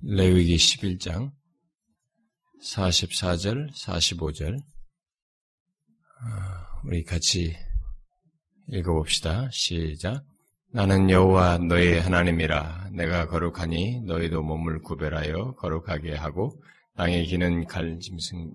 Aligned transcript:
레위기 0.00 0.54
11장 0.54 1.32
44절, 2.62 3.72
45절 3.74 4.56
우리 6.84 7.02
같이 7.02 7.56
읽어봅시다. 8.68 9.48
시작. 9.50 10.24
나는 10.70 11.10
여호와 11.10 11.58
너희 11.58 11.98
하나님이라 11.98 12.90
내가 12.92 13.26
거룩하니 13.26 14.02
너희도 14.02 14.42
몸을 14.42 14.82
구별하여 14.82 15.54
거룩하게 15.54 16.14
하고 16.14 16.62
땅에 16.96 17.24
기는 17.24 17.66
갈짐승 17.66 18.52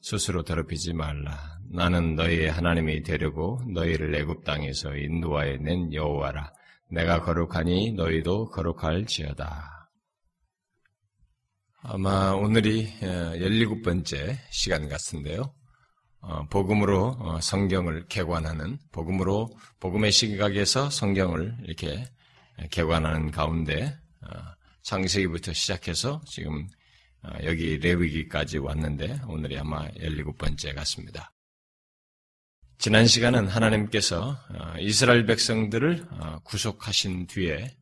스스로 0.00 0.42
더럽히지 0.42 0.92
말라. 0.92 1.38
나는 1.70 2.16
너희의 2.16 2.50
하나님이 2.50 3.04
되려고 3.04 3.60
너희를 3.72 4.12
애굽 4.16 4.42
땅에서 4.42 4.96
인도하여 4.96 5.58
낸 5.58 5.92
여호와라. 5.92 6.52
내가 6.90 7.22
거룩하니 7.22 7.92
너희도 7.92 8.50
거룩할지어다. 8.50 9.81
아마 11.84 12.30
오늘이 12.30 12.92
17번째 13.00 14.30
어, 14.30 14.38
시간 14.50 14.88
같은데요. 14.88 15.52
어, 16.20 16.46
복음으로 16.48 17.16
어, 17.18 17.40
성경을 17.40 18.06
개관하는, 18.06 18.78
복음으로, 18.92 19.50
복음의 19.80 20.12
시각에서 20.12 20.90
성경을 20.90 21.56
이렇게 21.64 22.04
개관하는 22.70 23.32
가운데, 23.32 23.98
창세기부터 24.82 25.52
시작해서 25.52 26.20
지금 26.26 26.68
여기 27.42 27.78
레위기까지 27.78 28.58
왔는데, 28.58 29.20
오늘이 29.26 29.58
아마 29.58 29.88
17번째 29.88 30.76
같습니다. 30.76 31.32
지난 32.78 33.06
시간은 33.08 33.48
하나님께서 33.48 34.38
이스라엘 34.78 35.26
백성들을 35.26 36.06
구속하신 36.44 37.26
뒤에 37.26 37.76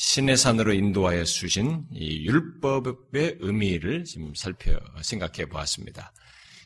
신의 0.00 0.36
산으로 0.36 0.74
인도하여 0.74 1.24
주신 1.24 1.84
이 1.90 2.24
율법의 2.24 3.38
의미를 3.40 4.04
지금 4.04 4.32
살펴 4.32 4.78
생각해 5.02 5.46
보았습니다. 5.46 6.12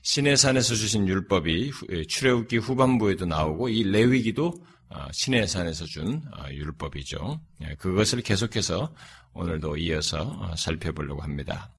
신의 0.02 0.36
산에서 0.36 0.74
주신 0.74 1.08
율법이 1.08 1.70
출애굽기 2.08 2.58
후반부에도 2.58 3.24
나오고 3.24 3.70
이 3.70 3.84
레위기도 3.84 4.52
어, 4.90 5.06
신의 5.12 5.48
산에서 5.48 5.86
준 5.86 6.20
어, 6.36 6.50
율법이죠. 6.50 7.40
예, 7.62 7.74
그것을 7.76 8.20
계속해서 8.20 8.94
오늘도 9.32 9.78
이어서 9.78 10.20
어, 10.20 10.54
살펴보려고 10.54 11.22
합니다. 11.22 11.74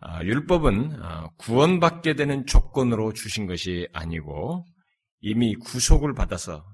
아, 0.00 0.24
율법은 0.24 0.96
구원받게 1.36 2.14
되는 2.14 2.46
조건으로 2.46 3.12
주신 3.12 3.46
것이 3.46 3.88
아니고 3.92 4.64
이미 5.20 5.54
구속을 5.54 6.14
받아서 6.14 6.64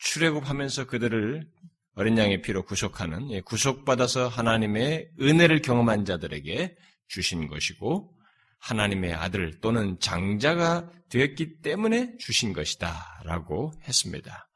출애굽하면서 0.00 0.86
그들을 0.86 1.48
어린 1.94 2.16
양의 2.16 2.40
피로 2.42 2.62
구속하는 2.64 3.30
예, 3.30 3.40
구속받아서 3.40 4.28
하나님의 4.28 5.10
은혜를 5.20 5.60
경험한 5.62 6.04
자들에게 6.04 6.76
주신 7.08 7.48
것이고 7.48 8.14
하나님의 8.60 9.12
아들 9.12 9.60
또는 9.60 9.98
장자가 9.98 10.88
되었기 11.10 11.60
때문에 11.60 12.16
주신 12.18 12.52
것이다라고 12.52 13.72
했습니다. 13.86 14.48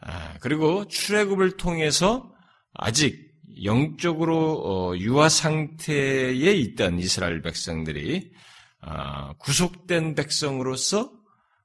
아, 0.00 0.38
그리고 0.40 0.86
출애굽을 0.86 1.56
통해서 1.56 2.32
아직 2.72 3.32
영적으로 3.64 4.62
어, 4.64 4.96
유아 4.96 5.28
상태에 5.28 6.52
있던 6.54 6.98
이스라엘 6.98 7.42
백성들이 7.42 8.32
아, 8.80 9.34
구속된 9.38 10.14
백성으로서 10.14 11.12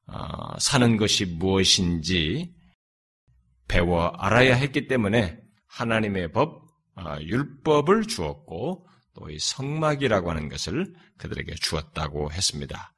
아, 0.08 0.58
사는 0.60 0.98
것이 0.98 1.26
무엇인지 1.26 2.54
배워 3.70 4.08
알아야 4.08 4.56
했기 4.56 4.88
때문에 4.88 5.40
하나님의 5.68 6.34
법, 6.34 6.68
아, 6.96 7.22
율법을 7.22 8.04
주었고 8.04 8.86
또 9.20 9.30
이 9.30 9.38
성막이라고 9.38 10.30
하는 10.30 10.48
것을 10.50 10.94
그들에게 11.18 11.56
주었다고 11.56 12.32
했습니다. 12.32 12.94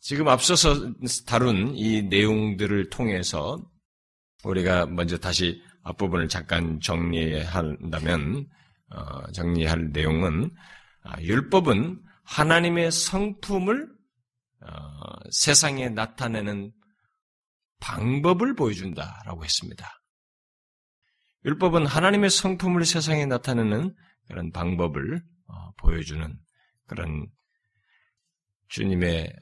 지금 0.00 0.28
앞서서 0.28 0.92
다룬 1.26 1.76
이 1.76 2.02
내용들을 2.02 2.90
통해서 2.90 3.58
우리가 4.42 4.86
먼저 4.86 5.16
다시 5.16 5.62
앞부분을 5.84 6.28
잠깐 6.28 6.80
정리한다면 6.80 8.46
어, 8.90 9.32
정리할 9.32 9.90
내용은 9.92 10.50
아, 11.04 11.20
율법은 11.20 12.02
하나님의 12.24 12.90
성품을 12.90 13.88
어, 14.62 14.70
세상에 15.30 15.88
나타내는 15.88 16.72
방법을 17.82 18.54
보여준다라고 18.54 19.44
했습니다. 19.44 19.90
율법은 21.44 21.86
하나님의 21.86 22.30
성품을 22.30 22.84
세상에 22.84 23.26
나타내는 23.26 23.94
그런 24.28 24.52
방법을 24.52 25.20
어, 25.48 25.72
보여주는 25.78 26.38
그런 26.86 27.26
주님의 28.68 29.32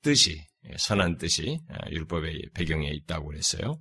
뜻이 0.00 0.42
선한 0.78 1.18
뜻이 1.18 1.58
어, 1.68 1.90
율법의 1.90 2.50
배경에 2.54 2.88
있다고 2.88 3.26
그랬어요. 3.26 3.78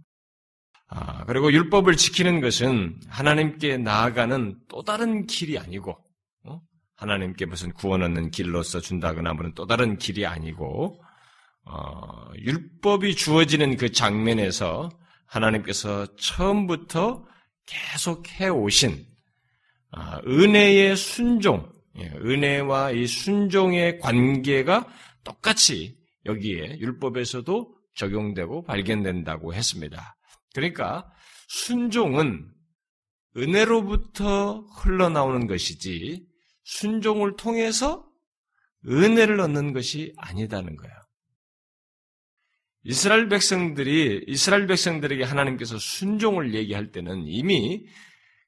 아, 0.88 1.23
그리고 1.23 1.53
율법을 1.53 1.95
지키는 1.95 2.41
것은 2.41 2.99
하나님께 3.07 3.77
나아가는 3.77 4.59
또 4.67 4.83
다른 4.83 5.25
길이 5.25 5.57
아니고 5.57 5.97
어? 6.43 6.59
하나님께 6.97 7.45
무슨 7.45 7.71
구원 7.71 8.03
얻는 8.03 8.31
길로서 8.31 8.81
준다거나 8.81 9.33
무슨 9.33 9.53
또 9.53 9.65
다른 9.65 9.97
길이 9.97 10.25
아니고 10.25 11.01
어, 11.66 12.31
율법이 12.35 13.16
주어지는 13.16 13.77
그 13.77 13.91
장면에서 13.91 14.89
하나님께서 15.25 16.07
처음부터 16.16 17.25
계속 17.66 18.27
해오신 18.29 19.05
어, 19.91 20.19
은혜의 20.25 20.95
순종, 20.95 21.71
예, 21.97 22.07
은혜와 22.07 22.91
이 22.91 23.07
순종의 23.07 24.00
관계가 24.00 24.88
똑같이 25.23 25.97
여기에 26.25 26.79
율법에서도 26.79 27.75
적용되고 27.95 28.63
발견된다고 28.63 29.53
했습니다. 29.53 30.16
그러니까 30.53 31.09
순종은 31.47 32.50
은혜로부터 33.38 34.66
흘러나오는 34.77 35.47
것이지 35.47 36.25
순종을 36.63 37.35
통해서 37.35 38.05
은혜를 38.88 39.39
얻는 39.39 39.73
것이 39.73 40.13
아니다는 40.17 40.75
거예요. 40.75 41.00
이스라엘 42.84 43.30
백성들이 43.30 44.25
이스라엘 44.28 44.68
백성들에게 44.68 45.24
하나님께서 45.24 45.78
순종을 45.78 46.56
얘기할 46.56 46.92
때는 46.92 47.25
이미 47.28 47.86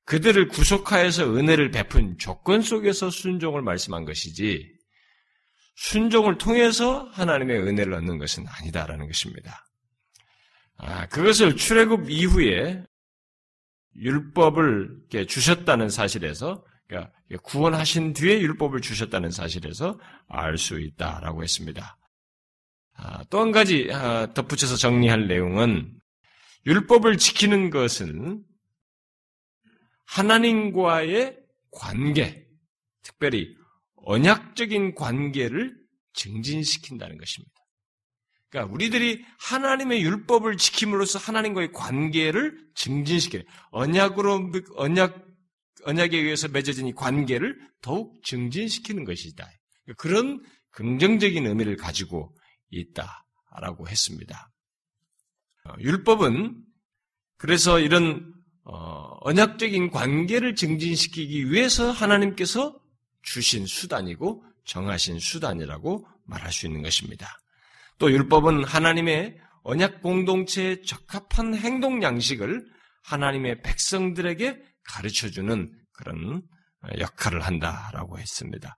그들을 0.06 0.48
구속하여서 0.48 1.36
은혜를 1.36 1.72
베푼 1.72 2.18
조건 2.18 2.62
속에서 2.62 3.10
순종을 3.10 3.62
말씀한 3.62 4.06
것이지 4.06 4.74
순종을 5.76 6.38
통해서 6.38 7.10
하나님의 7.14 7.60
은혜를 7.62 7.94
얻는 7.94 8.18
것은 8.18 8.46
아니다라는 8.48 9.08
것입니다. 9.08 9.66
아, 10.78 11.08
그것을 11.08 11.56
출애굽 11.56 12.10
이후에 12.10 12.84
율법을 13.96 14.98
주셨다는 15.28 15.90
사실에서 15.90 16.64
그러니까 16.88 17.12
구원하신 17.44 18.14
뒤에 18.14 18.42
율법을 18.42 18.82
주셨다는 18.82 19.32
사실에서 19.32 20.00
알 20.28 20.58
수 20.58 20.80
있다라고 20.80 21.44
했습니다. 21.44 21.98
아, 22.96 23.24
또한 23.30 23.52
가지 23.52 23.90
아, 23.92 24.34
덧붙여서 24.34 24.76
정리할 24.76 25.28
내용은 25.28 25.94
율법을 26.66 27.18
지키는 27.18 27.70
것은 27.70 28.44
하나님과의 30.06 31.38
관계, 31.72 32.46
특별히 33.02 33.56
언약적인 33.96 34.96
관계를 34.96 35.76
증진시킨다는 36.14 37.18
것입니다. 37.18 37.53
그러니까 38.50 38.74
우리들이 38.74 39.26
하나님의 39.40 40.03
율법을 40.03 40.58
지킴으로써 40.58 41.18
하나님과의 41.18 41.72
관계를 41.72 42.56
증진시켜 42.76 43.40
언약으로 43.72 44.52
언약 44.76 45.34
언약에 45.85 46.17
의해서 46.17 46.47
맺어진 46.47 46.88
이 46.88 46.94
관계를 46.94 47.59
더욱 47.82 48.23
증진시키는 48.23 49.03
것이다. 49.03 49.50
그런 49.97 50.41
긍정적인 50.70 51.46
의미를 51.46 51.76
가지고 51.76 52.34
있다라고 52.79 53.87
했습니다. 53.87 54.52
어, 55.66 55.73
율법은 55.79 56.64
그래서 57.37 57.79
이런 57.79 58.34
어, 58.66 59.17
언약적인 59.22 59.91
관계를 59.91 60.55
증진시키기 60.55 61.52
위해서 61.52 61.91
하나님께서 61.91 62.79
주신 63.22 63.66
수단이고 63.66 64.43
정하신 64.66 65.20
수단이라고 65.20 66.08
말할 66.25 66.52
수 66.52 66.66
있는 66.67 66.81
것입니다. 66.81 67.28
또 67.97 68.11
율법은 68.11 68.64
하나님의 68.64 69.37
언약 69.64 70.02
공동체에 70.02 70.81
적합한 70.81 71.55
행동 71.55 72.03
양식을 72.03 72.66
하나님의 73.03 73.61
백성들에게 73.61 74.61
가르쳐 74.84 75.29
주는 75.29 75.72
그런 75.93 76.41
역할을 76.99 77.41
한다라고 77.41 78.19
했습니다. 78.19 78.78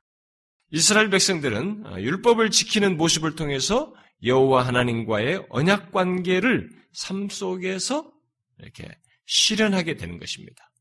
이스라엘 0.72 1.10
백성들은 1.10 1.86
어, 1.86 2.02
율법을 2.02 2.52
지키는 2.52 2.98
모습을 2.98 3.36
통해서 3.36 3.94
여호와 4.24 4.66
하나님과의 4.66 5.46
언약 5.50 5.92
관계를 5.92 6.70
삶 6.94 7.30
속에서 7.30 8.12
이렇게 8.60 8.90
실현하게 9.26 9.96
되는 9.96 10.18
것입니다. 10.18 10.72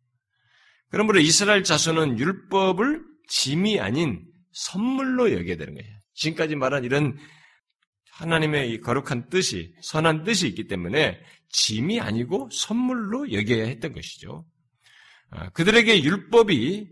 그러므로 0.90 1.18
이스라엘 1.18 1.64
자손은 1.64 2.18
율법을 2.18 3.02
짐이 3.28 3.80
아닌 3.80 4.24
선물로 4.52 5.32
여겨야 5.32 5.56
되는 5.56 5.74
거예요. 5.74 5.98
지금까지 6.14 6.54
말한 6.54 6.84
이런 6.84 7.18
하나님의 8.12 8.70
이 8.70 8.80
거룩한 8.80 9.28
뜻이, 9.28 9.74
선한 9.82 10.22
뜻이 10.22 10.46
있기 10.48 10.68
때문에 10.68 11.18
짐이 11.48 12.00
아니고 12.00 12.48
선물로 12.52 13.32
여겨야 13.32 13.64
했던 13.64 13.92
것이죠. 13.92 14.46
아, 15.30 15.50
그들에게 15.50 16.04
율법이 16.04 16.88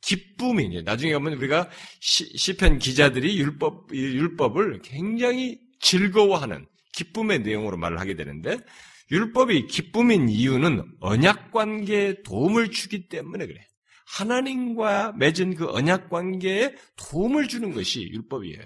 기쁨이 0.00 0.82
나중에 0.82 1.12
보면 1.14 1.34
우리가 1.34 1.68
시, 2.00 2.56
편 2.56 2.78
기자들이 2.78 3.38
율법 3.38 3.92
율법을 3.92 4.80
굉장히 4.82 5.60
즐거워하는 5.80 6.66
기쁨의 6.92 7.40
내용으로 7.40 7.76
말을 7.76 8.00
하게 8.00 8.14
되는데 8.14 8.58
율법이 9.10 9.66
기쁨인 9.66 10.28
이유는 10.28 10.84
언약 11.00 11.50
관계에 11.50 12.22
도움을 12.22 12.70
주기 12.70 13.08
때문에 13.08 13.46
그래. 13.46 13.66
하나님과 14.06 15.12
맺은 15.12 15.54
그 15.54 15.68
언약 15.68 16.10
관계에 16.10 16.74
도움을 16.96 17.48
주는 17.48 17.72
것이 17.72 18.02
율법이에요. 18.02 18.62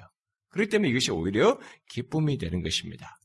그렇기 0.48 0.70
때문에 0.70 0.90
이것이 0.90 1.10
오히려 1.10 1.58
기쁨이 1.88 2.38
되는 2.38 2.62
것입니다. 2.62 3.18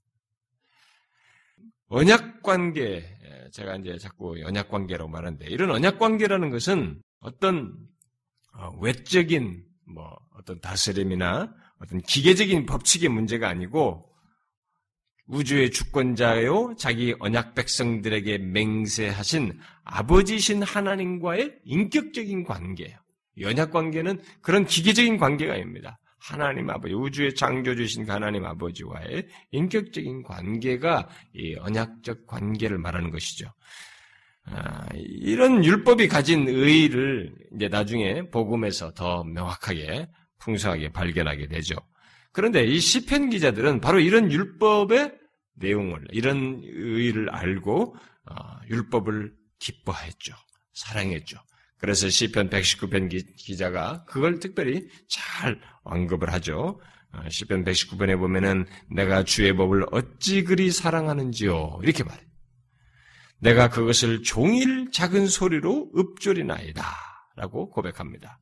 언약 1.88 2.44
관계, 2.44 3.04
제가 3.52 3.78
이제 3.78 3.98
자꾸 3.98 4.36
언약 4.44 4.70
관계라고 4.70 5.10
말하는데, 5.10 5.48
이런 5.48 5.72
언약 5.72 5.98
관계라는 5.98 6.50
것은 6.50 7.02
어떤 7.20 7.68
어, 7.68 7.99
외적인 8.82 9.64
뭐 9.86 10.18
어떤 10.36 10.60
다스림이나 10.60 11.54
어떤 11.80 12.02
기계적인 12.02 12.66
법칙의 12.66 13.10
문제가 13.10 13.50
아니고 13.50 14.06
우주의 15.28 15.70
주권자요 15.70 16.76
자기 16.78 17.16
언약 17.20 17.54
백성들에게 17.54 18.40
맹세하신 18.40 19.60
아버지신 19.84 20.64
하나님과의 20.64 21.60
인격적인 21.64 22.44
관계예요. 22.44 22.98
언약 23.46 23.72
관계는 23.72 24.22
그런 24.42 24.66
기계적인 24.66 25.18
관계가 25.18 25.54
아닙니다. 25.54 26.00
하나님 26.20 26.70
아버지, 26.70 26.94
우주의 26.94 27.34
창조주신 27.34 28.10
하나님 28.10 28.46
아버지와의 28.46 29.28
인격적인 29.52 30.24
관계가 30.24 31.08
이 31.34 31.56
언약적 31.56 32.28
관계를 32.28 32.78
말하는 32.78 33.10
것이죠. 33.12 33.52
아, 34.52 34.88
이런 34.94 35.64
율법이 35.64 36.08
가진 36.08 36.48
의의를 36.48 37.34
이제 37.56 37.68
나중에 37.68 38.30
복음에서 38.30 38.94
더 38.94 39.24
명확하게 39.24 40.08
풍성하게 40.40 40.90
발견하게 40.92 41.48
되죠. 41.48 41.76
그런데 42.32 42.64
이 42.64 42.80
시편 42.80 43.30
기자들은 43.30 43.82
바로 43.82 44.00
이런 44.00 44.32
율법의 44.32 45.14
내용을 45.56 46.08
이런 46.12 46.62
의의를 46.64 47.30
알고 47.30 47.96
어, 48.30 48.36
율법을 48.70 49.34
기뻐했죠. 49.60 50.34
사랑했죠. 50.74 51.38
그래서 51.78 52.10
시편 52.10 52.50
119편 52.50 53.10
기, 53.10 53.58
자가 53.58 54.04
그걸 54.06 54.40
특별히 54.40 54.88
잘 55.08 55.60
언급을 55.84 56.32
하죠. 56.34 56.80
어, 57.12 57.30
시편 57.30 57.66
119편에 57.66 58.18
보면은 58.18 58.66
내가 58.90 59.24
주의 59.24 59.56
법을 59.56 59.86
어찌 59.92 60.44
그리 60.44 60.72
사랑하는지요 60.72 61.80
이렇게 61.84 62.04
말해. 62.04 62.29
내가 63.40 63.70
그것을 63.70 64.24
종일 64.24 64.92
작은 64.92 65.28
소리로 65.28 65.92
읊조리나이다. 65.96 66.84
라고 67.36 67.70
고백합니다. 67.70 68.40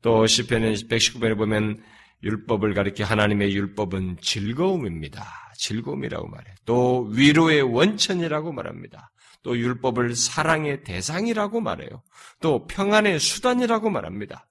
또 0.00 0.26
시편 0.26 0.62
119편에 0.62 1.36
보면 1.36 1.82
율법을 2.22 2.74
가리켜 2.74 3.04
하나님의 3.04 3.54
율법은 3.54 4.18
즐거움입니다. 4.20 5.24
즐거움이라고 5.56 6.28
말해. 6.28 6.54
또 6.64 7.08
위로의 7.12 7.62
원천이라고 7.62 8.52
말합니다. 8.52 9.10
또 9.42 9.56
율법을 9.56 10.14
사랑의 10.14 10.82
대상이라고 10.84 11.60
말해요. 11.60 12.02
또 12.40 12.66
평안의 12.66 13.18
수단이라고 13.20 13.90
말합니다. 13.90 14.46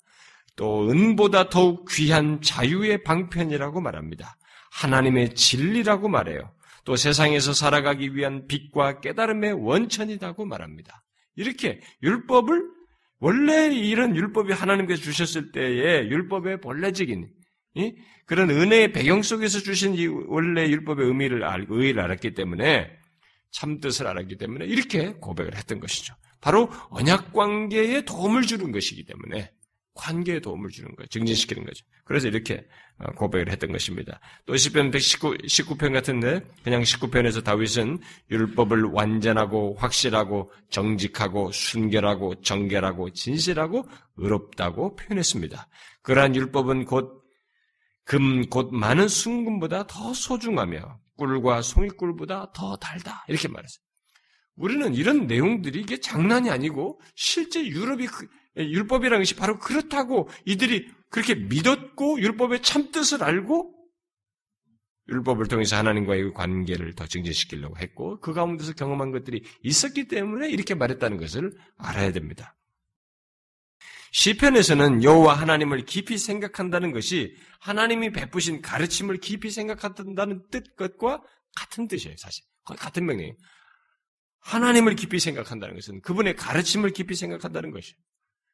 또 0.56 0.90
은보다 0.90 1.50
더욱 1.50 1.88
귀한 1.90 2.42
자유의 2.42 3.04
방편이라고 3.04 3.80
말합니다. 3.80 4.38
하나님의 4.72 5.36
진리라고 5.36 6.10
말해요. 6.10 6.52
또 6.88 6.96
세상에서 6.96 7.52
살아가기 7.52 8.16
위한 8.16 8.48
빛과 8.48 9.02
깨달음의 9.02 9.52
원천이라고 9.62 10.46
말합니다. 10.46 11.04
이렇게 11.36 11.82
율법을 12.02 12.64
원래 13.20 13.68
이런 13.76 14.16
율법이 14.16 14.54
하나님께서 14.54 15.02
주셨을 15.02 15.52
때에 15.52 16.08
율법의 16.08 16.62
본래적인 16.62 17.30
그런 18.26 18.50
은혜의 18.50 18.94
배경 18.94 19.22
속에서 19.22 19.60
주신 19.60 19.96
이 19.96 20.08
원래 20.08 20.70
율법의 20.70 21.06
의미를 21.08 21.44
알고 21.44 21.76
의의를 21.76 22.02
알았기 22.02 22.34
때문에 22.36 22.90
참 23.52 23.82
뜻을 23.82 24.08
알았기 24.08 24.38
때문에 24.38 24.64
이렇게 24.64 25.12
고백을 25.16 25.58
했던 25.58 25.82
것이죠. 25.82 26.16
바로 26.40 26.70
언약 26.90 27.34
관계에 27.34 28.06
도움을 28.06 28.44
주는 28.44 28.72
것이기 28.72 29.04
때문에 29.04 29.52
관계에 29.98 30.40
도움을 30.40 30.70
주는 30.70 30.96
거예요. 30.96 31.08
증진시키는 31.08 31.66
거죠. 31.66 31.84
그래서 32.06 32.28
이렇게 32.28 32.66
어, 33.00 33.12
고백을 33.14 33.52
했던 33.52 33.72
것입니다. 33.72 34.20
또 34.46 34.56
시편 34.56 34.92
119, 34.92 35.38
19편 35.38 35.94
같은데 35.94 36.42
그냥 36.64 36.82
19편에서 36.84 37.44
다윗은 37.44 38.00
율법을 38.32 38.84
완전하고 38.84 39.76
확실하고 39.78 40.52
정직하고 40.70 41.52
순결하고 41.52 42.42
정결하고 42.42 43.12
진실하고 43.12 43.88
의롭다고 44.18 44.96
표현했습니다. 44.96 45.68
그러한 46.02 46.36
율법은 46.36 46.86
곧 46.86 47.24
금, 48.06 48.50
곧 48.50 48.74
많은 48.74 49.10
순금보다 49.10 49.86
더 49.88 50.14
소중하며 50.14 51.00
꿀과 51.18 51.62
송이꿀보다 51.62 52.54
더 52.54 52.78
달다. 52.78 53.26
이렇게 53.28 53.48
말했어요. 53.48 53.82
우리는 54.56 54.96
이런 54.96 55.28
내용들이 55.28 55.82
이게 55.82 56.00
장난이 56.00 56.50
아니고 56.50 57.00
실제 57.16 57.66
유럽이 57.66 58.08
그, 58.08 58.28
율법이라는 58.58 59.20
것이 59.20 59.36
바로 59.36 59.60
그렇다고 59.60 60.30
이들이 60.46 60.90
그렇게 61.10 61.36
믿었고 61.36 62.20
율법의 62.20 62.62
참뜻을 62.62 63.24
알고 63.24 63.74
율법을 65.10 65.48
통해서 65.48 65.78
하나님과의 65.78 66.34
관계를 66.34 66.94
더 66.94 67.08
증진시키려고 67.08 67.78
했고 67.78 68.20
그 68.20 68.34
가운데서 68.34 68.74
경험한 68.74 69.12
것들이 69.12 69.44
있었기 69.64 70.08
때문에 70.08 70.50
이렇게 70.50 70.76
말했다는 70.76 71.18
것을 71.18 71.54
알아야 71.78 72.12
됩니다. 72.12 72.56
시편에서는 74.12 75.04
여호와 75.04 75.34
하나님을 75.36 75.86
깊이 75.86 76.18
생각한다는 76.18 76.92
것이 76.92 77.36
하나님이 77.60 78.12
베푸신 78.12 78.62
가르침을 78.62 79.18
깊이 79.18 79.52
생각한다는 79.52 80.44
뜻과 80.50 81.22
같은 81.56 81.88
뜻이에요, 81.88 82.16
사실. 82.18 82.44
같은 82.64 83.06
명령이에요. 83.06 83.36
하나님을 84.40 84.96
깊이 84.96 85.20
생각한다는 85.20 85.76
것은 85.76 86.02
그분의 86.02 86.36
가르침을 86.36 86.92
깊이 86.92 87.16
생각한다는 87.16 87.72
것이에요. 87.72 87.98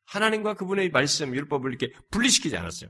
하나님과 0.05 0.55
그분의 0.55 0.89
말씀, 0.89 1.35
율법을 1.35 1.71
이렇게 1.71 1.93
분리시키지 2.11 2.55
않았어요. 2.57 2.89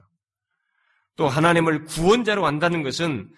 또 1.16 1.28
하나님을 1.28 1.86
구원자로 1.86 2.46
안다는 2.46 2.84
것은 2.84 3.32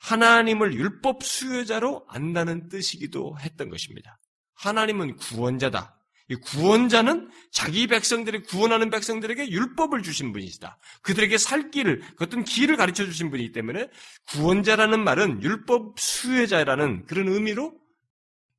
하나님을 0.00 0.74
율법 0.74 1.22
수요자로 1.22 2.06
안다는 2.08 2.68
뜻이기도 2.68 3.36
했던 3.40 3.68
것입니다. 3.68 4.18
하나님은 4.54 5.16
구원자다. 5.16 5.96
이 6.28 6.36
구원자는 6.36 7.28
자기 7.50 7.88
백성들이 7.88 8.44
구원하는 8.44 8.88
백성들에게 8.90 9.50
율법을 9.50 10.02
주신 10.02 10.32
분이시다. 10.32 10.78
그들에게 11.02 11.36
살 11.38 11.70
길을, 11.72 12.00
그 12.16 12.24
어떤 12.24 12.44
길을 12.44 12.76
가르쳐 12.76 13.04
주신 13.04 13.30
분이기 13.30 13.50
때문에 13.50 13.88
구원자라는 14.28 15.02
말은 15.02 15.42
율법 15.42 15.98
수혜자라는 15.98 17.06
그런 17.06 17.28
의미로 17.28 17.74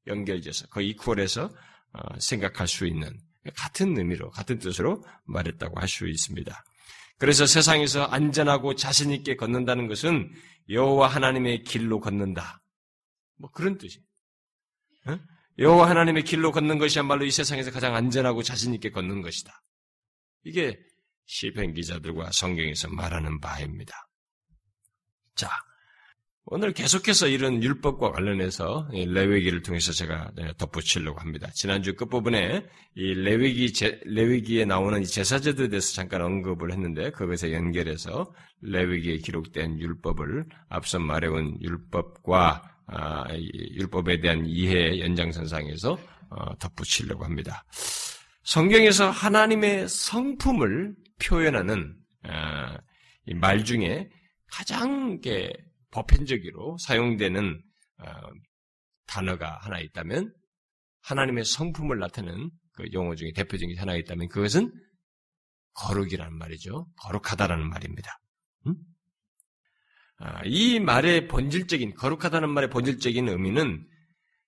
연결돼서 0.08 0.68
거의 0.68 0.90
이퀄해서 0.90 1.50
어, 1.94 2.20
생각할 2.20 2.68
수 2.68 2.86
있는 2.86 3.18
같은 3.56 3.98
의미로 3.98 4.30
같은 4.30 4.60
뜻으로 4.60 5.04
말했다고 5.26 5.80
할 5.80 5.88
수 5.88 6.08
있습니다. 6.08 6.64
그래서 7.18 7.46
세상에서 7.46 8.06
안전하고 8.06 8.76
자신 8.76 9.12
있게 9.12 9.36
걷는다는 9.36 9.88
것은 9.88 10.32
여호와 10.70 11.08
하나님의 11.08 11.64
길로 11.64 12.00
걷는다. 12.00 12.62
뭐 13.38 13.52
그런 13.52 13.78
뜻이에요. 13.78 14.04
여호와 15.60 15.90
하나님의 15.90 16.24
길로 16.24 16.52
걷는 16.52 16.80
것이야말로 16.80 17.26
이 17.26 17.32
세상에서 17.32 17.72
가장 17.72 17.96
안전하고 17.96 18.42
자신 18.42 18.74
있게 18.74 18.90
걷는 18.90 19.22
것이다. 19.22 19.62
이게 20.44 20.80
시편 21.26 21.74
기자들과 21.74 22.32
성경에서 22.32 22.90
말하는 22.90 23.40
바입니다. 23.40 23.94
자, 25.36 25.50
오늘 26.46 26.74
계속해서 26.74 27.28
이런 27.28 27.62
율법과 27.64 28.12
관련해서 28.12 28.90
레위기를 28.92 29.62
통해서 29.62 29.92
제가 29.92 30.32
덧붙이려고 30.58 31.20
합니다. 31.20 31.50
지난주 31.54 31.96
끝부분에 31.96 32.66
이 32.96 33.14
레위기 33.14 33.72
레위기에 34.06 34.66
나오는 34.66 35.04
제사제들에 35.04 35.70
대해서 35.70 35.94
잠깐 35.94 36.22
언급을 36.24 36.72
했는데 36.72 37.12
그것에 37.12 37.54
연결해서 37.54 38.34
레위기에 38.62 39.18
기록된 39.18 39.80
율법을 39.80 40.46
앞서 40.70 41.00
말해온 41.00 41.62
율법과 41.62 42.64
아, 42.88 43.24
율법에 43.32 44.20
대한 44.20 44.46
이해 44.46 45.00
연장선상에서 45.00 45.98
어, 46.32 46.58
덧붙이려고 46.58 47.24
합니다. 47.24 47.64
성경에서 48.44 49.10
하나님의 49.10 49.88
성품을 49.88 50.96
표현하는 51.24 51.96
아, 52.24 52.78
말 53.36 53.64
중에 53.64 54.10
가장 54.48 55.22
보편적으로 55.92 56.78
사용되는 56.80 57.62
어, 58.00 58.06
단어가 59.06 59.58
하나 59.62 59.80
있다면 59.80 60.34
하나님의 61.04 61.46
성품을 61.46 62.00
나타내는 62.00 62.50
그그 62.74 62.94
용어 62.94 63.16
중에 63.16 63.32
대표적인 63.34 63.78
하나가 63.78 63.98
있다면 63.98 64.30
그것은 64.30 64.72
거룩이라는 65.74 66.38
말이죠. 66.38 66.88
거룩하다라는 66.98 67.70
말입니다. 67.70 68.20
음? 68.68 68.76
아, 70.18 70.42
이 70.46 70.80
말의 70.80 71.28
본질적인 71.28 71.96
거룩하다는 71.96 72.50
말의 72.50 72.70
본질적인 72.70 73.28
의미는 73.28 73.88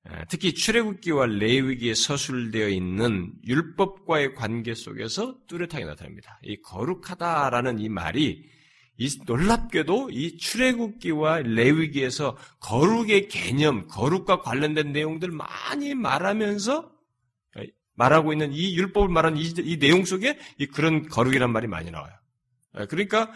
아, 0.05 0.25
특히 0.25 0.53
출애굽기와 0.53 1.27
레위기에 1.27 1.93
서술되어 1.93 2.67
있는 2.67 3.33
율법과의 3.45 4.35
관계 4.35 4.73
속에서 4.73 5.37
뚜렷하게 5.47 5.85
나타납니다. 5.85 6.39
이 6.43 6.59
거룩하다라는 6.61 7.79
이 7.79 7.89
말이 7.89 8.43
이 8.97 9.09
놀랍게도 9.25 10.11
이 10.11 10.37
출애굽기와 10.37 11.39
레위기에서 11.39 12.37
거룩의 12.59 13.27
개념, 13.27 13.87
거룩과 13.87 14.41
관련된 14.41 14.91
내용들 14.91 15.31
많이 15.31 15.95
말하면서 15.95 16.91
말하고 17.95 18.33
있는 18.33 18.53
이 18.53 18.75
율법을 18.75 19.09
말하는 19.09 19.37
이, 19.37 19.53
이 19.57 19.77
내용 19.77 20.05
속에 20.05 20.39
이 20.57 20.65
그런 20.67 21.07
거룩이란 21.07 21.51
말이 21.51 21.67
많이 21.67 21.91
나와요. 21.91 22.13
그러니까 22.89 23.31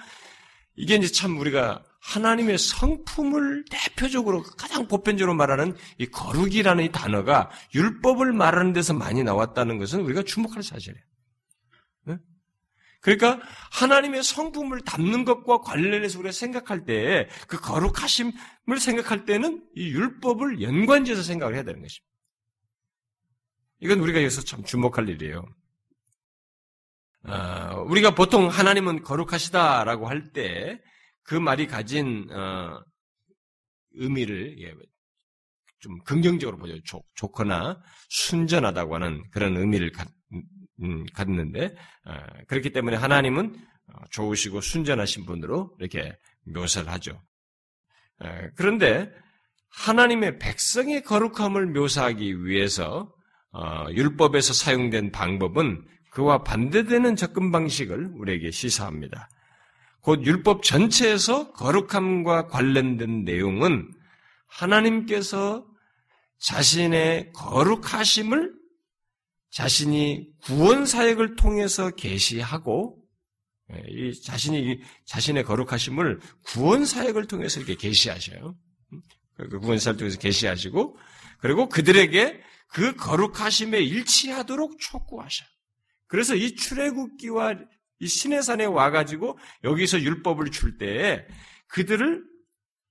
이게 0.76 0.96
이제 0.96 1.08
참 1.08 1.38
우리가 1.40 1.84
하나님의 2.02 2.58
성품을 2.58 3.66
대표적으로 3.70 4.44
가장 4.44 4.88
보편적으로 4.88 5.36
말하는 5.36 5.76
이 5.98 6.06
거룩이라는 6.06 6.86
이 6.86 6.92
단어가 6.92 7.50
율법을 7.76 8.32
말하는 8.32 8.74
데서 8.74 8.94
많이 8.94 9.24
나왔다는 9.24 9.78
것은 9.78 10.02
우리가 10.02 10.24
주목할 10.24 10.64
사실이에요. 10.64 11.04
그러니까 13.08 13.40
하나님의 13.72 14.22
성품을 14.22 14.82
담는 14.82 15.24
것과 15.24 15.60
관련해서 15.60 16.20
우리가 16.20 16.34
생각할 16.34 16.84
때 16.84 17.30
그 17.48 17.58
거룩하심을 17.62 18.34
생각할 18.80 19.24
때는 19.24 19.66
이 19.76 19.90
율법을 19.92 20.62
연관지어서 20.62 21.24
생각을 21.24 21.56
해야 21.56 21.64
되는 21.64 21.82
것입니다. 21.82 22.06
이건 23.80 24.00
우리가 24.00 24.20
여기서 24.20 24.42
참 24.42 24.64
주목할 24.66 25.08
일이에요. 25.08 25.46
어, 27.24 27.84
우리가 27.88 28.14
보통 28.14 28.50
하나님은 28.50 29.04
거룩하시다라고 29.04 30.08
할 30.10 30.34
때 30.34 30.80
그 31.24 31.36
말이 31.36 31.68
가진 31.68 32.30
어, 32.32 32.82
의미를 33.92 34.62
예, 34.62 34.74
좀 35.80 35.98
긍정적으로 36.04 36.58
보죠. 36.58 36.82
좋, 36.84 37.04
좋거나 37.16 37.82
순전하다고 38.10 38.96
하는 38.96 39.30
그런 39.32 39.58
의미를 39.58 39.92
갖, 39.92 40.08
음, 40.84 41.06
갖는데 41.14 41.76
어, 42.06 42.14
그렇기 42.48 42.72
때문에 42.72 42.98
하나님은 42.98 43.56
어, 43.88 44.04
좋으시고 44.12 44.62
순전하신 44.62 45.26
분으로 45.26 45.76
이렇게 45.80 46.16
묘사를 46.44 46.92
하죠. 46.92 47.22
어, 48.20 48.28
그런데 48.56 49.12
하나님의 49.70 50.40
백성의 50.40 51.04
거룩함을 51.04 51.68
묘사하기 51.68 52.46
위해서 52.46 53.14
어, 53.52 53.86
율법에서 53.92 54.54
사용된 54.54 55.12
방법은 55.12 55.86
그와 56.12 56.44
반대되는 56.44 57.16
접근 57.16 57.52
방식을 57.52 58.12
우리에게 58.16 58.52
시사합니다. 58.52 59.30
곧 60.02 60.26
율법 60.26 60.64
전체에서 60.64 61.52
거룩함과 61.54 62.48
관련된 62.48 63.24
내용은 63.24 63.92
하나님께서 64.48 65.66
자신의 66.40 67.34
거룩하심을 67.34 68.57
자신이 69.50 70.30
구원 70.44 70.86
사역을 70.86 71.36
통해서 71.36 71.90
계시하고 71.92 73.02
예, 73.74 73.84
이 73.90 74.22
자신이 74.22 74.80
자신의 75.06 75.44
거룩하심을 75.44 76.20
구원 76.44 76.86
사역을 76.86 77.28
통해서 77.28 77.60
이렇게 77.60 77.76
계시하셔요. 77.76 78.56
그 79.36 79.60
구원 79.60 79.80
사역을 79.80 79.98
통해서 80.00 80.20
계시하시고 80.20 80.98
그리고 81.40 81.70
그들에게 81.70 82.42
그 82.70 82.96
거룩하심에 82.96 83.80
일치하도록 83.80 84.80
촉구하셔요. 84.80 85.48
그래서 86.08 86.36
이 86.36 86.56
출애굽기와 86.56 87.56
이 88.00 88.08
신의 88.08 88.44
산에 88.44 88.66
와가지고 88.66 89.38
여기서 89.64 90.02
율법을 90.02 90.52
줄 90.52 90.78
때에 90.78 91.26
그들을 91.68 92.24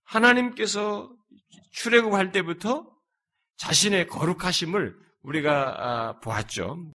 하나님께서 0.04 1.10
출애굽할 1.72 2.32
때부터 2.32 2.90
자신의 3.56 4.08
거룩하심을 4.08 5.05
우리가 5.26 5.74
아, 5.78 6.20
보았죠. 6.20 6.90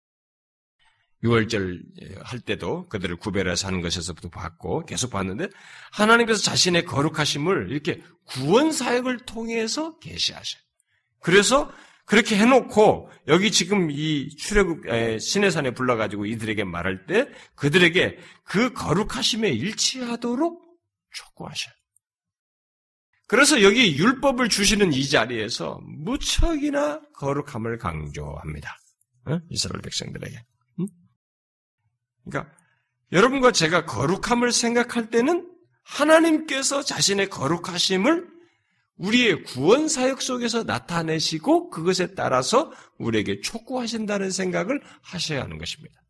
6월절 1.23 2.23
할 2.23 2.39
때도 2.39 2.87
그들을 2.89 3.15
구별해서 3.17 3.67
하는 3.67 3.81
것에서부터 3.81 4.29
봤고 4.29 4.85
계속 4.85 5.11
봤는데 5.11 5.49
하나님께서 5.91 6.41
자신의 6.41 6.85
거룩하심을 6.85 7.71
이렇게 7.71 8.01
구원 8.25 8.71
사역을 8.71 9.19
통해서 9.19 9.99
계시하셔요. 9.99 10.61
그래서 11.19 11.71
그렇게 12.05 12.35
해놓고 12.37 13.11
여기 13.27 13.51
지금 13.51 13.91
이 13.91 14.35
출애굽 14.35 15.19
신의 15.19 15.51
산에 15.51 15.71
불러가지고 15.71 16.25
이들에게 16.25 16.63
말할 16.63 17.05
때 17.05 17.27
그들에게 17.55 18.17
그 18.43 18.73
거룩하심에 18.73 19.49
일치하도록 19.49 20.59
촉구하셔요. 21.13 21.73
그래서 23.31 23.61
여기 23.61 23.97
율법을 23.97 24.49
주시는 24.49 24.91
이 24.91 25.07
자리에서 25.07 25.79
무척이나 25.85 26.99
거룩함을 27.13 27.77
강조합니다. 27.77 28.77
어? 29.23 29.39
이스라엘 29.49 29.81
백성들에게. 29.83 30.43
응? 30.81 30.87
그러니까 32.25 32.53
여러분과 33.13 33.53
제가 33.53 33.85
거룩함을 33.85 34.51
생각할 34.51 35.11
때는 35.11 35.49
하나님께서 35.83 36.83
자신의 36.83 37.29
거룩하심을 37.29 38.27
우리의 38.97 39.43
구원 39.43 39.87
사역 39.87 40.21
속에서 40.21 40.63
나타내시고 40.63 41.69
그것에 41.69 42.13
따라서 42.15 42.73
우리에게 42.97 43.39
촉구하신다는 43.39 44.29
생각을 44.29 44.81
하셔야 45.03 45.43
하는 45.43 45.57
것입니다. 45.57 46.01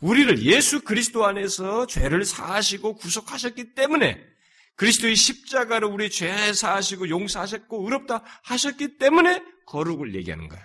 우리를 0.00 0.42
예수 0.46 0.80
그리스도 0.80 1.26
안에서 1.26 1.86
죄를 1.86 2.24
사하시고 2.24 2.96
구속하셨기 2.96 3.74
때문에 3.74 4.35
그리스도의 4.76 5.16
십자가로 5.16 5.90
우리 5.90 6.10
죄 6.10 6.52
사하시고 6.52 7.08
용서하셨고 7.08 7.84
의롭다 7.84 8.22
하셨기 8.44 8.98
때문에 8.98 9.42
거룩을 9.66 10.14
얘기하는 10.14 10.48
거예요. 10.48 10.64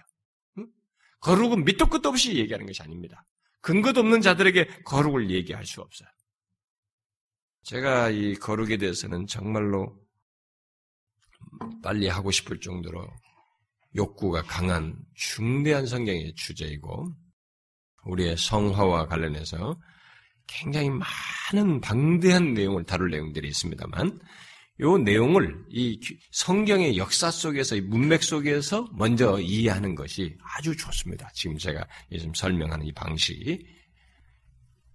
거룩은 1.22 1.66
밑도 1.66 1.88
끝도 1.88 2.10
없이 2.10 2.38
얘기하는 2.38 2.66
것이 2.66 2.82
아닙니다. 2.82 3.26
근거도 3.62 4.02
없는 4.02 4.22
자들에게 4.22 4.84
거룩을 4.86 5.30
얘기할 5.30 5.66
수 5.66 5.82
없어요. 5.82 6.10
제가 7.64 8.10
이 8.10 8.36
거룩에 8.36 8.78
대해서는 8.78 9.28
정말로 9.28 9.96
빨리 11.84 12.08
하고 12.08 12.32
싶을 12.32 12.60
정도로 12.60 13.08
욕구가 13.96 14.44
강한 14.44 14.98
중대한 15.16 15.86
성경의 15.86 16.34
주제이고 16.36 17.14
우리의 18.06 18.36
성화와 18.38 19.08
관련해서 19.08 19.80
굉장히 20.52 20.90
많은 20.90 21.80
방대한 21.82 22.54
내용을 22.54 22.84
다룰 22.84 23.10
내용들이 23.10 23.48
있습니다만 23.48 24.20
이 24.80 25.04
내용을 25.04 25.66
이 25.70 26.00
성경의 26.32 26.98
역사 26.98 27.32
속에서 27.32 27.76
이 27.76 27.82
문맥 27.82 28.24
속에서 28.24 28.90
먼저 28.94 29.40
이해하는 29.40 29.96
것이 29.96 30.36
아주 30.42 30.76
좋습니다. 30.76 31.30
지금 31.34 31.58
제가 31.58 31.88
지금 32.12 32.34
설명하는 32.34 32.86
이 32.86 32.92
방식이 32.92 33.66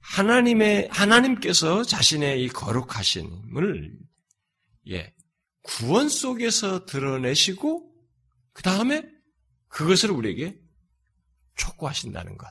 하나님의 0.00 0.88
하나님께서 0.90 1.82
자신의 1.84 2.44
이 2.44 2.48
거룩하심을 2.48 3.98
예 4.90 5.12
구원 5.62 6.08
속에서 6.08 6.84
드러내시고 6.84 7.92
그 8.52 8.62
다음에 8.62 9.02
그것을 9.68 10.10
우리에게 10.10 10.58
촉구하신다는 11.56 12.36
것. 12.36 12.48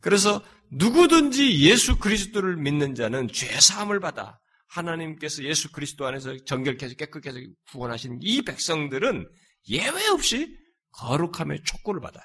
그래서 0.00 0.44
누구든지 0.74 1.60
예수 1.60 1.98
그리스도를 1.98 2.56
믿는 2.56 2.94
자는 2.94 3.28
죄 3.28 3.46
사함을 3.60 4.00
받아 4.00 4.40
하나님께서 4.68 5.44
예수 5.44 5.70
그리스도 5.70 6.06
안에서 6.06 6.36
정결케 6.44 6.86
해서 6.86 6.94
깨끗게 6.96 7.30
해서 7.30 7.38
구원하신 7.70 8.18
이 8.20 8.42
백성들은 8.42 9.28
예외 9.68 10.06
없이 10.08 10.56
거룩함의 10.92 11.62
촉구를 11.64 12.00
받아요. 12.00 12.24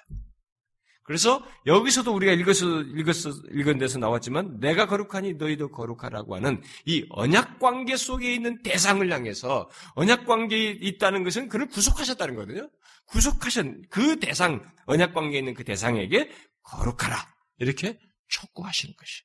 그래서 1.03 1.43
여기서도 1.65 2.13
우리가 2.13 2.33
읽어서, 2.33 2.81
읽었어, 2.81 3.31
읽은 3.51 3.79
데서 3.79 3.97
나왔지만 3.97 4.59
내가 4.59 4.85
거룩하니 4.85 5.33
너희도 5.33 5.71
거룩하라고 5.71 6.35
하는 6.35 6.61
이 6.85 7.03
언약 7.09 7.57
관계 7.57 7.97
속에 7.97 8.31
있는 8.31 8.61
대상을 8.61 9.11
향해서 9.11 9.69
언약 9.95 10.27
관계에 10.27 10.77
있다는 10.81 11.23
것은 11.23 11.49
그를 11.49 11.67
구속하셨다는 11.67 12.35
거거든요. 12.35 12.69
구속하신 13.07 13.85
그 13.89 14.19
대상, 14.19 14.63
언약 14.85 15.15
관계에 15.15 15.39
있는 15.39 15.55
그 15.55 15.63
대상에게 15.63 16.29
거룩하라. 16.61 17.17
이렇게 17.57 17.97
촉구하시는 18.29 18.95
것이. 18.95 19.23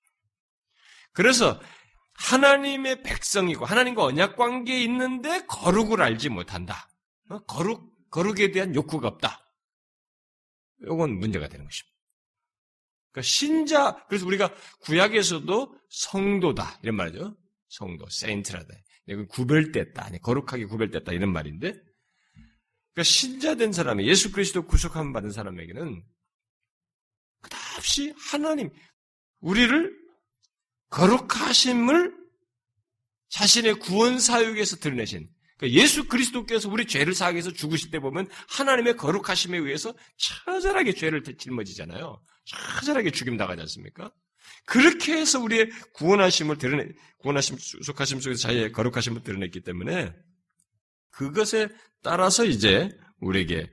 그래서 1.12 1.60
하나님의 2.14 3.02
백성이고 3.02 3.64
하나님과 3.64 4.04
언약 4.04 4.36
관계에 4.36 4.82
있는데 4.84 5.44
거룩을 5.46 6.02
알지 6.02 6.28
못한다. 6.28 6.88
어? 7.28 7.38
거룩, 7.44 8.10
거룩에 8.10 8.50
대한 8.50 8.74
욕구가 8.74 9.08
없다. 9.08 9.40
이건 10.82 11.18
문제가 11.18 11.48
되는 11.48 11.64
것입니다. 11.64 11.94
그러니까 13.10 13.22
신자, 13.22 14.04
그래서 14.08 14.26
우리가 14.26 14.52
구약에서도 14.80 15.78
성도다. 15.88 16.80
이런 16.82 16.96
말이죠. 16.96 17.36
성도, 17.68 18.08
세인트라다. 18.08 18.74
구별됐다. 19.28 20.04
아니, 20.04 20.20
거룩하게 20.20 20.66
구별됐다. 20.66 21.12
이런 21.12 21.32
말인데. 21.32 21.72
그러니까 21.72 23.02
신자된 23.02 23.72
사람이 23.72 24.06
예수 24.08 24.32
그리스도 24.32 24.66
구속함 24.66 25.12
받은 25.12 25.30
사람에게는 25.30 26.04
없이 27.76 28.14
하나님, 28.16 28.70
우리를 29.44 29.94
거룩하심을 30.88 32.14
자신의 33.28 33.78
구원 33.78 34.18
사역에서 34.18 34.76
드러내신 34.76 35.28
그러니까 35.56 35.80
예수 35.80 36.08
그리스도께서 36.08 36.68
우리 36.68 36.86
죄를 36.86 37.14
사하기 37.14 37.36
위해서 37.36 37.52
죽으실 37.52 37.90
때 37.90 38.00
보면 38.00 38.28
하나님의 38.48 38.96
거룩하심에 38.96 39.58
의해서 39.58 39.94
처절하게 40.16 40.94
죄를 40.94 41.22
짊어지잖아요. 41.22 42.20
처절하게 42.44 43.10
죽임 43.10 43.36
당하지 43.36 43.60
않습니까? 43.62 44.12
그렇게 44.66 45.12
해서 45.14 45.40
우리의 45.40 45.70
구원하심을 45.94 46.58
드러내, 46.58 46.88
구원하심, 47.18 47.58
속하심 47.82 48.20
속에서 48.20 48.40
자기의 48.40 48.72
거룩하심을 48.72 49.22
드러냈기 49.22 49.60
때문에 49.60 50.12
그것에 51.10 51.68
따라서 52.02 52.44
이제 52.44 52.88
우리에게 53.20 53.70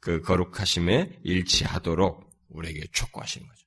그 0.00 0.20
거룩하심에 0.22 1.20
일치하도록 1.24 2.24
우리에게 2.48 2.86
촉구하시는 2.92 3.46
거죠. 3.46 3.63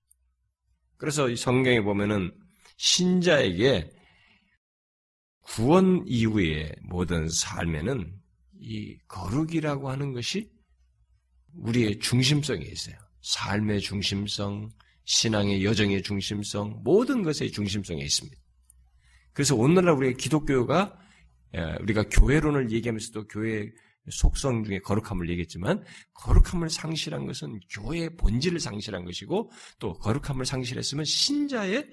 그래서 0.98 1.30
이 1.30 1.36
성경에 1.36 1.82
보면은 1.82 2.32
신자에게 2.78 3.90
구원 5.42 6.04
이후의 6.06 6.76
모든 6.82 7.30
삶에는 7.30 8.14
이 8.60 8.98
거룩이라고 9.08 9.90
하는 9.90 10.14
것이 10.14 10.52
우리의 11.54 12.00
중심성에 12.00 12.64
있어요. 12.64 12.96
삶의 13.22 13.82
중심성, 13.82 14.70
신앙의 15.06 15.64
여정의 15.64 16.04
중심성, 16.04 16.82
모든 16.84 17.24
것의 17.24 17.52
중심성에 17.52 18.02
있습니다. 18.02 18.38
그래서 19.34 19.56
오늘날 19.56 19.96
우리의 19.96 20.16
기독교가 20.16 20.98
우리가 21.82 22.04
교회론을 22.10 22.72
얘기하면서도 22.72 23.28
교회 23.28 23.72
속성 24.10 24.64
중에 24.64 24.80
거룩함을 24.80 25.30
얘기했지만 25.30 25.84
거룩함을 26.14 26.70
상실한 26.70 27.26
것은 27.26 27.60
교회의 27.70 28.16
본질을 28.18 28.60
상실한 28.60 29.06
것이고 29.06 29.52
또 29.80 29.94
거룩함을 29.94 30.46
상실했으면 30.46 31.06
신자의 31.06 31.88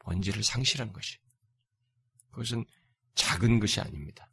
본질을 0.00 0.42
상실한 0.42 0.92
것이. 0.92 1.16
그것은 2.30 2.64
작은 3.14 3.60
것이 3.60 3.80
아닙니다. 3.80 4.30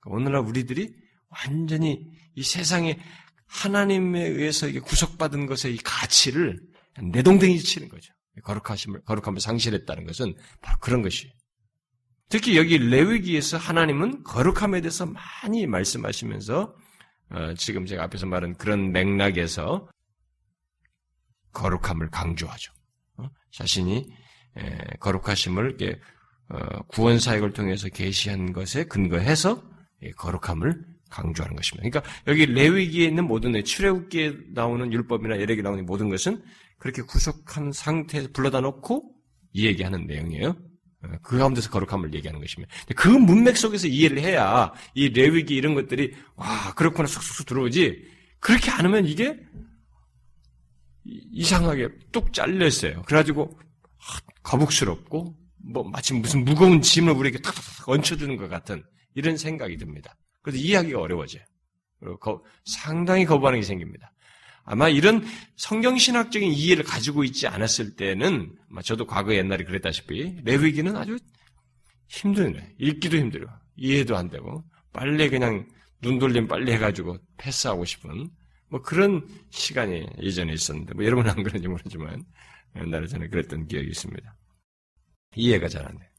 그러니까 0.00 0.16
오늘날 0.16 0.42
우리들이 0.42 0.94
완전히 1.28 2.06
이 2.34 2.42
세상에 2.42 2.98
하나님에 3.46 4.24
의해서 4.26 4.70
구속받은 4.80 5.46
것의 5.46 5.74
이 5.74 5.78
가치를 5.78 6.60
내동댕이 7.12 7.60
치는 7.60 7.88
거죠. 7.88 8.12
거룩하심을, 8.42 9.02
거룩함을 9.02 9.40
상실했다는 9.40 10.06
것은 10.06 10.34
바로 10.60 10.78
그런 10.80 11.02
것이에요. 11.02 11.32
특히 12.28 12.56
여기 12.56 12.78
레위기에서 12.78 13.56
하나님은 13.56 14.24
거룩함에 14.24 14.80
대해서 14.80 15.06
많이 15.06 15.66
말씀하시면서 15.66 16.74
어, 17.30 17.54
지금 17.54 17.86
제가 17.86 18.04
앞에서 18.04 18.26
말한 18.26 18.54
그런 18.54 18.92
맥락에서 18.92 19.88
거룩함을 21.52 22.10
강조하죠. 22.10 22.72
어? 23.18 23.28
자신이 23.52 24.06
에, 24.56 24.78
거룩하심을 25.00 25.76
어, 26.48 26.82
구원 26.88 27.18
사역을 27.18 27.52
통해서 27.52 27.88
계시한 27.88 28.52
것에 28.52 28.84
근거해서 28.84 29.62
거룩함을 30.16 30.84
강조하는 31.10 31.56
것입니다. 31.56 31.88
그러니까 31.88 32.12
여기 32.26 32.46
레위기에 32.46 33.06
있는 33.06 33.26
모든 33.26 33.62
출애굽기에 33.62 34.32
나오는 34.54 34.92
율법이나 34.92 35.38
예레기에 35.38 35.62
나오는 35.62 35.84
모든 35.86 36.08
것은 36.08 36.42
그렇게 36.78 37.02
구속한 37.02 37.72
상태에서 37.72 38.28
불러다 38.32 38.60
놓고 38.60 39.14
이 39.52 39.66
얘기하는 39.66 40.06
내용이에요. 40.06 40.56
어, 41.12 41.18
그 41.22 41.38
가운데서 41.38 41.70
거룩함을 41.70 42.14
얘기하는 42.14 42.40
것입니다. 42.40 42.74
그 42.96 43.08
문맥 43.08 43.56
속에서 43.56 43.86
이해를 43.86 44.18
해야 44.20 44.72
이 44.94 45.08
레위기 45.08 45.54
이런 45.54 45.74
것들이 45.74 46.14
와 46.34 46.74
그렇구나 46.74 47.06
쑥쑥 47.06 47.46
들어오지. 47.46 48.04
그렇게 48.40 48.70
안 48.70 48.84
하면 48.84 49.06
이게 49.06 49.38
이상하게 51.04 51.88
뚝 52.12 52.32
잘려 52.32 52.66
있어요. 52.66 53.02
그래가지고 53.02 53.58
거북스럽고 54.42 55.34
뭐 55.72 55.84
마치 55.84 56.14
무슨 56.14 56.44
무거운 56.44 56.80
짐을 56.80 57.12
우리에게 57.12 57.40
탁탁탁 57.40 57.88
얹혀주는 57.88 58.36
것 58.36 58.48
같은 58.48 58.84
이런 59.14 59.36
생각이 59.36 59.76
듭니다. 59.76 60.16
그래서 60.42 60.58
이해하기가 60.58 61.00
어려워져요. 61.00 61.42
그리고 61.98 62.18
거, 62.18 62.42
상당히 62.64 63.24
거부하는 63.24 63.60
게 63.60 63.66
생깁니다. 63.66 64.12
아마 64.66 64.88
이런 64.88 65.24
성경신학적인 65.56 66.52
이해를 66.52 66.84
가지고 66.84 67.24
있지 67.24 67.46
않았을 67.46 67.94
때는, 67.96 68.52
저도 68.84 69.06
과거 69.06 69.34
옛날에 69.34 69.64
그랬다시피, 69.64 70.40
레위기는 70.42 70.94
아주 70.96 71.18
힘드네. 72.08 72.74
읽기도 72.78 73.16
힘들어. 73.16 73.46
이해도 73.76 74.16
안 74.16 74.28
되고, 74.28 74.64
빨리 74.92 75.28
그냥 75.30 75.68
눈 76.02 76.18
돌림 76.18 76.48
빨리 76.48 76.72
해가지고 76.72 77.16
패스하고 77.38 77.84
싶은, 77.84 78.28
뭐 78.68 78.82
그런 78.82 79.26
시간이 79.50 80.04
예전에 80.20 80.52
있었는데, 80.52 80.94
뭐 80.94 81.04
여러분은 81.04 81.30
안 81.30 81.42
그런지 81.44 81.68
모르지만, 81.68 82.24
옛날에 82.76 83.06
저는 83.06 83.30
그랬던 83.30 83.68
기억이 83.68 83.88
있습니다. 83.88 84.36
이해가 85.36 85.68
잘 85.68 85.86
안 85.86 85.96
돼. 85.96 86.10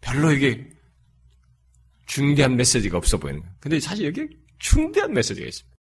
별로 0.00 0.32
이게 0.32 0.68
중대한 2.06 2.56
메시지가 2.56 2.98
없어 2.98 3.18
보이는 3.18 3.40
거예요. 3.40 3.54
근데 3.60 3.80
사실 3.80 4.06
여기 4.06 4.26
중대한 4.58 5.12
메시지가 5.12 5.46
있습니다. 5.46 5.73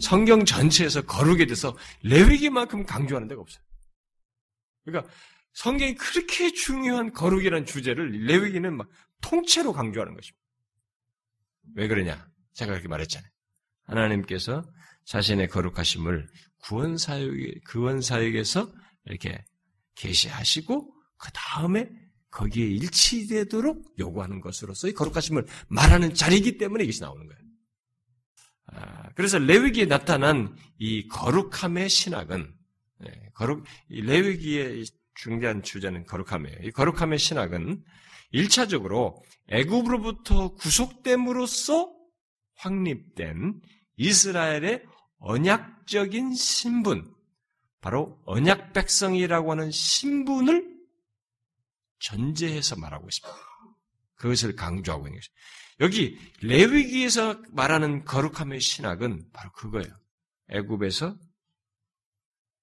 성경 0.00 0.44
전체에서 0.44 1.02
거룩에 1.02 1.46
대해서 1.46 1.76
레위기만큼 2.02 2.84
강조하는 2.84 3.28
데가 3.28 3.40
없어요. 3.40 3.62
그러니까 4.84 5.12
성경이 5.54 5.94
그렇게 5.94 6.52
중요한 6.52 7.12
거룩이라는 7.12 7.66
주제를 7.66 8.26
레위기는 8.26 8.76
막 8.76 8.88
통째로 9.22 9.72
강조하는 9.72 10.14
것입니다. 10.14 10.44
왜 11.74 11.88
그러냐? 11.88 12.28
제가 12.52 12.72
그렇게 12.72 12.88
말했잖아요. 12.88 13.30
하나님께서 13.84 14.64
자신의 15.04 15.48
거룩하심을 15.48 16.28
구원 16.58 16.98
사역, 16.98 17.30
구원 17.68 18.00
사역에서 18.00 18.72
이렇게 19.06 19.44
계시하시고 19.94 20.94
그 21.16 21.30
다음에 21.32 21.88
거기에 22.30 22.66
일치되도록 22.66 23.94
요구하는 23.98 24.40
것으로서의 24.40 24.94
거룩하심을 24.94 25.46
말하는 25.68 26.12
자리이기 26.12 26.58
때문에 26.58 26.84
이것이 26.84 27.00
나오는 27.00 27.26
거예요. 27.26 27.45
아, 28.72 29.08
그래서 29.14 29.38
레위기에 29.38 29.86
나타난 29.86 30.56
이 30.78 31.06
거룩함의 31.08 31.88
신학은 31.88 32.54
네, 32.98 33.30
거룩 33.34 33.64
레위기의 33.88 34.84
중대한 35.14 35.62
주제는 35.62 36.04
거룩함이에요. 36.06 36.58
이 36.62 36.70
거룩함의 36.70 37.18
신학은 37.18 37.82
일차적으로 38.30 39.22
애굽으로부터 39.48 40.54
구속됨으로써 40.54 41.94
확립된 42.56 43.60
이스라엘의 43.96 44.84
언약적인 45.18 46.34
신분, 46.34 47.14
바로 47.80 48.20
언약 48.26 48.72
백성이라고 48.72 49.52
하는 49.52 49.70
신분을 49.70 50.76
전제해서 51.98 52.76
말하고 52.76 53.08
있습니다. 53.08 53.38
그것을 54.16 54.56
강조하고 54.56 55.06
있는 55.06 55.18
것입니다. 55.18 55.40
여기 55.80 56.18
레위기에서 56.42 57.40
말하는 57.50 58.04
거룩함의 58.04 58.60
신학은 58.60 59.30
바로 59.32 59.52
그거예요. 59.52 59.94
애굽에서 60.48 61.18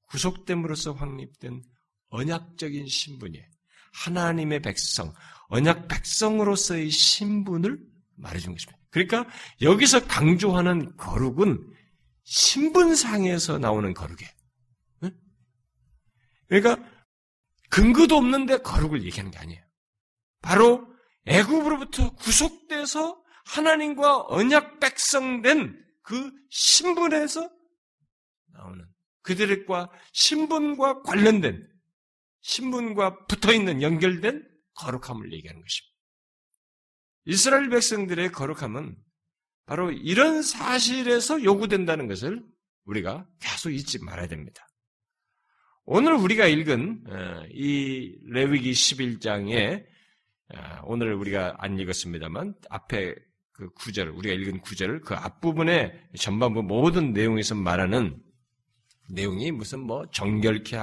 구속됨으로써 0.07 0.93
확립된 0.93 1.63
언약적인 2.09 2.87
신분이에요. 2.87 3.45
하나님의 3.93 4.61
백성, 4.61 5.13
언약 5.47 5.87
백성으로서의 5.87 6.89
신분을 6.89 7.79
말해준 8.15 8.53
것입니다. 8.53 8.79
그러니까 8.89 9.25
여기서 9.61 10.07
강조하는 10.07 10.95
거룩은 10.97 11.71
신분상에서 12.23 13.59
나오는 13.59 13.93
거룩이에요. 13.93 14.31
그러니까 16.47 16.77
근거도 17.69 18.15
없는데 18.15 18.59
거룩을 18.59 19.03
얘기하는 19.03 19.31
게 19.31 19.39
아니에요. 19.39 19.63
바로 20.41 20.92
애굽으로부터 21.25 22.15
구속돼서 22.15 23.23
하나님과 23.45 24.25
언약 24.27 24.79
백성된 24.79 25.81
그 26.01 26.31
신분에서 26.49 27.49
나오는 28.47 28.85
그들과 29.21 29.89
신분과 30.11 31.01
관련된 31.03 31.67
신분과 32.41 33.25
붙어 33.25 33.53
있는 33.53 33.81
연결된 33.81 34.47
거룩함을 34.75 35.31
얘기하는 35.33 35.61
것입니다. 35.61 35.93
이스라엘 37.25 37.69
백성들의 37.69 38.31
거룩함은 38.33 38.97
바로 39.65 39.91
이런 39.91 40.41
사실에서 40.41 41.41
요구된다는 41.43 42.07
것을 42.07 42.43
우리가 42.83 43.25
계속 43.39 43.71
잊지 43.71 43.99
말아야 44.03 44.27
됩니다. 44.27 44.67
오늘 45.85 46.13
우리가 46.13 46.47
읽은 46.47 47.03
어, 47.07 47.43
이 47.49 48.17
레위기 48.25 48.71
11장에 48.71 49.83
어, 49.85 49.92
오늘 50.83 51.13
우리가 51.13 51.55
안 51.59 51.79
읽었습니다만 51.79 52.55
앞에 52.69 53.15
그 53.51 53.69
구절 53.73 54.09
우리가 54.09 54.35
읽은 54.35 54.61
구절을 54.61 55.01
그 55.01 55.15
앞부분에 55.15 56.09
전반부 56.17 56.63
모든 56.63 57.13
내용에서 57.13 57.55
말하는 57.55 58.17
내용이 59.09 59.51
무슨 59.51 59.79
뭐 59.81 60.05
정결케 60.11 60.77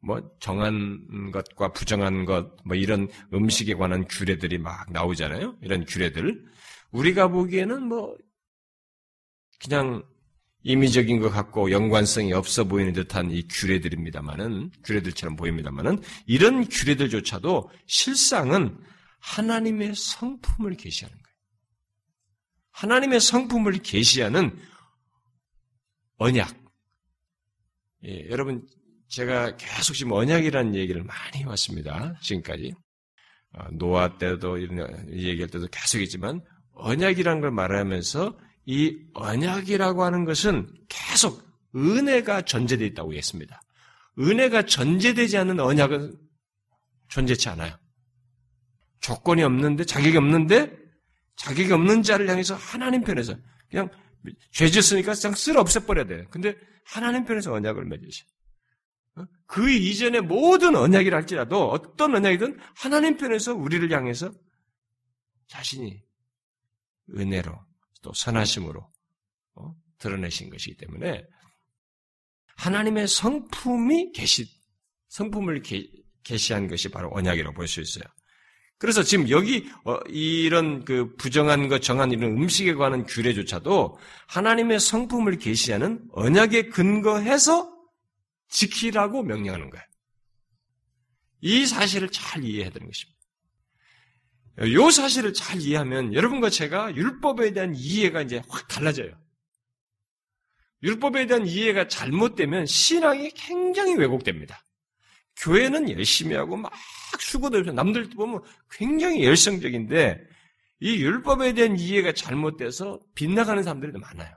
뭐 0.00 0.20
정한 0.38 1.30
것과 1.32 1.72
부정한 1.72 2.24
것 2.24 2.52
뭐 2.64 2.76
이런 2.76 3.08
음식에 3.32 3.74
관한 3.74 4.06
규례들이 4.06 4.58
막 4.58 4.90
나오잖아요. 4.92 5.56
이런 5.62 5.84
규례들 5.84 6.44
우리가 6.92 7.28
보기에는 7.28 7.88
뭐 7.88 8.16
그냥 9.62 10.02
임의적인 10.62 11.20
것 11.20 11.30
같고 11.30 11.70
연관성이 11.70 12.32
없어 12.32 12.64
보이는 12.64 12.92
듯한 12.92 13.30
이 13.30 13.46
규례들입니다만은 13.48 14.70
규례들처럼 14.82 15.36
보입니다만은 15.36 16.00
이런 16.26 16.66
규례들조차도 16.68 17.70
실상은 17.86 18.78
하나님의 19.24 19.94
성품을 19.94 20.76
계시하는 20.76 21.16
거예요. 21.16 21.34
하나님의 22.72 23.20
성품을 23.20 23.78
계시하는 23.78 24.56
언약. 26.18 26.54
예, 28.04 28.28
여러분 28.28 28.66
제가 29.08 29.56
계속 29.56 29.94
지금 29.94 30.12
언약이라는 30.12 30.74
얘기를 30.74 31.02
많이 31.02 31.38
해왔습니다. 31.38 32.18
지금까지 32.20 32.74
어, 33.52 33.68
노아 33.72 34.18
때도 34.18 34.58
이런 34.58 35.10
얘기할 35.12 35.48
때도 35.48 35.68
계속 35.68 36.00
있지만 36.00 36.42
언약이라는 36.74 37.40
걸 37.40 37.50
말하면서 37.50 38.38
이 38.66 38.98
언약이라고 39.14 40.02
하는 40.02 40.24
것은 40.24 40.70
계속 40.88 41.42
은혜가 41.74 42.42
전제되어 42.42 42.86
있다고 42.88 43.14
했습니다. 43.14 43.60
은혜가 44.18 44.66
전제되지 44.66 45.38
않는 45.38 45.60
언약은 45.60 46.18
존재치 47.08 47.48
않아요. 47.48 47.76
조건이 49.00 49.42
없는데, 49.42 49.84
자격이 49.84 50.16
없는데, 50.16 50.84
자격이 51.36 51.72
없는 51.72 52.02
자를 52.02 52.28
향해서 52.28 52.54
하나님 52.54 53.02
편에서 53.02 53.36
그냥 53.68 53.88
죄 54.52 54.68
짓으니까 54.68 55.14
그냥 55.14 55.34
쓸어 55.34 55.60
없애버려야 55.60 56.06
돼요. 56.06 56.26
근데 56.30 56.54
하나님 56.86 57.24
편에서 57.24 57.52
언약을 57.52 57.84
맺으셔. 57.84 58.24
어? 59.16 59.24
그 59.46 59.70
이전의 59.70 60.22
모든 60.22 60.76
언약이라 60.76 61.16
할지라도 61.16 61.70
어떤 61.70 62.14
언약이든 62.14 62.58
하나님 62.76 63.16
편에서 63.16 63.54
우리를 63.54 63.90
향해서 63.90 64.32
자신이 65.48 66.02
은혜로 67.16 67.52
또 68.02 68.12
선하심으로 68.12 68.90
어? 69.56 69.74
드러내신 69.98 70.50
것이기 70.50 70.76
때문에 70.76 71.24
하나님의 72.56 73.08
성품이 73.08 74.12
계시 74.12 74.46
성품을 75.08 75.62
게, 75.62 75.86
시한 76.36 76.66
것이 76.66 76.88
바로 76.88 77.10
언약이라고 77.12 77.54
볼 77.54 77.68
수 77.68 77.80
있어요. 77.80 78.04
그래서 78.78 79.02
지금 79.02 79.30
여기 79.30 79.70
어, 79.84 79.98
이런 80.08 80.84
그 80.84 81.14
부정한 81.16 81.68
것, 81.68 81.80
정한 81.80 82.10
이런 82.10 82.32
음식에 82.32 82.74
관한 82.74 83.06
규례조차도 83.06 83.98
하나님의 84.26 84.80
성품을 84.80 85.38
계시하는 85.38 86.08
언약에 86.12 86.68
근거해서 86.68 87.72
지키라고 88.48 89.22
명령하는 89.22 89.70
거예요. 89.70 89.84
이 91.40 91.66
사실을 91.66 92.08
잘 92.10 92.44
이해해야 92.44 92.70
되는 92.70 92.86
것입니다. 92.86 93.14
이 94.62 94.92
사실을 94.92 95.34
잘 95.34 95.60
이해하면 95.60 96.14
여러분과 96.14 96.48
제가 96.48 96.94
율법에 96.94 97.52
대한 97.52 97.74
이해가 97.74 98.22
이제 98.22 98.40
확 98.48 98.68
달라져요. 98.68 99.12
율법에 100.82 101.26
대한 101.26 101.46
이해가 101.46 101.88
잘못되면 101.88 102.66
신앙이 102.66 103.30
굉장히 103.30 103.94
왜곡됩니다. 103.94 104.64
교회는 105.36 105.90
열심히 105.90 106.36
하고 106.36 106.56
막 106.56 106.72
수고들 107.20 107.74
남들 107.74 108.10
보면 108.10 108.40
굉장히 108.70 109.24
열성적인데 109.24 110.20
이 110.80 110.96
율법에 110.96 111.54
대한 111.54 111.78
이해가 111.78 112.12
잘못돼서 112.12 113.00
빗나가는 113.14 113.62
사람들이 113.62 113.92
많아요. 113.92 114.34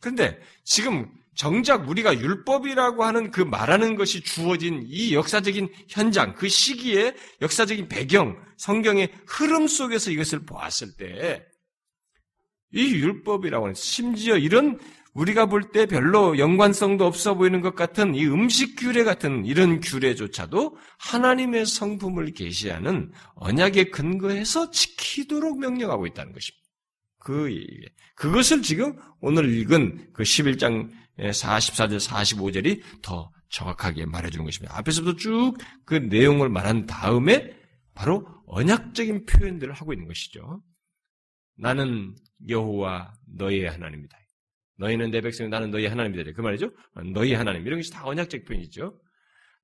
그런데 0.00 0.38
지금 0.64 1.10
정작 1.34 1.88
우리가 1.88 2.18
율법이라고 2.18 3.04
하는 3.04 3.30
그 3.30 3.42
말하는 3.42 3.94
것이 3.94 4.22
주어진 4.22 4.82
이 4.86 5.14
역사적인 5.14 5.68
현장, 5.88 6.34
그 6.34 6.48
시기의 6.48 7.14
역사적인 7.42 7.88
배경, 7.88 8.42
성경의 8.56 9.12
흐름 9.26 9.66
속에서 9.68 10.10
이것을 10.10 10.46
보았을 10.46 10.96
때, 10.96 11.46
이 12.72 12.94
율법이라고 12.94 13.66
하는, 13.66 13.74
심지어 13.74 14.38
이런 14.38 14.78
우리가 15.16 15.46
볼 15.46 15.70
때 15.72 15.86
별로 15.86 16.38
연관성도 16.38 17.06
없어 17.06 17.34
보이는 17.34 17.60
것 17.62 17.74
같은 17.74 18.14
이 18.14 18.26
음식 18.26 18.76
규례 18.76 19.02
같은 19.02 19.44
이런 19.46 19.80
규례조차도 19.80 20.76
하나님의 20.98 21.64
성품을 21.66 22.32
계시하는 22.32 23.12
언약에 23.34 23.84
근거해서 23.84 24.70
지키도록 24.70 25.58
명령하고 25.58 26.06
있다는 26.06 26.32
것입니다. 26.32 26.66
그, 27.18 27.48
그것을 28.14 28.62
지금 28.62 28.96
오늘 29.20 29.52
읽은 29.52 30.12
그 30.12 30.22
11장 30.22 30.90
44절, 31.18 31.98
45절이 31.98 32.82
더 33.02 33.32
정확하게 33.48 34.04
말해주는 34.06 34.44
것입니다. 34.44 34.76
앞에서부터 34.78 35.16
쭉 35.16 35.56
그 35.86 35.94
내용을 35.94 36.48
말한 36.50 36.86
다음에 36.86 37.56
바로 37.94 38.26
언약적인 38.46 39.24
표현들을 39.24 39.72
하고 39.72 39.92
있는 39.92 40.06
것이죠. 40.08 40.62
나는 41.56 42.14
여호와 42.48 43.14
너희의 43.34 43.70
하나님이다. 43.70 44.18
너희는 44.78 45.10
내 45.10 45.20
백성이 45.20 45.48
나는 45.48 45.70
너희 45.70 45.86
하나님이다. 45.86 46.32
그 46.32 46.40
말이죠. 46.40 46.70
너희 47.14 47.34
하나님 47.34 47.66
이런 47.66 47.78
것이 47.78 47.90
다 47.92 48.06
언약적 48.06 48.44
표현이죠. 48.44 48.98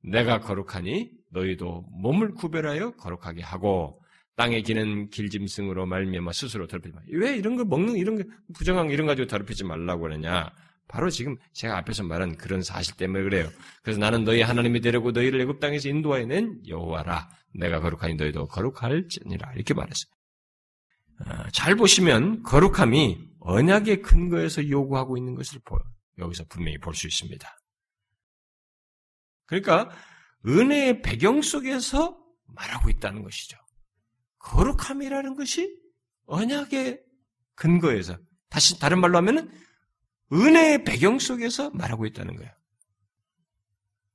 내가 0.04 0.40
거룩하니 0.40 1.10
너희도 1.30 1.86
몸을 2.02 2.34
구별하여 2.34 2.92
거룩하게 2.92 3.42
하고 3.42 4.00
땅에 4.36 4.62
기는 4.62 5.10
길짐승으로 5.10 5.86
말미암아 5.86 6.32
스스로 6.32 6.66
더럽히지 6.66 6.94
마. 6.94 7.00
왜 7.12 7.36
이런 7.36 7.56
거 7.56 7.64
먹는 7.64 7.96
이런 7.96 8.16
거 8.16 8.24
부정한 8.54 8.90
이런 8.90 9.06
가지고 9.06 9.28
더럽히지 9.28 9.64
말라고 9.64 10.02
그러냐? 10.02 10.50
바로 10.88 11.08
지금 11.10 11.36
제가 11.52 11.78
앞에서 11.78 12.02
말한 12.02 12.36
그런 12.36 12.62
사실 12.62 12.96
때문에 12.96 13.22
그래요. 13.22 13.48
그래서 13.82 14.00
나는 14.00 14.24
너희 14.24 14.42
하나님이 14.42 14.80
되려고 14.80 15.12
너희를 15.12 15.40
애굽 15.42 15.60
땅에서 15.60 15.88
인도하여 15.88 16.26
낸 16.26 16.60
여호와라. 16.66 17.30
내가 17.54 17.80
거룩하니 17.80 18.14
너희도 18.14 18.46
거룩할지니라. 18.48 19.52
이렇게 19.54 19.74
말했어요. 19.74 20.10
아, 21.20 21.50
잘 21.50 21.76
보시면 21.76 22.42
거룩함이 22.42 23.30
언약의 23.40 24.02
근거에서 24.02 24.68
요구하고 24.68 25.16
있는 25.16 25.34
것을 25.34 25.60
여기서 26.18 26.44
분명히 26.48 26.78
볼 26.78 26.94
수 26.94 27.06
있습니다. 27.06 27.48
그러니까 29.46 29.90
은혜의 30.46 31.02
배경 31.02 31.42
속에서 31.42 32.18
말하고 32.46 32.90
있다는 32.90 33.22
것이죠. 33.22 33.58
거룩함이라는 34.38 35.36
것이 35.36 35.76
언약의 36.26 37.00
근거에서 37.54 38.18
다시 38.48 38.78
다른 38.78 39.00
말로 39.00 39.18
하면은 39.18 39.50
은혜의 40.32 40.84
배경 40.84 41.18
속에서 41.18 41.70
말하고 41.70 42.06
있다는 42.06 42.36
거예요. 42.36 42.50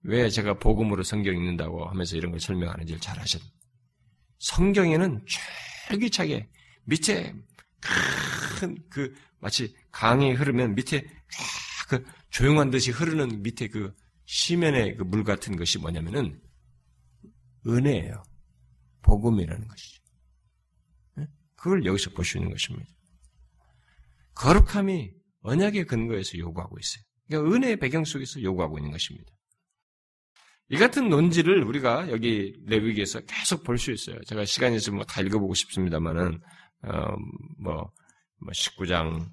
왜 0.01 0.29
제가 0.29 0.57
복음으로 0.59 1.03
성경 1.03 1.35
읽는다고 1.35 1.85
하면서 1.85 2.15
이런 2.15 2.31
걸 2.31 2.39
설명하는지를 2.39 2.99
잘 3.01 3.19
아셔. 3.19 3.39
성경에는 4.39 5.25
쫄깃하게 5.89 6.49
밑에 6.87 7.33
큰 8.59 8.77
그 8.89 9.13
마치 9.39 9.75
강이 9.91 10.33
흐르면 10.33 10.73
밑에 10.75 11.05
쫙그 11.87 12.05
조용한 12.31 12.71
듯이 12.71 12.91
흐르는 12.91 13.43
밑에 13.43 13.67
그 13.67 13.93
시면의 14.25 14.97
그 14.97 15.03
물 15.03 15.23
같은 15.23 15.55
것이 15.55 15.77
뭐냐면은 15.77 16.41
은혜예요. 17.67 18.23
복음이라는 19.03 19.67
것이죠. 19.67 20.01
그걸 21.55 21.85
여기서 21.85 22.11
있는 22.35 22.51
것입니다. 22.51 22.89
거룩함이 24.35 25.11
언약의 25.41 25.85
근거에서 25.85 26.37
요구하고 26.37 26.77
있어요. 26.79 27.03
그러니까 27.27 27.55
은혜의 27.55 27.77
배경 27.77 28.03
속에서 28.05 28.41
요구하고 28.41 28.77
있는 28.79 28.91
것입니다. 28.91 29.31
이 30.69 30.77
같은 30.77 31.09
논지를 31.09 31.63
우리가 31.63 32.09
여기 32.11 32.53
레위기에서 32.65 33.21
계속 33.21 33.63
볼 33.63 33.77
수 33.77 33.91
있어요. 33.91 34.19
제가 34.25 34.45
시간이 34.45 34.75
있으면 34.75 35.05
다 35.07 35.21
읽어보고 35.21 35.53
싶습니다만은 35.53 36.35
어, 36.35 36.39
뭐, 37.57 37.91
뭐 38.39 38.51
19장 38.51 39.29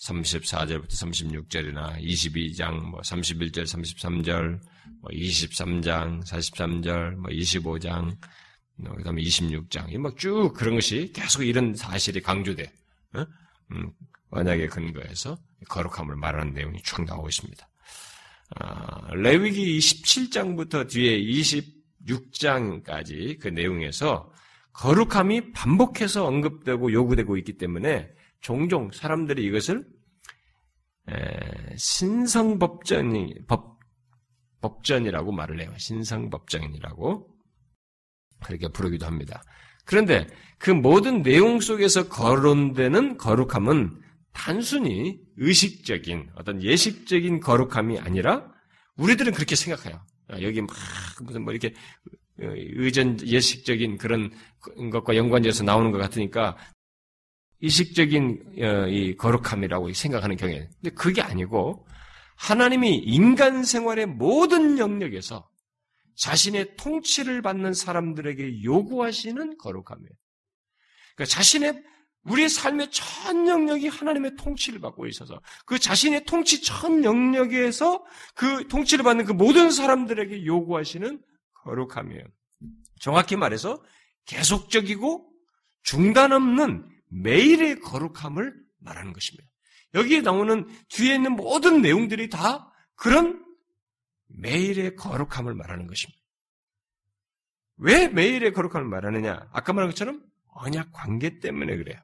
34절부터 0.00 0.90
36절이나 0.90 2.00
22장 2.00 2.80
뭐 2.80 3.00
31절, 3.00 3.64
33절, 3.64 4.60
뭐 5.00 5.10
23장, 5.10 6.24
43절, 6.24 7.16
뭐 7.16 7.30
25장, 7.30 8.16
뭐 8.76 8.94
그다음에 8.94 9.22
26장, 9.22 9.96
막쭉 9.98 10.54
그런 10.54 10.76
것이 10.76 11.12
계속 11.12 11.42
이런 11.42 11.74
사실이 11.74 12.20
강조돼. 12.22 12.72
어? 13.14 13.26
음, 13.72 13.92
언약의 14.30 14.68
근거에서 14.68 15.36
거룩함을 15.68 16.14
말하는 16.16 16.54
내용이 16.54 16.80
쭉 16.82 17.04
나오고 17.04 17.28
있습니다. 17.28 17.68
아, 18.56 19.14
레위기 19.14 19.78
27장부터 19.78 20.88
뒤에 20.88 21.20
26장까지 22.06 23.38
그 23.40 23.48
내용에서 23.48 24.32
거룩함이 24.78 25.52
반복해서 25.52 26.24
언급되고 26.24 26.92
요구되고 26.92 27.36
있기 27.38 27.58
때문에 27.58 28.08
종종 28.40 28.90
사람들이 28.92 29.44
이것을 29.44 29.84
신성법전이 31.76 33.46
법 33.48 33.78
법전이라고 34.60 35.32
말을 35.32 35.60
해요. 35.60 35.72
신성법전이라고 35.76 37.28
그렇게 38.44 38.68
부르기도 38.68 39.06
합니다. 39.06 39.42
그런데 39.84 40.26
그 40.58 40.70
모든 40.70 41.22
내용 41.22 41.60
속에서 41.60 42.08
거론되는 42.08 43.16
거룩함은 43.16 44.00
단순히 44.32 45.20
의식적인 45.38 46.30
어떤 46.36 46.62
예식적인 46.62 47.40
거룩함이 47.40 47.98
아니라 47.98 48.48
우리들은 48.96 49.32
그렇게 49.32 49.56
생각해요. 49.56 50.04
아, 50.28 50.40
여기 50.40 50.60
막 50.60 50.70
무슨 51.22 51.42
뭐 51.42 51.52
이렇게 51.52 51.74
의전 52.38 53.20
예식적인 53.20 53.98
그런 53.98 54.30
것과 54.90 55.16
연관지어서 55.16 55.64
나오는 55.64 55.90
것 55.90 55.98
같으니까 55.98 56.56
이식적인 57.60 58.62
어, 58.62 58.86
이 58.88 59.16
거룩함이라고 59.16 59.92
생각하는 59.92 60.36
경향. 60.36 60.68
근데 60.80 60.94
그게 60.94 61.20
아니고 61.20 61.86
하나님이 62.36 62.96
인간 62.98 63.64
생활의 63.64 64.06
모든 64.06 64.78
영역에서 64.78 65.48
자신의 66.16 66.76
통치를 66.76 67.42
받는 67.42 67.74
사람들에게 67.74 68.62
요구하시는 68.62 69.58
거룩함이에요. 69.58 70.10
그러니까 71.14 71.34
자신의 71.34 71.82
우리의 72.24 72.48
삶의 72.48 72.90
전 72.90 73.48
영역이 73.48 73.88
하나님의 73.88 74.36
통치를 74.36 74.80
받고 74.80 75.06
있어서 75.06 75.40
그 75.66 75.78
자신의 75.78 76.24
통치 76.26 76.62
전 76.62 77.04
영역에서 77.04 78.04
그 78.34 78.68
통치를 78.68 79.04
받는 79.04 79.24
그 79.24 79.32
모든 79.32 79.70
사람들에게 79.70 80.44
요구하시는 80.44 81.20
거룩함이에요. 81.68 82.24
정확히 83.00 83.36
말해서 83.36 83.82
계속적이고 84.26 85.30
중단 85.82 86.32
없는 86.32 86.88
매일의 87.10 87.80
거룩함을 87.80 88.54
말하는 88.78 89.12
것입니다. 89.12 89.48
여기에 89.94 90.22
나오는 90.22 90.68
뒤에 90.88 91.14
있는 91.14 91.32
모든 91.32 91.80
내용들이 91.80 92.28
다 92.28 92.72
그런 92.94 93.44
매일의 94.26 94.96
거룩함을 94.96 95.54
말하는 95.54 95.86
것입니다. 95.86 96.20
왜 97.76 98.08
매일의 98.08 98.52
거룩함을 98.52 98.88
말하느냐? 98.88 99.48
아까 99.52 99.72
말한 99.72 99.90
것처럼 99.90 100.22
언약 100.48 100.92
관계 100.92 101.38
때문에 101.38 101.76
그래요. 101.76 101.98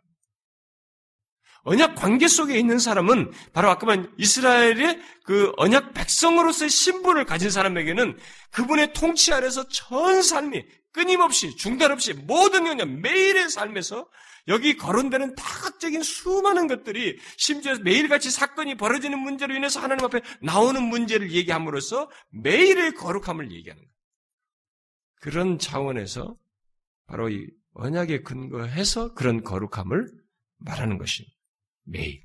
언약 1.64 1.94
관계 1.94 2.28
속에 2.28 2.58
있는 2.58 2.78
사람은 2.78 3.32
바로 3.52 3.70
아까 3.70 3.86
말 3.86 4.10
이스라엘의 4.18 5.00
그 5.24 5.52
언약 5.56 5.94
백성으로서의 5.94 6.68
신분을 6.68 7.24
가진 7.24 7.50
사람에게는 7.50 8.18
그분의 8.50 8.92
통치 8.92 9.32
아래서 9.32 9.66
전 9.68 10.22
삶이 10.22 10.62
끊임없이 10.92 11.56
중단 11.56 11.90
없이 11.90 12.12
모든 12.12 12.66
영역 12.66 12.88
매일의 12.88 13.50
삶에서 13.50 14.06
여기 14.46 14.76
거론되는 14.76 15.34
다각적인 15.34 16.02
수많은 16.02 16.68
것들이 16.68 17.18
심지어 17.36 17.76
매일같이 17.76 18.30
사건이 18.30 18.76
벌어지는 18.76 19.18
문제로 19.18 19.54
인해서 19.54 19.80
하나님 19.80 20.04
앞에 20.04 20.20
나오는 20.40 20.82
문제를 20.82 21.32
얘기함으로써 21.32 22.10
매일의 22.30 22.92
거룩함을 22.94 23.50
얘기하는 23.52 23.82
거예요. 23.82 23.94
그런 25.20 25.58
차원에서 25.58 26.36
바로 27.06 27.30
이 27.30 27.48
언약에 27.72 28.20
근거해서 28.20 29.14
그런 29.14 29.42
거룩함을 29.42 30.10
말하는 30.58 30.98
것이 30.98 31.33
매일. 31.84 32.24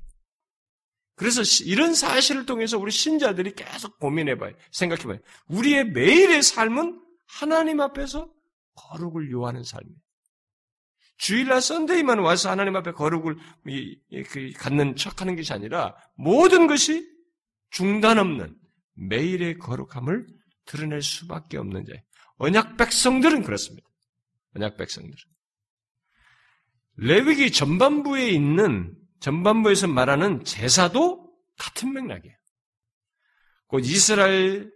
그래서 1.14 1.42
이런 1.64 1.94
사실을 1.94 2.46
통해서 2.46 2.78
우리 2.78 2.90
신자들이 2.90 3.54
계속 3.54 3.98
고민해봐요. 3.98 4.54
생각해봐요. 4.72 5.18
우리의 5.48 5.90
매일의 5.90 6.42
삶은 6.42 7.00
하나님 7.26 7.80
앞에서 7.80 8.32
거룩을 8.74 9.30
요하는 9.30 9.62
삶이에요. 9.62 9.98
주일날 11.18 11.60
썬데이만 11.60 12.18
와서 12.20 12.50
하나님 12.50 12.76
앞에 12.76 12.92
거룩을 12.92 13.36
그 14.30 14.52
갖는 14.56 14.96
척 14.96 15.20
하는 15.20 15.36
것이 15.36 15.52
아니라 15.52 15.94
모든 16.16 16.66
것이 16.66 17.06
중단 17.68 18.18
없는 18.18 18.56
매일의 18.94 19.58
거룩함을 19.58 20.26
드러낼 20.64 21.02
수밖에 21.02 21.58
없는 21.58 21.84
자예요. 21.84 22.00
언약 22.36 22.78
백성들은 22.78 23.42
그렇습니다. 23.42 23.86
언약 24.56 24.78
백성들은. 24.78 25.16
레위기 26.96 27.52
전반부에 27.52 28.30
있는 28.30 28.96
전반부에서 29.20 29.86
말하는 29.86 30.44
제사도 30.44 31.30
같은 31.58 31.92
맥락이에요. 31.92 32.36
곧 33.66 33.80
이스라엘 33.84 34.72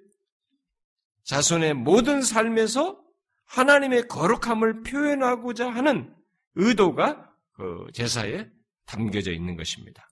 자손의 1.25 1.75
모든 1.75 2.23
삶에서 2.23 3.03
하나님의 3.47 4.09
거룩함을 4.09 4.83
표현하고자 4.83 5.71
하는 5.71 6.15
의도가 6.55 7.31
그 7.53 7.87
제사에 7.93 8.47
담겨져 8.87 9.33
있는 9.33 9.57
것입니다. 9.57 10.09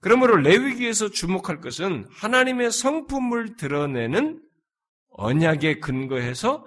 그러므로 0.00 0.36
레위기에서 0.36 1.10
주목할 1.10 1.60
것은 1.60 2.06
하나님의 2.10 2.70
성품을 2.70 3.56
드러내는 3.56 4.42
언약에 5.10 5.80
근거해서 5.80 6.66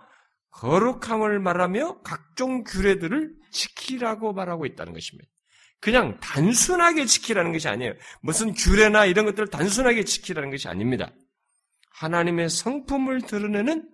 거룩함을 0.51 1.39
말하며 1.39 2.01
각종 2.01 2.63
규례들을 2.63 3.33
지키라고 3.51 4.33
말하고 4.33 4.65
있다는 4.65 4.93
것입니다. 4.93 5.31
그냥 5.81 6.19
단순하게 6.19 7.05
지키라는 7.05 7.53
것이 7.53 7.67
아니에요. 7.69 7.93
무슨 8.21 8.53
규례나 8.53 9.05
이런 9.05 9.25
것들을 9.25 9.47
단순하게 9.47 10.03
지키라는 10.03 10.51
것이 10.51 10.67
아닙니다. 10.67 11.11
하나님의 11.91 12.49
성품을 12.49 13.21
드러내는 13.21 13.89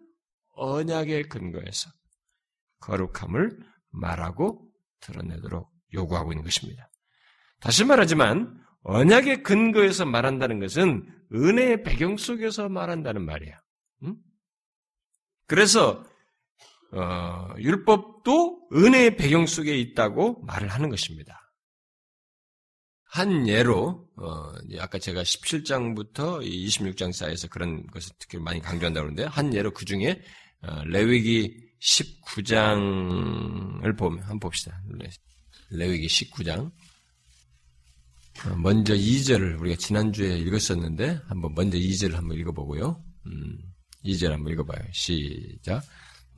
언약에 0.56 1.24
근거해서 1.24 1.90
거룩함을 2.80 3.58
말하고 3.92 4.68
드러내도록 5.02 5.72
요구하고 5.94 6.32
있는 6.32 6.44
것입니다. 6.44 6.90
다시 7.60 7.84
말하지만 7.84 8.62
언약의 8.84 9.44
근거에서 9.44 10.06
말한다는 10.06 10.60
것은 10.60 11.08
은혜의 11.34 11.84
배경 11.84 12.18
속에서 12.18 12.70
말한다는 12.70 13.26
말이에요. 13.26 13.56
응? 14.04 14.16
그래서 15.48 16.04
어, 16.94 17.54
율법도 17.58 18.70
은혜의 18.74 19.18
배경 19.18 19.46
속에 19.46 19.76
있다고 19.76 20.44
말을 20.46 20.68
하는 20.68 20.90
것입니다. 20.90 21.45
한 23.16 23.48
예로 23.48 24.08
어, 24.18 24.52
아까 24.78 25.00
제가 25.00 25.24
17장부터 25.24 26.46
26장 26.46 27.14
사이에서 27.14 27.48
그런 27.48 27.88
것을 27.88 28.14
특히 28.20 28.38
많이 28.38 28.60
강조한다고 28.60 29.06
그러는데 29.06 29.24
한 29.24 29.54
예로 29.54 29.72
그 29.72 29.86
중에 29.86 30.22
어, 30.62 30.84
레위기 30.84 31.56
19장을 31.82 33.98
보면 33.98 34.20
한번 34.20 34.42
봅시다. 34.42 34.82
레위기 35.70 36.08
19장. 36.08 36.70
어, 38.48 38.56
먼저 38.58 38.94
2절을 38.94 39.62
우리가 39.62 39.78
지난주에 39.78 40.38
읽었었는데 40.40 41.22
한번 41.28 41.54
먼저 41.56 41.78
2절을 41.78 42.16
한번 42.16 42.38
읽어보고요. 42.38 43.02
음, 43.28 43.58
2절 44.04 44.32
한번 44.32 44.52
읽어봐요. 44.52 44.82
시작. 44.92 45.82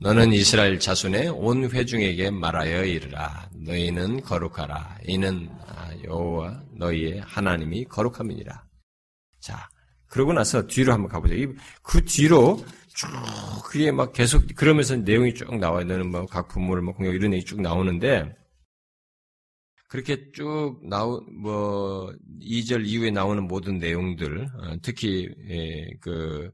너는 0.00 0.32
이스라엘 0.32 0.78
자손의 0.78 1.28
온 1.30 1.68
회중에게 1.70 2.30
말하여 2.30 2.84
이르라. 2.84 3.50
너희는 3.54 4.20
거룩하라. 4.22 4.98
이는 5.06 5.48
아, 5.66 5.90
여호와 6.04 6.62
너희의 6.76 7.20
하나님이 7.20 7.84
거룩함이니라. 7.86 8.64
자, 9.40 9.68
그러고 10.06 10.32
나서 10.32 10.66
뒤로 10.66 10.92
한번 10.92 11.10
가보자. 11.10 11.34
그 11.82 12.04
뒤로 12.04 12.64
쭉 12.94 13.08
그게 13.64 13.90
막 13.90 14.12
계속 14.12 14.44
그러면서 14.56 14.96
내용이 14.96 15.34
쭉 15.34 15.56
나와요. 15.58 15.84
너는 15.84 16.10
뭐 16.10 16.26
각 16.26 16.48
부모를 16.48 16.82
뭐 16.82 16.94
공격 16.94 17.14
이런 17.14 17.32
얘기 17.34 17.44
쭉 17.44 17.60
나오는데 17.60 18.34
그렇게 19.88 20.30
쭉 20.32 20.80
나오 20.88 21.20
뭐 21.42 22.12
2절 22.40 22.86
이후에 22.86 23.10
나오는 23.10 23.42
모든 23.46 23.78
내용들 23.78 24.44
어, 24.44 24.76
특히 24.82 25.28
예, 25.48 25.86
그 26.00 26.50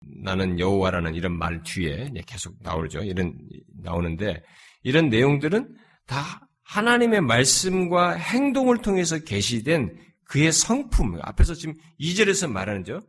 나는 0.00 0.58
여호와라는 0.58 1.14
이런 1.14 1.36
말 1.36 1.62
뒤에 1.62 2.10
계속 2.26 2.56
나오죠. 2.60 3.00
이런 3.00 3.36
나오는데 3.82 4.42
이런 4.82 5.08
내용들은 5.08 5.76
다 6.06 6.48
하나님의 6.64 7.20
말씀과 7.20 8.12
행동을 8.12 8.78
통해서 8.78 9.18
계시된 9.18 9.96
그의 10.24 10.52
성품 10.52 11.18
앞에서 11.22 11.54
지금 11.54 11.74
2절에서 12.00 12.50
말하는 12.50 12.84
죠. 12.84 13.00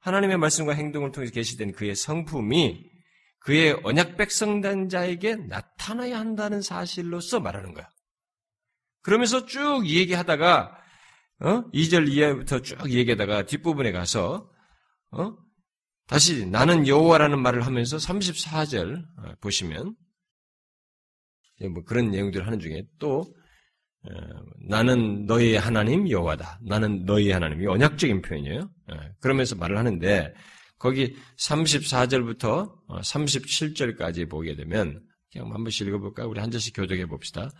하나님의 0.00 0.38
말씀과 0.38 0.72
행동을 0.72 1.12
통해서 1.12 1.32
계시된 1.32 1.72
그의 1.72 1.94
성품이 1.94 2.88
그의 3.40 3.78
언약 3.84 4.16
백성단 4.16 4.88
자에게 4.88 5.36
나타나야 5.36 6.18
한다는 6.18 6.62
사실로서 6.62 7.40
말하는 7.40 7.74
거야. 7.74 7.88
그러면서 9.02 9.46
쭉 9.46 9.86
얘기하다가 9.86 10.76
어? 11.42 11.70
2절 11.72 12.08
이하부터 12.08 12.60
쭉 12.60 12.90
얘기하다가 12.90 13.46
뒷부분에 13.46 13.92
가서 13.92 14.50
어? 15.10 15.36
다시 16.10 16.44
나는 16.44 16.88
여호와라는 16.88 17.40
말을 17.40 17.64
하면서 17.64 17.96
34절 17.96 19.04
어, 19.18 19.32
보시면 19.40 19.94
뭐 21.72 21.84
그런 21.84 22.10
내용들을 22.10 22.44
하는 22.44 22.58
중에 22.58 22.82
또 22.98 23.20
어, 24.02 24.10
나는 24.68 25.26
너희의 25.26 25.60
하나님 25.60 26.10
여호와다. 26.10 26.58
나는 26.66 27.04
너희의 27.04 27.32
하나님이 27.32 27.64
언약적인 27.68 28.22
표현이에요. 28.22 28.60
어, 28.88 28.94
그러면서 29.20 29.54
말을 29.54 29.78
하는데 29.78 30.34
거기 30.80 31.14
34절부터 31.38 32.88
37절까지 32.88 34.28
보게 34.28 34.56
되면 34.56 35.00
그냥 35.30 35.54
한 35.54 35.62
번씩 35.62 35.86
읽어볼까? 35.86 36.26
우리 36.26 36.40
한 36.40 36.50
절씩 36.50 36.74
교독해 36.74 37.06
봅시다. 37.06 37.52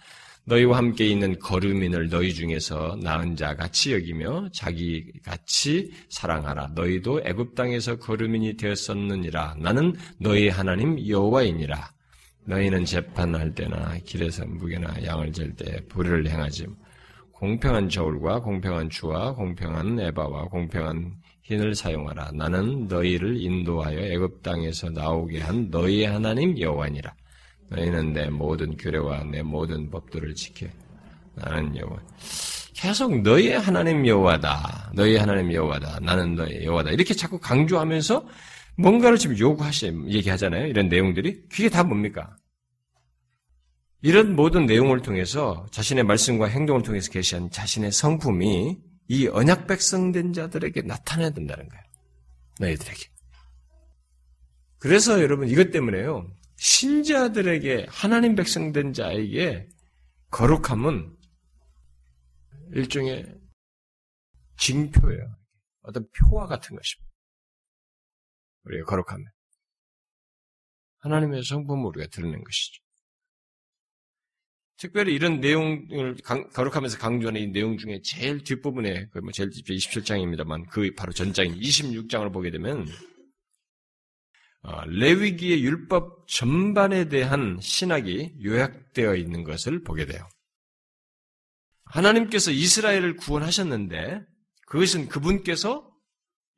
너희와 0.45 0.79
함께 0.79 1.07
있는 1.07 1.39
거류민을 1.39 2.09
너희 2.09 2.35
중에서 2.35 2.99
나은 3.03 3.37
자 3.37 3.55
같이 3.55 3.93
여기며 3.93 4.49
자기 4.53 5.05
같이 5.25 5.93
사랑하라. 6.09 6.73
너희도 6.75 7.23
애굽 7.25 7.55
땅에서 7.55 7.97
거류민이 7.99 8.57
되었었느니라. 8.57 9.57
나는 9.59 9.95
너희 10.19 10.49
하나님 10.49 10.99
여호와이니라. 11.07 11.93
너희는 12.47 12.85
재판할 12.85 13.55
때나 13.55 13.99
길에서 14.05 14.45
무게나 14.47 15.05
양을 15.05 15.33
잴 15.33 15.55
때 15.55 15.81
불의를 15.89 16.29
행하지 16.29 16.67
공평한 17.33 17.89
저울과 17.89 18.41
공평한 18.41 18.91
주와 18.91 19.35
공평한 19.35 20.01
에바와 20.01 20.47
공평한 20.47 21.15
흰을 21.43 21.75
사용하라. 21.75 22.33
나는 22.35 22.89
너희를 22.89 23.41
인도하여 23.41 23.99
애굽 23.99 24.43
땅에서 24.43 24.91
나오게 24.91 25.41
한 25.41 25.69
너희의 25.71 26.07
하나님 26.07 26.59
여호와니라. 26.59 27.15
너희는 27.71 28.13
내 28.13 28.29
모든 28.29 28.77
규례와 28.77 29.25
내 29.25 29.43
모든 29.43 29.91
법들을 29.91 30.35
지켜 30.35 30.67
나는 31.35 31.77
여호와. 31.77 31.99
계속 32.75 33.21
너의 33.23 33.59
하나님 33.59 34.07
여호와다. 34.07 34.93
너의 34.95 35.19
하나님 35.19 35.53
여호와다. 35.53 36.01
나는 36.01 36.35
너의 36.35 36.65
여호와다. 36.65 36.91
이렇게 36.91 37.15
자꾸 37.15 37.39
강조하면서 37.39 38.27
뭔가를 38.77 39.19
지금 39.19 39.39
요구하시, 39.39 40.05
얘기하잖아요. 40.09 40.67
이런 40.67 40.89
내용들이. 40.89 41.49
그게 41.49 41.69
다 41.69 41.85
뭡니까? 41.85 42.37
이런 44.03 44.35
모든 44.35 44.65
내용을 44.65 45.03
통해서 45.03 45.67
자신의 45.73 46.05
말씀과 46.05 46.47
행동을 46.47 46.83
통해서 46.83 47.11
계시한 47.11 47.51
자신의 47.51 47.93
성품이 47.93 48.79
이 49.09 49.27
언약 49.27 49.67
백성된 49.67 50.33
자들에게 50.33 50.83
나타나야 50.83 51.31
된다는 51.31 51.69
거예요. 51.69 51.85
너희들에게. 52.61 53.01
그래서 54.79 55.21
여러분 55.21 55.49
이것 55.49 55.71
때문에요. 55.71 56.27
신자들에게 56.61 57.87
하나님 57.89 58.35
백성된 58.35 58.93
자에게 58.93 59.67
거룩함은 60.31 61.17
일종의 62.75 63.35
징표예요. 64.59 65.37
어떤 65.81 66.07
표와 66.11 66.47
같은 66.47 66.77
것입니다. 66.77 67.11
우리가 68.65 68.85
거룩하면. 68.85 69.27
하나님의 70.99 71.45
성품을 71.45 71.87
우리가 71.97 72.09
드러낸 72.09 72.45
것이죠. 72.45 72.83
특별히 74.77 75.15
이런 75.15 75.41
내용을 75.41 76.17
거룩하면서 76.53 76.99
강조하는 76.99 77.41
이 77.41 77.47
내용 77.47 77.79
중에 77.79 78.03
제일 78.03 78.45
뒷부분에, 78.45 79.07
뭐 79.23 79.33
제일 79.33 79.49
뒷부 79.49 79.73
27장입니다만, 79.73 80.69
그 80.69 80.95
바로 80.95 81.11
전장인 81.13 81.59
26장을 81.59 82.31
보게 82.31 82.51
되면, 82.51 82.83
어, 82.83 83.20
레위기의 84.63 85.65
율법 85.65 86.29
전반에 86.29 87.09
대한 87.09 87.59
신학이 87.61 88.35
요약되어 88.45 89.17
있는 89.17 89.45
것을 89.45 89.83
보게 89.83 90.07
돼요. 90.07 90.29
하나님께서 91.85 92.51
이스라엘을 92.51 93.17
구원하셨는데 93.17 94.23
그것은 94.67 95.09
그분께서 95.09 95.91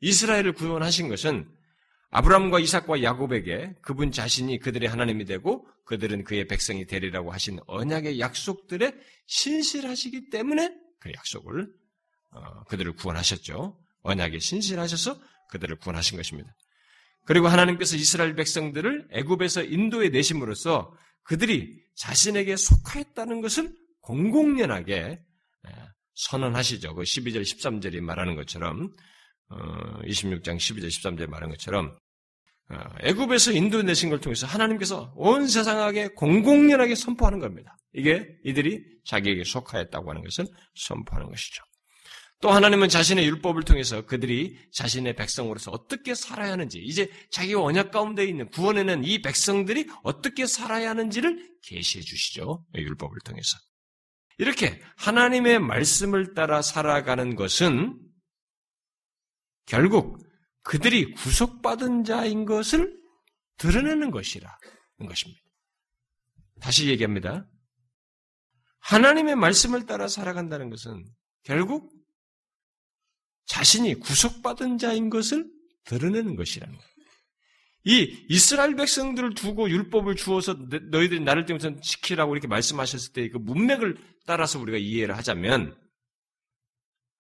이스라엘을 0.01 0.53
구원하신 0.53 1.09
것은 1.09 1.49
아브라함과 2.11 2.61
이삭과 2.61 3.03
야곱에게 3.03 3.75
그분 3.81 4.13
자신이 4.13 4.59
그들의 4.59 4.87
하나님이 4.89 5.25
되고 5.25 5.67
그들은 5.87 6.25
그의 6.25 6.47
백성이 6.47 6.87
되리라고 6.87 7.33
하신 7.33 7.61
언약의 7.67 8.21
약속들에 8.21 8.93
신실하시기 9.27 10.29
때문에 10.29 10.75
그 11.01 11.11
약속을 11.13 11.73
어, 12.33 12.65
그들을 12.65 12.95
구원하셨죠. 12.97 13.79
언약에 14.03 14.39
신실하셔서 14.39 15.19
그들을 15.49 15.77
구원하신 15.77 16.19
것입니다. 16.19 16.55
그리고 17.25 17.49
하나님께서 17.49 17.97
이스라엘 17.97 18.35
백성들을 18.35 19.09
애굽에서 19.13 19.65
인도에 19.65 20.09
내심으로써 20.09 20.93
그들이 21.23 21.81
자신에게 21.95 22.57
속하였다는 22.57 23.41
것을 23.41 23.73
공공연하게 24.01 25.23
선언하시죠. 26.15 26.95
그 26.95 27.03
12절, 27.03 27.43
13절이 27.43 28.01
말하는 28.01 28.35
것처럼 28.35 28.91
26장 29.51 30.57
12절, 30.57 30.89
13절에 30.89 31.29
말하는 31.29 31.51
것처럼 31.55 31.97
어, 32.71 32.77
애굽에서 33.03 33.53
인도 33.53 33.83
내신 33.83 34.09
걸 34.09 34.21
통해서 34.21 34.47
하나님께서 34.47 35.13
온 35.17 35.47
세상에게 35.47 36.09
공공연하게 36.15 36.95
선포하는 36.95 37.39
겁니다. 37.39 37.77
이게 37.93 38.27
이들이 38.45 38.83
자기에게 39.05 39.45
속하였다고 39.45 40.09
하는 40.09 40.23
것을 40.23 40.47
선포하는 40.75 41.29
것이죠. 41.29 41.63
또 42.43 42.51
하나님은 42.51 42.89
자신의 42.89 43.25
율법을 43.27 43.63
통해서 43.63 44.05
그들이 44.05 44.59
자신의 44.73 45.15
백성으로서 45.15 45.71
어떻게 45.71 46.17
살아야 46.17 46.51
하는지, 46.51 46.81
이제 46.81 47.09
자기 47.31 47.55
언약 47.55 47.93
가운데 47.93 48.25
있는 48.25 48.51
구원에는 48.51 49.05
이 49.05 49.23
백성들이 49.23 49.89
어떻게 50.03 50.47
살아야 50.47 50.91
하는지를 50.91 51.57
계시해 51.63 52.03
주시죠. 52.03 52.67
율법을 52.75 53.21
통해서. 53.25 53.57
이렇게 54.39 54.83
하나님의 54.97 55.61
말씀을 55.61 56.35
따라 56.35 56.63
살아가는 56.63 57.37
것은 57.37 57.97
결국 59.67 60.19
그들이 60.65 61.13
구속받은 61.13 62.03
자인 62.03 62.45
것을 62.45 62.93
드러내는 63.59 64.11
것이라는 64.11 64.57
것입니다. 65.07 65.41
다시 66.61 66.89
얘기합니다. 66.89 67.47
하나님의 68.81 69.37
말씀을 69.37 69.87
따라 69.87 70.09
살아간다는 70.09 70.71
것은 70.71 71.05
결국 71.45 71.92
자신이 73.53 73.97
구속받은 73.97 74.79
자인 74.79 75.11
것을 75.11 75.47
드러내는 75.85 76.37
것이라는 76.37 76.75
거예요. 76.75 76.93
이 77.85 78.27
이스라엘 78.31 78.77
백성들을 78.77 79.35
두고 79.35 79.69
율법을 79.69 80.17
주어서 80.17 80.55
너희들이 80.55 81.21
나를 81.21 81.45
때문에 81.45 81.79
지키라고 81.83 82.33
이렇게 82.33 82.49
말씀하셨을 82.49 83.13
때 83.13 83.29
그 83.29 83.37
문맥을 83.37 83.99
따라서 84.25 84.59
우리가 84.59 84.79
이해를 84.79 85.19
하자면 85.19 85.77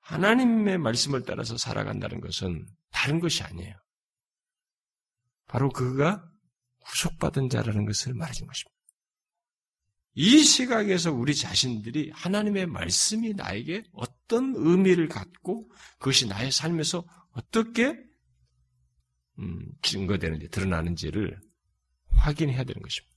하나님의 0.01 0.79
말씀을 0.79 1.25
따라서 1.25 1.59
살아간다는 1.59 2.23
것은 2.23 2.67
다른 2.93 3.21
것이 3.21 3.43
아니에요. 3.43 3.75
바로 5.49 5.69
그가 5.69 6.25
구속받은 6.81 7.51
자라는 7.51 7.85
것을 7.85 8.15
말해준 8.15 8.47
것입니다. 8.47 8.72
이 10.15 10.39
시각에서 10.39 11.13
우리 11.13 11.35
자신들이 11.35 12.11
하나님의 12.15 12.67
말씀이 12.67 13.33
나에게 13.33 13.85
어떤 13.93 14.55
의미를 14.57 15.09
갖고 15.09 15.71
그것이 15.99 16.27
나의 16.27 16.53
삶에서 16.53 17.05
어떻게 17.33 17.97
음, 19.39 19.67
증거되는지 19.81 20.49
드러나는지를 20.51 21.41
확인해야 22.09 22.65
되는 22.65 22.83
것입니다. 22.83 23.17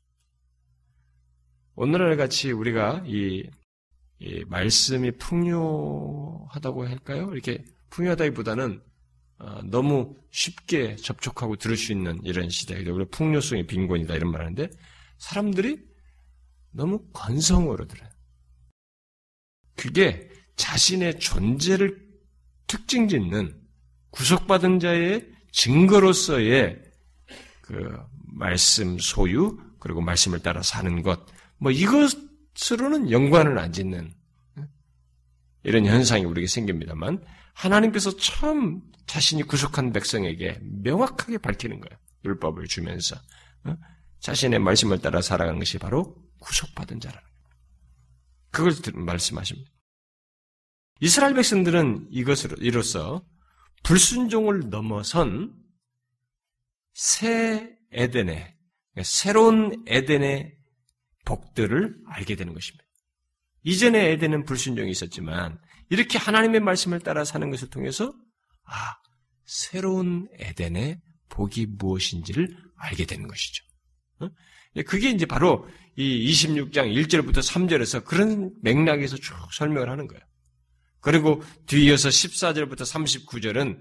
오늘날 1.76 2.16
같이 2.16 2.54
우리가 2.54 3.04
이, 3.06 3.44
이 4.20 4.46
말씀이 4.46 5.12
풍요하다고 5.18 6.88
할까요? 6.88 7.30
이렇게 7.34 7.66
풍요하다기보다는 7.90 8.82
어, 9.40 9.62
너무 9.64 10.16
쉽게 10.32 10.96
접촉하고 10.96 11.58
들을 11.58 11.76
수 11.76 11.92
있는 11.92 12.18
이런 12.24 12.50
시대에 12.50 12.88
우리 12.90 13.06
풍요성이 13.10 13.68
빈곤이다 13.68 14.16
이런 14.16 14.32
말하는데 14.32 14.70
사람들이 15.18 15.95
너무 16.76 17.04
건성으로 17.14 17.88
들어요. 17.88 18.10
그게 19.76 20.30
자신의 20.56 21.20
존재를 21.20 22.06
특징 22.68 23.08
짓는 23.08 23.62
구속받은 24.12 24.80
자의 24.80 25.28
증거로서의 25.52 26.82
그 27.62 27.98
말씀 28.34 28.98
소유 29.00 29.60
그리고 29.80 30.02
말씀을 30.02 30.40
따라 30.40 30.62
사는 30.62 31.02
것 31.02 31.36
뭐 31.58 31.72
이것으로는 31.72 33.12
연관을 33.12 33.58
안 33.58 33.72
짓는 33.72 34.14
이런 35.64 35.86
현상이 35.86 36.26
우리에게 36.26 36.48
생깁니다만 36.48 37.24
하나님께서 37.54 38.16
처음 38.18 38.82
자신이 39.08 39.44
구속한 39.44 39.94
백성에게 39.94 40.60
명확하게 40.62 41.38
밝히는 41.40 41.80
거예요. 41.80 42.00
율법을 42.26 42.68
주면서 42.68 43.16
어? 43.64 43.76
자신의 44.20 44.60
말씀을 44.60 45.00
따라 45.00 45.22
살아가는 45.22 45.58
것이 45.60 45.78
바로 45.78 46.16
구속받은 46.46 47.00
자라는. 47.00 47.28
그걸 48.52 48.74
말씀하십니다. 48.94 49.70
이스라엘 51.02 51.34
백성들은 51.34 52.08
이것으로 52.12 52.56
이로써 52.62 53.26
불순종을 53.84 54.70
넘어선 54.70 55.54
새 56.94 57.76
에덴의 57.92 58.56
새로운 59.04 59.84
에덴의 59.88 60.56
복들을 61.26 61.98
알게 62.08 62.36
되는 62.36 62.54
것입니다. 62.54 62.86
이전의 63.64 64.14
에덴은 64.14 64.46
불순종이 64.46 64.92
있었지만 64.92 65.60
이렇게 65.90 66.18
하나님의 66.18 66.62
말씀을 66.62 67.00
따라 67.02 67.26
사는 67.26 67.50
것을 67.50 67.70
통해서 67.70 68.14
아 68.64 68.96
새로운 69.44 70.30
에덴의 70.40 71.02
복이 71.30 71.66
무엇인지를 71.78 72.56
알게 72.78 73.06
되는 73.06 73.28
것이죠. 73.28 73.66
어? 74.78 74.82
그게 74.84 75.10
이제 75.10 75.26
바로 75.26 75.68
이 75.96 76.30
26장 76.32 76.94
1절부터 76.94 77.38
3절에서 77.38 78.04
그런 78.04 78.54
맥락에서 78.62 79.18
쭉 79.18 79.34
설명을 79.54 79.90
하는 79.90 80.08
거예요. 80.08 80.22
그리고 81.00 81.42
뒤이어서 81.68 82.10
14절부터 82.10 82.80
39절은 83.28 83.80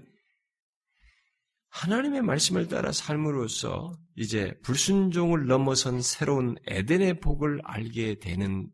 하나님의 1.69 2.21
말씀을 2.21 2.67
따라 2.67 2.91
삶으로써 2.93 3.97
이제 4.15 4.53
불순종을 4.63 5.47
넘어선 5.47 6.01
새로운 6.01 6.55
에덴의 6.67 7.19
복을 7.19 7.59
알게 7.65 8.19
되는 8.19 8.69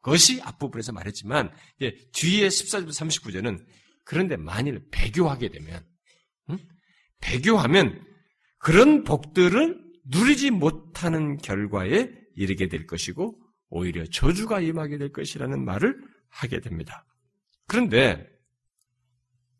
것이 0.00 0.40
앞부분에서 0.40 0.92
말했지만 0.92 1.52
이제 1.78 1.94
뒤에 2.12 2.48
14절부터 2.48 2.88
39절은 2.88 3.66
그런데 4.04 4.36
만일 4.36 4.82
배교하게 4.90 5.50
되면 5.50 5.84
응? 6.48 6.58
배교하면 7.20 8.02
그런 8.58 9.04
복들을 9.04 9.89
누리지 10.04 10.50
못하는 10.50 11.36
결과에 11.38 12.10
이르게 12.36 12.68
될 12.68 12.86
것이고 12.86 13.38
오히려 13.68 14.04
저주가 14.06 14.60
임하게 14.60 14.98
될 14.98 15.12
것이라는 15.12 15.64
말을 15.64 16.00
하게 16.28 16.60
됩니다. 16.60 17.06
그런데 17.66 18.26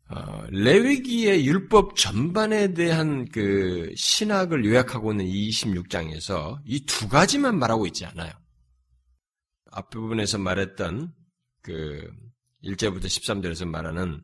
어, 0.09 0.45
레위기의 0.49 1.45
율법 1.47 1.95
전반에 1.95 2.73
대한 2.73 3.25
그 3.29 3.93
신학을 3.95 4.65
요약하고 4.65 5.13
있는 5.13 5.25
이 5.25 5.49
26장에서 5.49 6.59
이 6.65 6.85
두 6.85 7.07
가지만 7.07 7.57
말하고 7.57 7.87
있지 7.87 8.05
않아요. 8.05 8.31
앞부분에서 9.71 10.37
말했던 10.37 11.13
그 11.61 12.11
1절부터 12.63 13.05
13절에서 13.05 13.65
말하는 13.65 14.21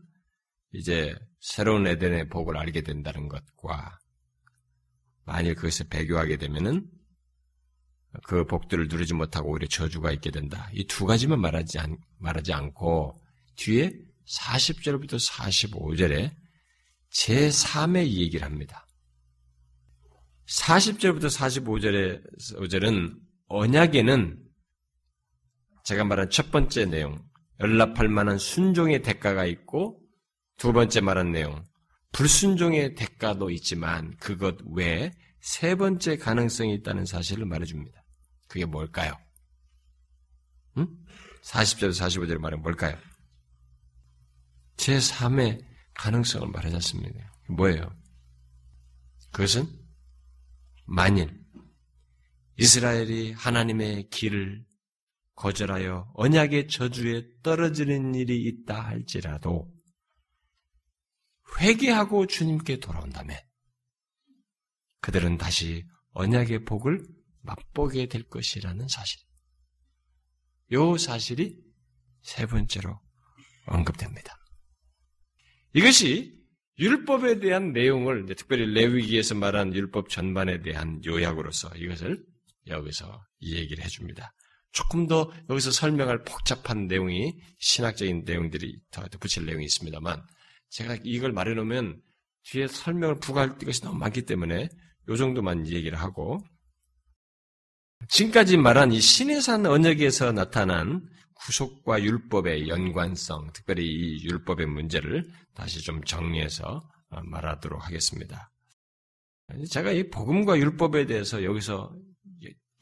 이제 0.74 1.16
새로운 1.40 1.88
에덴의 1.88 2.28
복을 2.30 2.58
알게 2.58 2.82
된다는 2.82 3.30
것과 3.30 3.98
만일 5.28 5.56
그것을 5.56 5.88
배교하게 5.90 6.38
되면은 6.38 6.90
그 8.24 8.46
복들을 8.46 8.88
누리지 8.88 9.14
못하고 9.14 9.52
오히려 9.52 9.68
저주가 9.68 10.12
있게 10.14 10.32
된다. 10.32 10.70
이 10.74 10.88
두 10.88 11.06
가지만 11.06 11.40
말하지, 11.42 11.78
않, 11.80 11.98
말하지 12.18 12.54
않고 12.54 13.20
뒤에 13.58 13.92
40절부터 14.26 15.20
45절에 15.30 16.34
제3의 17.14 18.08
얘기를 18.08 18.46
합니다. 18.46 18.88
40절부터 20.48 21.30
45절에, 21.30 22.22
5절은 22.56 23.20
언약에는 23.50 24.42
제가 25.84 26.06
말한 26.06 26.30
첫 26.30 26.52
번째 26.52 26.86
내용, 26.86 27.22
연락할 27.60 28.08
만한 28.08 28.38
순종의 28.38 29.02
대가가 29.02 29.46
있고 29.46 30.02
두 30.58 30.72
번째 30.72 31.02
말한 31.02 31.32
내용, 31.34 31.66
불순종의 32.12 32.96
대가도 32.96 33.50
있지만 33.52 34.16
그것 34.18 34.58
외에 34.66 35.12
세 35.40 35.76
번째 35.76 36.18
가능성이 36.18 36.74
있다는 36.76 37.06
사실을 37.06 37.46
말해줍니다. 37.46 38.04
그게 38.48 38.66
뭘까요? 38.66 39.14
응? 40.78 40.88
40절, 41.44 41.92
45절에 41.92 42.38
말하면 42.38 42.64
뭘까요? 42.64 42.98
제3의 44.78 45.64
가능성을 45.94 46.48
말하지 46.48 46.76
않습니다. 46.76 47.34
뭐예요? 47.50 47.90
그것은 49.32 49.68
만일 50.86 51.46
이스라엘이 52.58 53.34
하나님의 53.34 54.10
길을 54.10 54.66
거절하여 55.36 56.12
언약의 56.16 56.68
저주에 56.70 57.28
떨어지는 57.44 58.16
일이 58.16 58.44
있다 58.44 58.82
할지라도 58.82 59.72
회개하고 61.60 62.28
주님께 62.28 62.80
돌아온다면 62.80 63.38
그들은 65.02 65.38
다시 65.38 65.86
언약의 66.12 66.66
복을 66.66 67.06
맛보게 67.42 68.08
될 68.08 68.28
것이라는 68.28 68.88
사실. 68.88 69.20
요 70.74 70.98
사실이 70.98 71.58
세 72.22 72.46
번째로 72.46 73.00
언급됩니다. 73.68 74.36
이것이 75.74 76.38
율법에 76.80 77.40
대한 77.40 77.72
내용을 77.72 78.26
특별히 78.36 78.66
레위기에서 78.74 79.36
말한 79.36 79.74
율법 79.74 80.10
전반에 80.10 80.62
대한 80.62 81.02
요약으로서 81.06 81.70
이것을 81.76 82.24
여기서 82.68 83.26
이 83.40 83.56
얘기를 83.56 83.84
해줍니다. 83.84 84.34
조금 84.72 85.08
더 85.08 85.32
여기서 85.50 85.72
설명할 85.72 86.24
복잡한 86.24 86.88
내용이 86.88 87.34
신학적인 87.60 88.26
내용들이 88.26 88.80
더 88.92 89.08
붙일 89.20 89.46
내용이 89.46 89.66
있습니다만 89.66 90.22
제가 90.70 90.98
이걸 91.04 91.32
말해놓으면 91.32 92.02
뒤에 92.44 92.68
설명을 92.68 93.20
부과할 93.20 93.58
것이 93.58 93.82
너무 93.82 93.98
많기 93.98 94.24
때문에 94.24 94.70
요 95.10 95.16
정도만 95.16 95.68
얘기를 95.68 96.00
하고 96.00 96.40
지금까지 98.10 98.58
말한 98.58 98.92
이 98.92 99.02
신해산 99.02 99.66
언역에서 99.66 100.32
나타난 100.32 101.08
구속과 101.34 102.02
율법의 102.04 102.68
연관성, 102.68 103.52
특별히 103.54 103.86
이 103.86 104.24
율법의 104.26 104.66
문제를 104.68 105.30
다시 105.54 105.82
좀 105.82 106.04
정리해서 106.04 106.88
말하도록 107.10 107.86
하겠습니다. 107.86 108.52
제가 109.70 109.92
이 109.92 110.10
복음과 110.10 110.58
율법에 110.58 111.06
대해서 111.06 111.44
여기서 111.44 111.96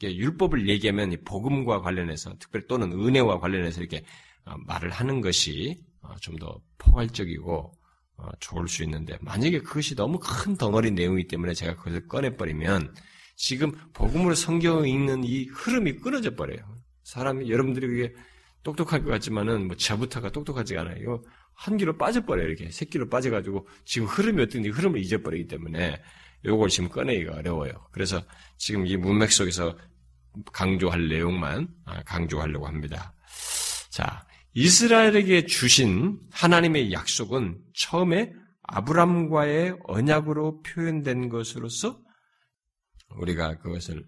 율법을 0.02 0.68
얘기하면 0.68 1.12
이 1.12 1.16
복음과 1.18 1.80
관련해서 1.80 2.36
특별히 2.38 2.66
또는 2.66 2.92
은혜와 2.92 3.40
관련해서 3.40 3.80
이렇게 3.80 4.04
말을 4.66 4.90
하는 4.90 5.20
것이 5.20 5.80
좀 6.20 6.36
더 6.38 6.60
포괄적이고 6.78 7.72
좋을 8.40 8.68
수 8.68 8.82
있는데 8.84 9.18
만약에 9.20 9.60
그것이 9.60 9.94
너무 9.94 10.18
큰 10.18 10.56
덩어리 10.56 10.90
내용이기 10.90 11.28
때문에 11.28 11.54
제가 11.54 11.76
그것을 11.76 12.06
꺼내버리면 12.08 12.94
지금 13.36 13.72
복음으로 13.92 14.34
성경을 14.34 14.88
읽는 14.88 15.24
이 15.24 15.44
흐름이 15.46 15.98
끊어져 15.98 16.34
버려요. 16.34 16.58
사람이 17.04 17.50
여러분들이 17.50 17.86
그게 17.86 18.14
똑똑할 18.62 19.04
것 19.04 19.10
같지만은 19.10 19.66
뭐 19.68 19.76
저부터가 19.76 20.32
똑똑하지가 20.32 20.80
않아요. 20.80 21.22
한 21.54 21.76
길로 21.76 21.96
빠져버려요. 21.96 22.48
이렇게 22.48 22.70
새끼로 22.70 23.08
빠져가지고 23.08 23.66
지금 23.84 24.08
흐름이 24.08 24.42
어떤지 24.42 24.70
흐름을 24.70 24.98
잊어버리기 25.00 25.46
때문에 25.48 26.02
요걸 26.44 26.68
지금 26.70 26.88
꺼내기가 26.88 27.36
어려워요. 27.36 27.72
그래서 27.92 28.22
지금 28.56 28.86
이 28.86 28.96
문맥 28.96 29.30
속에서 29.30 29.76
강조할 30.52 31.08
내용만 31.08 31.68
아, 31.84 32.02
강조하려고 32.02 32.66
합니다. 32.66 33.14
자, 33.90 34.26
이스라엘에게 34.58 35.44
주신 35.44 36.18
하나님의 36.32 36.90
약속은 36.90 37.60
처음에 37.74 38.32
아브람과의 38.62 39.76
언약으로 39.84 40.62
표현된 40.62 41.28
것으로서 41.28 42.00
우리가 43.16 43.58
그것을 43.58 44.02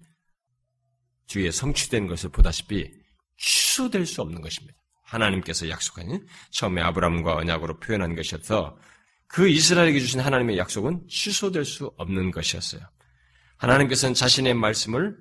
뒤에 1.26 1.50
성취된 1.50 2.06
것을 2.06 2.30
보다시피 2.30 2.90
취소될 3.36 4.06
수 4.06 4.22
없는 4.22 4.40
것입니다. 4.40 4.74
하나님께서 5.02 5.68
약속한 5.68 6.26
처음에 6.50 6.80
아브라함과 6.80 7.36
언약으로 7.36 7.78
표현한 7.80 8.16
것이어서 8.16 8.78
그 9.26 9.50
이스라엘에게 9.50 10.00
주신 10.00 10.20
하나님의 10.20 10.56
약속은 10.56 11.08
취소될 11.10 11.66
수 11.66 11.92
없는 11.98 12.30
것이었어요. 12.30 12.80
하나님께서는 13.58 14.14
자신의 14.14 14.54
말씀을 14.54 15.14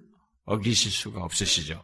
어기실 0.46 0.90
수가 0.90 1.22
없으시죠. 1.22 1.84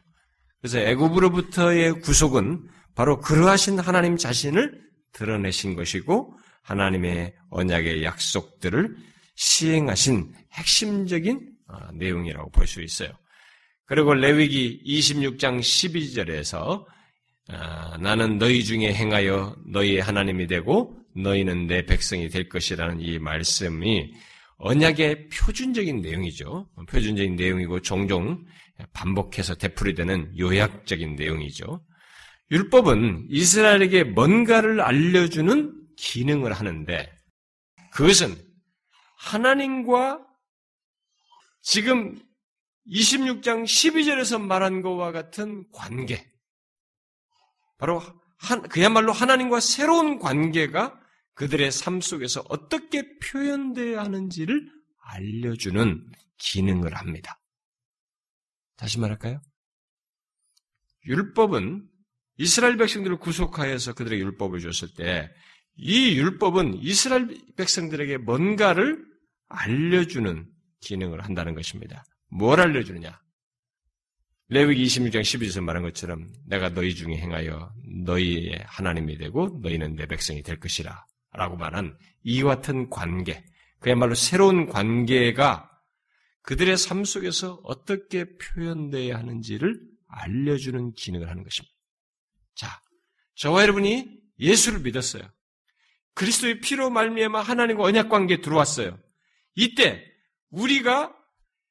그래서 0.61 0.79
애굽으로부터의 0.79 1.99
구속은 1.99 2.69
바로 2.95 3.19
그러하신 3.19 3.79
하나님 3.79 4.17
자신을 4.17 4.81
드러내신 5.13 5.75
것이고 5.75 6.37
하나님의 6.61 7.33
언약의 7.49 8.03
약속들을 8.03 8.95
시행하신 9.35 10.33
핵심적인 10.53 11.49
어, 11.67 11.77
내용이라고 11.93 12.51
볼 12.51 12.67
수 12.67 12.81
있어요. 12.81 13.09
그리고 13.85 14.13
레위기 14.13 14.81
26장 14.85 15.59
12절에서 15.59 16.85
아, 17.49 17.97
나는 17.99 18.37
너희 18.37 18.63
중에 18.63 18.93
행하여 18.93 19.55
너희의 19.67 20.01
하나님이 20.01 20.47
되고 20.47 20.97
너희는 21.15 21.67
내 21.67 21.85
백성이 21.85 22.29
될 22.29 22.47
것이라는 22.47 23.01
이 23.01 23.19
말씀이 23.19 24.13
언약의 24.57 25.27
표준적인 25.29 26.01
내용이죠. 26.01 26.69
표준적인 26.89 27.35
내용이고 27.35 27.81
종종 27.81 28.45
반복해서 28.93 29.55
되풀이되는 29.55 30.39
요약적인 30.39 31.15
내용이죠. 31.15 31.81
율법은 32.51 33.27
이스라엘에게 33.29 34.03
뭔가를 34.03 34.81
알려주는 34.81 35.95
기능을 35.95 36.53
하는데 36.53 37.11
그것은 37.91 38.35
하나님과 39.17 40.25
지금 41.61 42.19
26장 42.87 43.63
12절에서 43.63 44.41
말한 44.41 44.81
것과 44.81 45.11
같은 45.11 45.65
관계, 45.71 46.29
바로 47.77 48.01
한, 48.37 48.61
그야말로 48.63 49.13
하나님과 49.13 49.61
새로운 49.61 50.19
관계가 50.19 50.99
그들의 51.35 51.71
삶 51.71 52.01
속에서 52.01 52.43
어떻게 52.49 53.17
표현되어야 53.19 54.03
하는지를 54.03 54.69
알려주는 54.99 56.11
기능을 56.37 56.95
합니다. 56.95 57.39
다시 58.75 58.99
말할까요? 58.99 59.41
율법은 61.05 61.89
이스라엘 62.37 62.77
백성들을 62.77 63.17
구속하여서 63.17 63.93
그들에게 63.93 64.23
율법을 64.23 64.59
줬을 64.59 64.89
때, 64.95 65.29
이 65.75 66.17
율법은 66.17 66.79
이스라엘 66.81 67.27
백성들에게 67.55 68.17
뭔가를 68.19 69.03
알려주는 69.49 70.47
기능을 70.81 71.23
한다는 71.23 71.55
것입니다. 71.55 72.03
뭘 72.29 72.59
알려주느냐? 72.59 73.19
레위기 74.49 74.83
26장 74.85 75.21
12절에서 75.21 75.63
말한 75.63 75.83
것처럼 75.83 76.31
내가 76.45 76.69
너희 76.69 76.93
중에 76.93 77.15
행하여 77.15 77.73
너희의 78.03 78.63
하나님이 78.67 79.17
되고 79.17 79.59
너희는 79.61 79.95
내 79.95 80.05
백성이 80.05 80.43
될 80.43 80.59
것이라 80.59 81.05
라고 81.31 81.55
말한 81.57 81.97
이와 82.23 82.55
같은 82.55 82.89
관계, 82.89 83.43
그야말로 83.79 84.13
새로운 84.13 84.67
관계가 84.67 85.69
그들의 86.43 86.77
삶 86.77 87.05
속에서 87.05 87.61
어떻게 87.63 88.25
표현되어야 88.37 89.17
하는지를 89.17 89.79
알려주는 90.07 90.93
기능을 90.93 91.29
하는 91.29 91.43
것입니다. 91.43 91.72
자, 92.55 92.81
저와 93.35 93.63
여러분이 93.63 94.19
예수를 94.39 94.79
믿었어요. 94.79 95.23
그리스도의 96.15 96.59
피로 96.61 96.89
말미암아 96.89 97.41
하나님과 97.41 97.83
언약 97.83 98.09
관계에 98.09 98.41
들어왔어요. 98.41 98.99
이때 99.55 100.03
우리가 100.49 101.13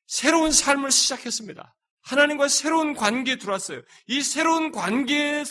새로운 0.07 0.51
삶을 0.51 0.91
시작했습니다. 0.91 1.77
하나님과 2.03 2.49
새로운 2.49 2.95
관계에 2.95 3.37
들어왔어요. 3.37 3.83
이 4.07 4.21
새로운 4.23 4.73
관계, 4.73 5.45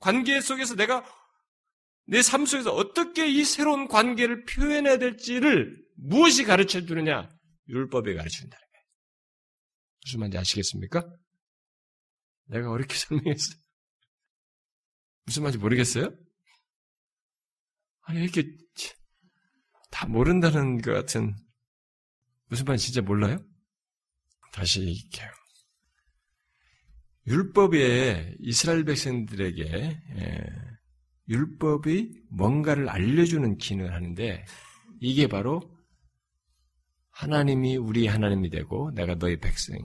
관계 0.00 0.40
속에서 0.40 0.74
내가 0.74 1.04
내 2.06 2.20
삶 2.20 2.44
속에서 2.46 2.72
어떻게 2.74 3.28
이 3.28 3.44
새로운 3.44 3.86
관계를 3.86 4.44
표현해야 4.44 4.98
될지를 4.98 5.80
무엇이 5.96 6.44
가르쳐 6.44 6.84
주느냐? 6.84 7.28
율법이 7.68 8.14
가르쳐 8.16 8.38
준다는 8.38 8.60
거예요. 8.72 8.84
무슨 10.04 10.20
말인지 10.20 10.38
아시겠습니까? 10.38 11.08
내가 12.46 12.70
어렵게 12.72 12.94
설명했어요. 12.98 13.61
무슨 15.24 15.42
말인지 15.42 15.58
모르겠어요? 15.58 16.10
아니, 18.02 18.22
이렇게 18.22 18.44
다 19.90 20.06
모른다는 20.06 20.80
것 20.80 20.92
같은 20.92 21.36
무슨 22.48 22.64
말인지 22.64 22.86
진짜 22.86 23.02
몰라요? 23.02 23.38
다시 24.52 24.82
읽게요. 24.82 25.28
율법에 27.26 28.36
이스라엘 28.40 28.84
백성들에게 28.84 29.62
예, 29.64 30.44
율법이 31.28 32.22
뭔가를 32.30 32.88
알려주는 32.88 33.58
기능을 33.58 33.94
하는데 33.94 34.44
이게 35.00 35.28
바로 35.28 35.60
하나님이 37.10 37.76
우리 37.76 38.06
하나님이 38.06 38.50
되고 38.50 38.90
내가 38.92 39.14
너희 39.16 39.38
백성, 39.38 39.76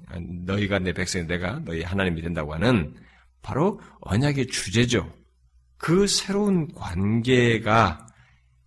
너희가 0.46 0.80
내 0.80 0.94
백성이 0.94 1.28
내가 1.28 1.60
너희 1.60 1.84
하나님이 1.84 2.22
된다고 2.22 2.54
하는 2.54 2.96
바로 3.42 3.80
언약의 4.02 4.48
주제죠. 4.48 5.14
그 5.78 6.08
새로운 6.08 6.74
관계가 6.74 8.08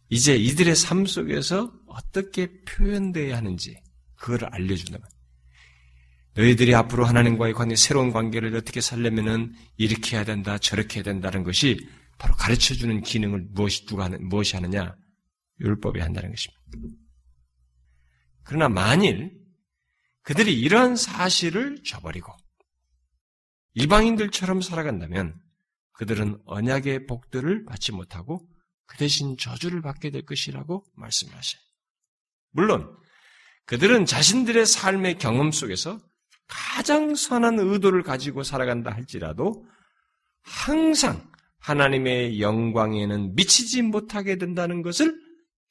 이제 0.09 0.37
이들의 0.37 0.75
삶 0.75 1.07
속에서 1.07 1.73
어떻게 1.87 2.63
표현되어야 2.65 3.37
하는지 3.37 3.81
그걸 4.17 4.49
알려준다면 4.53 5.07
너희들이 6.35 6.75
앞으로 6.75 7.05
하나님과의 7.05 7.55
관계, 7.55 7.75
새로운 7.77 8.13
관계를 8.13 8.55
어떻게 8.55 8.81
살려면은 8.81 9.55
이렇게 9.77 10.17
해야 10.17 10.25
된다, 10.25 10.59
저렇게 10.59 10.97
해야 10.97 11.05
된다는 11.05 11.43
것이 11.43 11.89
바로 12.19 12.35
가르쳐 12.35 12.75
주는 12.75 13.01
기능을 13.03 13.49
무엇이 13.51 13.87
누가 13.87 14.05
하는, 14.05 14.29
무엇이 14.29 14.55
하느냐? 14.57 14.95
율법이 15.61 16.01
한다는 16.01 16.31
것입니다. 16.31 16.61
그러나 18.45 18.69
만일 18.69 19.33
그들이 20.23 20.59
이러한 20.59 20.97
사실을 20.97 21.83
저버리고 21.85 22.33
이방인들처럼 23.75 24.61
살아간다면 24.61 25.35
그들은 26.01 26.41
언약의 26.47 27.05
복들을 27.05 27.67
받지 27.67 27.93
못하고 27.93 28.49
그 28.87 28.97
대신 28.97 29.37
저주를 29.37 29.83
받게 29.83 30.09
될 30.09 30.25
것이라고 30.25 30.83
말씀하셔요. 30.95 31.61
물론 32.53 32.97
그들은 33.67 34.07
자신들의 34.07 34.65
삶의 34.65 35.19
경험 35.19 35.53
속에서 35.53 36.01
가장 36.47 37.15
선한 37.15 37.59
의도를 37.59 38.03
가지고 38.03 38.43
살아간다 38.45 38.91
할지라도 38.91 39.67
항상 40.41 41.31
하나님의 41.59 42.41
영광에는 42.41 43.35
미치지 43.35 43.83
못하게 43.83 44.37
된다는 44.37 44.81
것을 44.81 45.15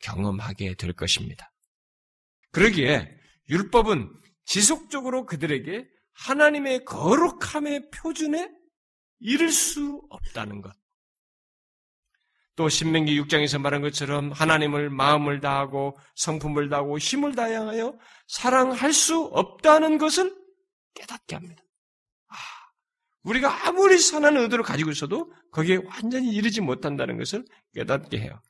경험하게 0.03 0.75
될 0.75 0.93
것입니다. 0.93 1.51
그러기에 2.51 3.09
율법은 3.49 4.13
지속적으로 4.45 5.25
그들에게 5.25 5.87
하나님의 6.13 6.85
거룩함의 6.85 7.89
표준에 7.89 8.58
이를 9.19 9.49
수 9.51 10.01
없다는 10.09 10.61
것. 10.61 10.73
또 12.55 12.67
신명기 12.67 13.19
6장에서 13.21 13.57
말한 13.61 13.81
것처럼 13.81 14.33
하나님을 14.33 14.89
마음을 14.89 15.39
다하고 15.39 15.97
성품을 16.15 16.67
다하고 16.67 16.97
힘을 16.97 17.33
다양하여 17.33 17.97
사랑할 18.27 18.91
수 18.91 19.21
없다는 19.31 19.97
것을 19.97 20.35
깨닫게 20.93 21.35
합니다. 21.35 21.63
아, 22.27 22.35
우리가 23.23 23.67
아무리 23.67 23.97
선한 23.97 24.35
의도를 24.35 24.65
가지고 24.65 24.91
있어도 24.91 25.31
거기에 25.51 25.79
완전히 25.85 26.33
이르지 26.33 26.59
못한다는 26.59 27.17
것을 27.17 27.45
깨닫게 27.73 28.19
해요. 28.19 28.41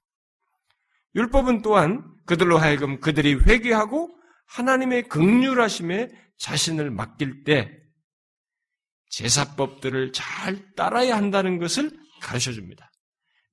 율법은 1.13 1.61
또한 1.61 2.03
그들로 2.25 2.57
하여금 2.57 2.99
그들이 2.99 3.35
회개하고 3.35 4.09
하나님의 4.47 5.07
극률하심에 5.07 6.09
자신을 6.37 6.89
맡길 6.89 7.43
때 7.43 7.78
제사법들을 9.09 10.13
잘 10.13 10.73
따라야 10.75 11.15
한다는 11.17 11.57
것을 11.59 11.91
가르쳐 12.21 12.51
줍니다. 12.51 12.91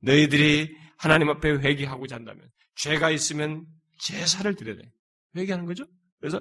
너희들이 0.00 0.76
하나님 0.98 1.28
앞에 1.30 1.50
회개하고자 1.50 2.16
한다면 2.16 2.48
죄가 2.76 3.10
있으면 3.10 3.66
제사를 3.98 4.54
드려야 4.54 4.76
돼. 4.76 4.90
회개하는 5.36 5.66
거죠. 5.66 5.84
그래서 6.20 6.40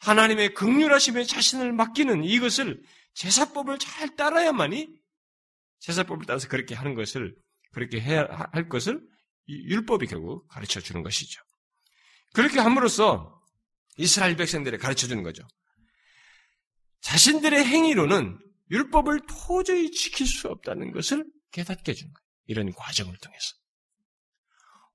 하나님의 0.00 0.54
극률하심에 0.54 1.24
자신을 1.24 1.72
맡기는 1.72 2.24
이것을 2.24 2.82
제사법을 3.14 3.78
잘 3.78 4.16
따라야만이 4.16 4.88
제사법을 5.80 6.26
따라서 6.26 6.48
그렇게 6.48 6.74
하는 6.74 6.94
것을 6.94 7.34
그렇게 7.72 8.00
해야 8.00 8.26
할 8.52 8.68
것을 8.68 9.00
율법이 9.48 10.06
결국 10.06 10.46
가르쳐 10.48 10.80
주는 10.80 11.02
것이죠. 11.02 11.42
그렇게 12.32 12.60
함으로써 12.60 13.40
이스라엘 13.96 14.36
백성들에 14.36 14.78
가르쳐 14.78 15.06
주는 15.06 15.22
거죠. 15.22 15.46
자신들의 17.02 17.64
행위로는 17.64 18.38
율법을 18.70 19.20
도저히 19.26 19.90
지킬 19.90 20.26
수 20.26 20.48
없다는 20.48 20.92
것을 20.92 21.24
깨닫게 21.52 21.92
해주는 21.92 22.12
거예요. 22.12 22.26
이런 22.46 22.72
과정을 22.72 23.16
통해서. 23.18 23.54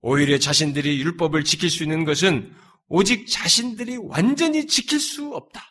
오히려 0.01 0.37
자신들이 0.37 1.01
율법을 1.01 1.43
지킬 1.43 1.69
수 1.69 1.83
있는 1.83 2.05
것은 2.05 2.55
오직 2.87 3.27
자신들이 3.27 3.97
완전히 3.97 4.67
지킬 4.67 4.99
수 4.99 5.33
없다. 5.33 5.61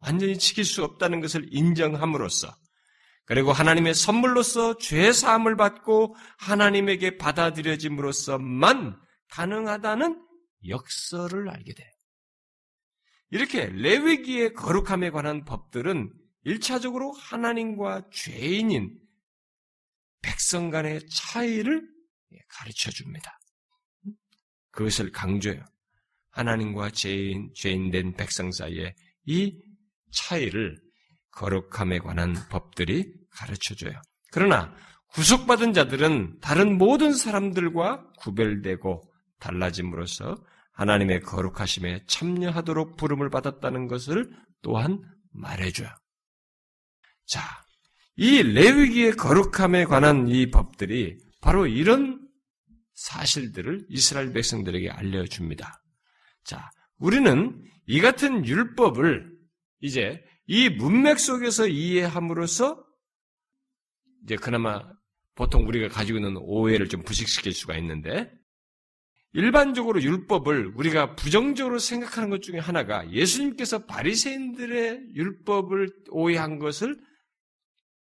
완전히 0.00 0.38
지킬 0.38 0.64
수 0.64 0.84
없다는 0.84 1.20
것을 1.20 1.48
인정함으로써 1.50 2.54
그리고 3.24 3.52
하나님의 3.52 3.94
선물로서 3.94 4.78
죄 4.78 5.12
사함을 5.12 5.56
받고 5.56 6.16
하나님에게 6.38 7.18
받아들여짐으로써만 7.18 9.00
가능하다는 9.30 10.20
역설을 10.68 11.48
알게 11.48 11.72
돼. 11.72 11.91
이렇게 13.32 13.64
레위기의 13.66 14.52
거룩함에 14.52 15.08
관한 15.10 15.44
법들은 15.44 16.12
일차적으로 16.44 17.12
하나님과 17.12 18.10
죄인인 18.12 18.98
백성 20.20 20.68
간의 20.68 21.00
차이를 21.08 21.88
가르쳐 22.46 22.90
줍니다. 22.90 23.38
그것을 24.70 25.12
강조해요. 25.12 25.64
하나님과 26.30 26.90
죄인, 26.90 27.50
죄인된 27.54 28.16
백성 28.16 28.52
사이에 28.52 28.94
이 29.24 29.58
차이를 30.10 30.78
거룩함에 31.30 32.00
관한 32.00 32.34
법들이 32.50 33.14
가르쳐 33.30 33.74
줘요. 33.74 33.98
그러나 34.30 34.74
구속받은 35.08 35.72
자들은 35.72 36.40
다른 36.40 36.76
모든 36.76 37.14
사람들과 37.14 38.12
구별되고 38.18 39.10
달라짐으로써 39.38 40.36
하나님의 40.72 41.20
거룩하심에 41.20 42.04
참여하도록 42.06 42.96
부름을 42.96 43.30
받았다는 43.30 43.88
것을 43.88 44.30
또한 44.62 45.02
말해줘요. 45.30 45.88
자, 47.26 47.40
이 48.16 48.42
레위기의 48.42 49.12
거룩함에 49.12 49.84
관한 49.84 50.28
이 50.28 50.50
법들이 50.50 51.18
바로 51.40 51.66
이런 51.66 52.20
사실들을 52.94 53.86
이스라엘 53.88 54.32
백성들에게 54.32 54.90
알려줍니다. 54.90 55.82
자, 56.44 56.70
우리는 56.98 57.62
이 57.86 58.00
같은 58.00 58.46
율법을 58.46 59.32
이제 59.80 60.22
이 60.46 60.68
문맥 60.68 61.18
속에서 61.18 61.66
이해함으로써 61.66 62.84
이제 64.24 64.36
그나마 64.36 64.82
보통 65.34 65.66
우리가 65.66 65.88
가지고 65.88 66.18
있는 66.18 66.36
오해를 66.36 66.88
좀 66.88 67.02
부식시킬 67.02 67.52
수가 67.52 67.76
있는데 67.78 68.30
일반적으로 69.34 70.02
율법을 70.02 70.72
우리가 70.76 71.14
부정적으로 71.14 71.78
생각하는 71.78 72.28
것 72.28 72.42
중에 72.42 72.58
하나가 72.58 73.10
예수님께서 73.10 73.86
바리새인들의 73.86 75.14
율법을 75.14 75.88
오해한 76.10 76.58
것을 76.58 76.96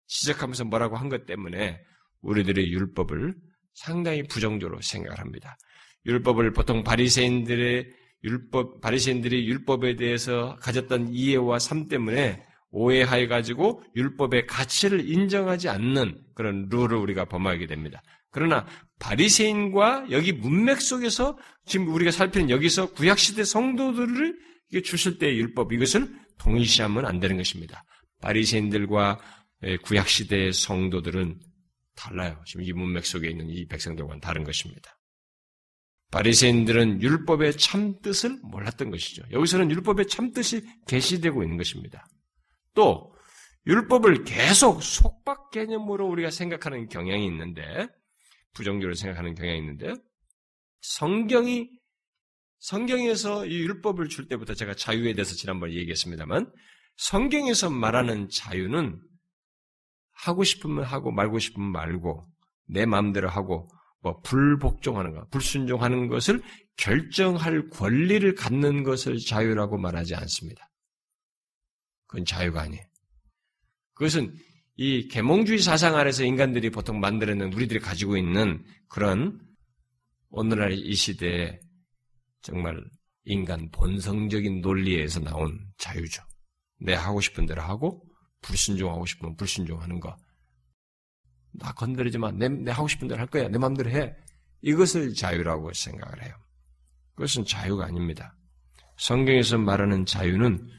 시작하면서 0.07 0.65
뭐라고 0.65 0.97
한 0.97 1.07
것 1.09 1.25
때문에 1.25 1.79
우리들의 2.21 2.71
율법을 2.71 3.33
상당히 3.73 4.23
부정적으로 4.23 4.81
생각을 4.81 5.19
합니다. 5.19 5.57
율법을 6.05 6.51
보통 6.51 6.83
바리새인들의 6.83 7.89
율법 8.23 8.81
바리새인들이 8.81 9.47
율법에 9.47 9.95
대해서 9.95 10.57
가졌던 10.61 11.09
이해와 11.13 11.59
삶 11.59 11.87
때문에 11.87 12.45
오해해 12.69 13.27
가지고 13.27 13.83
율법의 13.95 14.47
가치를 14.47 15.09
인정하지 15.09 15.69
않는 15.69 16.21
그런 16.35 16.67
룰을 16.69 16.97
우리가 16.97 17.25
범하게 17.25 17.67
됩니다. 17.67 18.01
그러나 18.31 18.65
바리새인과 18.99 20.07
여기 20.11 20.31
문맥 20.31 20.81
속에서 20.81 21.37
지금 21.65 21.93
우리가 21.93 22.11
살피는 22.11 22.49
여기서 22.49 22.93
구약 22.93 23.19
시대 23.19 23.43
성도들을 23.43 24.39
주실 24.83 25.19
때의 25.19 25.37
율법 25.37 25.73
이것을 25.73 26.07
동일시하면 26.39 27.05
안 27.05 27.19
되는 27.19 27.37
것입니다. 27.37 27.83
바리새인들과 28.21 29.19
구약 29.83 30.07
시대의 30.07 30.53
성도들은 30.53 31.39
달라요. 31.95 32.41
지금 32.45 32.63
이 32.63 32.71
문맥 32.71 33.05
속에 33.05 33.29
있는 33.29 33.49
이 33.49 33.67
백성들과는 33.67 34.21
다른 34.21 34.43
것입니다. 34.43 34.97
바리새인들은 36.11 37.01
율법의 37.01 37.57
참 37.57 37.99
뜻을 38.01 38.39
몰랐던 38.43 38.91
것이죠. 38.91 39.23
여기서는 39.31 39.71
율법의 39.71 40.07
참 40.07 40.31
뜻이 40.33 40.65
계시되고 40.87 41.43
있는 41.43 41.57
것입니다. 41.57 42.05
또 42.73 43.13
율법을 43.67 44.23
계속 44.23 44.81
속박 44.81 45.51
개념으로 45.51 46.07
우리가 46.07 46.31
생각하는 46.31 46.87
경향이 46.87 47.25
있는데 47.27 47.87
부정적으로 48.53 48.93
생각하는 48.93 49.35
경향이 49.35 49.59
있는데 49.59 49.93
성경이 50.81 51.69
성경에서 52.59 53.45
이 53.47 53.59
율법을 53.59 54.07
줄 54.09 54.27
때부터 54.27 54.53
제가 54.53 54.75
자유에 54.75 55.13
대해서 55.13 55.35
지난번에 55.35 55.73
얘기했습니다만 55.73 56.51
성경에서 56.97 57.69
말하는 57.69 58.29
자유는 58.29 59.01
하고 60.13 60.43
싶으면 60.43 60.83
하고 60.83 61.11
말고 61.11 61.39
싶으면 61.39 61.71
말고 61.71 62.27
내 62.67 62.85
마음대로 62.85 63.29
하고 63.29 63.67
뭐 64.01 64.19
불복종하는 64.21 65.13
것, 65.13 65.29
불순종하는 65.29 66.07
것을 66.07 66.41
결정할 66.77 67.69
권리를 67.69 68.33
갖는 68.35 68.83
것을 68.83 69.17
자유라고 69.19 69.77
말하지 69.77 70.15
않습니다. 70.15 70.69
그건 72.07 72.25
자유가 72.25 72.61
아니에요. 72.61 72.83
그것은 73.93 74.33
이 74.75 75.07
계몽주의 75.07 75.59
사상 75.59 75.95
아래서 75.95 76.23
인간들이 76.23 76.69
보통 76.69 76.99
만들어낸 76.99 77.53
우리들이 77.53 77.79
가지고 77.79 78.17
있는 78.17 78.63
그런 78.87 79.39
오늘날 80.29 80.71
이 80.73 80.95
시대에 80.95 81.59
정말 82.41 82.83
인간 83.25 83.69
본성적인 83.71 84.61
논리에서 84.61 85.19
나온 85.19 85.59
자유죠. 85.77 86.23
내 86.79 86.93
하고 86.93 87.21
싶은 87.21 87.45
대로 87.45 87.61
하고 87.61 88.03
불순종하고 88.41 89.05
싶으면 89.05 89.35
불순종하는 89.35 89.99
거. 89.99 90.15
나 91.53 91.73
건드리지 91.73 92.17
마. 92.17 92.31
내, 92.31 92.49
내 92.49 92.71
하고 92.71 92.87
싶은 92.87 93.07
대로 93.07 93.19
할 93.19 93.27
거야. 93.27 93.47
내 93.49 93.57
마음대로 93.57 93.91
해. 93.91 94.15
이것을 94.61 95.13
자유라고 95.13 95.73
생각을 95.73 96.23
해요. 96.23 96.33
그것은 97.15 97.45
자유가 97.45 97.85
아닙니다. 97.85 98.35
성경에서 98.97 99.57
말하는 99.57 100.05
자유는 100.05 100.69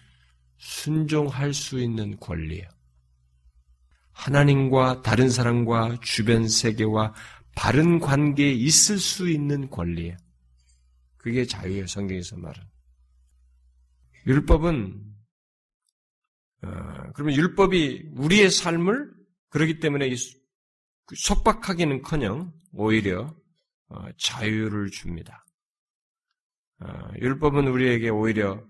순종할 0.57 1.53
수 1.53 1.81
있는 1.81 2.19
권리예요. 2.19 2.69
하나님과 4.13 5.03
다른 5.03 5.29
사람과 5.31 5.99
주변 6.03 6.49
세계와 6.49 7.15
바른 7.55 7.99
관계에 7.99 8.53
있을 8.53 8.99
수 8.99 9.29
있는 9.29 9.69
권리예요. 9.69 10.17
그게 11.17 11.45
자유예요. 11.45 11.87
성경에서 11.87 12.37
말은. 12.37 12.63
율법은 14.27 15.13
어, 16.65 17.13
그러면 17.15 17.35
율법이 17.35 18.11
우리의 18.15 18.51
삶을 18.51 19.13
그러기 19.49 19.81
때문에 19.81 20.09
그 21.07 21.15
속박하기는커녕 21.17 22.53
오히려 22.73 23.35
어, 23.89 24.07
자유를 24.19 24.91
줍니다. 24.91 25.45
어, 26.81 27.13
율법은 27.19 27.67
우리에게 27.67 28.09
오히려 28.09 28.65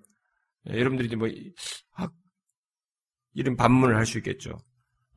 여러분들이 0.66 1.14
뭐 1.16 1.28
아, 1.97 2.09
이런 3.34 3.57
반문을 3.57 3.97
할 3.97 4.07
수 4.07 4.18
있겠죠. 4.18 4.59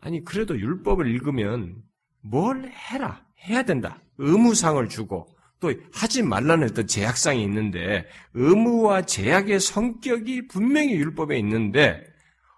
아니 0.02 0.24
그래도 0.24 0.60
율법을 0.60 1.08
읽으면 1.08 1.82
뭘 2.22 2.70
해라 2.70 3.26
해야 3.48 3.64
된다 3.64 4.02
의무상을 4.18 4.88
주고 4.90 5.28
또 5.60 5.74
하지 5.94 6.22
말라는 6.22 6.70
어떤 6.70 6.86
제약상이 6.86 7.44
있는데 7.44 8.06
의무와 8.34 9.04
제약의 9.04 9.60
성격이 9.60 10.48
분명히 10.48 10.94
율법에 10.96 11.38
있는데 11.40 12.04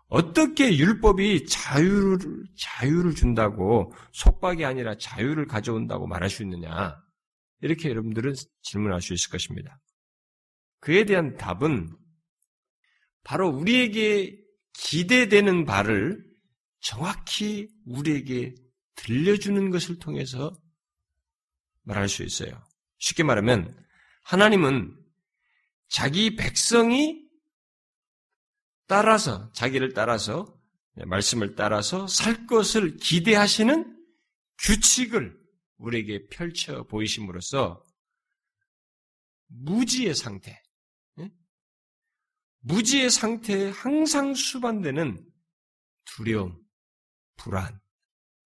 어떻게 0.10 0.78
율법이 0.78 1.46
자유를, 1.48 2.46
자유를 2.58 3.14
준다고 3.14 3.94
속박이 4.14 4.64
아니라 4.64 4.98
자유를 4.98 5.48
가져온다고 5.48 6.08
말할 6.08 6.30
수 6.30 6.44
있느냐? 6.44 6.98
이렇게 7.62 7.90
여러분들은 7.90 8.34
질문할 8.62 9.02
수 9.02 9.14
있을 9.14 9.30
것입니다. 9.32 9.80
그에 10.80 11.04
대한 11.06 11.36
답은 11.36 11.90
바로 13.24 13.50
우리에게 13.50 14.38
기대되는 14.74 15.66
바를 15.66 16.24
정확히 16.88 17.68
우리에게 17.86 18.56
들려주는 18.96 19.72
것을 19.72 20.00
통해서 20.00 20.58
말할 21.82 22.08
수 22.08 22.24
있어요. 22.24 22.66
쉽게 22.98 23.24
말하면 23.24 23.78
하나님은 24.24 24.98
자기 25.90 26.38
백성이 26.38 27.28
따라서, 28.86 29.52
자기를 29.52 29.94
따라서, 29.94 30.58
네, 30.94 31.04
말씀을 31.04 31.56
따라서 31.56 32.08
살 32.08 32.48
것을 32.48 32.96
기대하시는 32.96 33.98
규칙을 34.58 35.38
우리에게 35.80 36.28
펼쳐 36.30 36.84
보이심으로써 36.84 37.84
무지의 39.48 40.16
상태, 40.16 40.64
네? 41.16 41.30
무지의 42.60 43.10
상태에 43.10 43.72
항상 43.72 44.34
수반되는 44.34 45.30
두려움, 46.06 46.66
불안, 47.38 47.80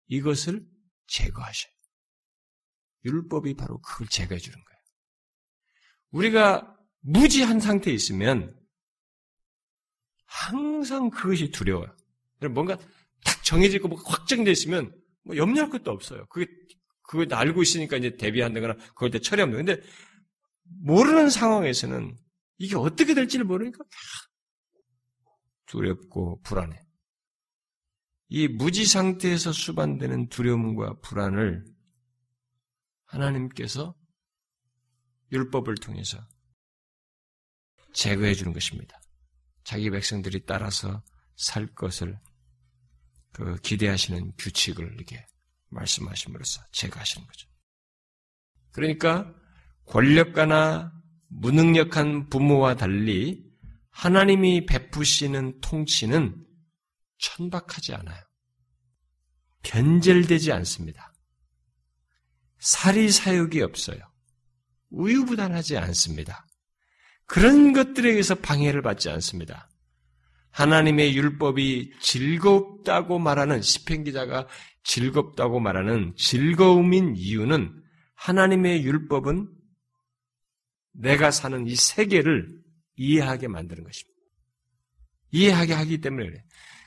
이것을 0.08 0.66
제거하셔요. 1.06 1.72
율법이 3.04 3.54
바로 3.54 3.78
그걸 3.80 4.08
제거해 4.08 4.38
주는 4.38 4.56
거예요. 4.56 4.80
우리가 6.10 6.76
무지한 7.00 7.60
상태에 7.60 7.94
있으면 7.94 8.58
항상 10.24 11.10
그것이 11.10 11.50
두려워요. 11.50 11.94
뭔가 12.50 12.76
딱 13.24 13.44
정해지고 13.44 13.88
뭐 13.88 13.98
확정돼 14.00 14.50
있으면 14.50 14.94
뭐 15.22 15.36
염려할 15.36 15.70
것도 15.70 15.90
없어요. 15.90 16.26
그게 16.26 16.46
그걸 17.02 17.32
알고 17.32 17.62
있으니까 17.62 17.96
이제 17.96 18.16
대비한다거나 18.16 18.74
그걸 18.74 19.10
때 19.10 19.20
처리하면 19.20 19.64
돼. 19.64 19.76
근데 19.76 19.88
모르는 20.64 21.30
상황에서는 21.30 22.16
이게 22.58 22.76
어떻게 22.76 23.14
될지를 23.14 23.44
모르니까 23.44 23.84
두렵고 25.66 26.40
불안해. 26.42 26.85
이 28.28 28.48
무지 28.48 28.84
상태에서 28.84 29.52
수반되는 29.52 30.28
두려움과 30.28 31.00
불안을 31.00 31.64
하나님께서 33.04 33.94
율법을 35.32 35.76
통해서 35.76 36.18
제거해 37.92 38.34
주는 38.34 38.52
것입니다. 38.52 39.00
자기 39.64 39.90
백성들이 39.90 40.44
따라서 40.44 41.02
살 41.36 41.66
것을 41.74 42.18
그 43.32 43.56
기대하시는 43.56 44.32
규칙을 44.38 44.94
이렇게 44.94 45.26
말씀하심으로써 45.70 46.62
제거하시는 46.72 47.26
거죠. 47.26 47.48
그러니까 48.72 49.34
권력가나 49.86 50.92
무능력한 51.28 52.28
부모와 52.28 52.76
달리 52.76 53.44
하나님이 53.90 54.66
베푸시는 54.66 55.60
통치는 55.60 56.45
천박하지 57.18 57.94
않아요. 57.94 58.22
변절되지 59.62 60.52
않습니다. 60.52 61.12
사리 62.58 63.10
사욕이 63.10 63.62
없어요. 63.62 63.98
우유부단하지 64.90 65.76
않습니다. 65.78 66.46
그런 67.26 67.72
것들에 67.72 68.10
의해서 68.10 68.34
방해를 68.34 68.82
받지 68.82 69.10
않습니다. 69.10 69.68
하나님의 70.50 71.16
율법이 71.16 71.92
즐겁다고 72.00 73.18
말하는 73.18 73.60
시편 73.60 74.04
기자가 74.04 74.48
즐겁다고 74.84 75.60
말하는 75.60 76.14
즐거움인 76.16 77.14
이유는 77.16 77.82
하나님의 78.14 78.84
율법은 78.84 79.52
내가 80.92 81.30
사는 81.30 81.66
이 81.66 81.74
세계를 81.74 82.48
이해하게 82.96 83.48
만드는 83.48 83.84
것입니다. 83.84 84.16
이해하게 85.32 85.74
하기 85.74 86.00
때문에 86.00 86.26
그래. 86.26 86.44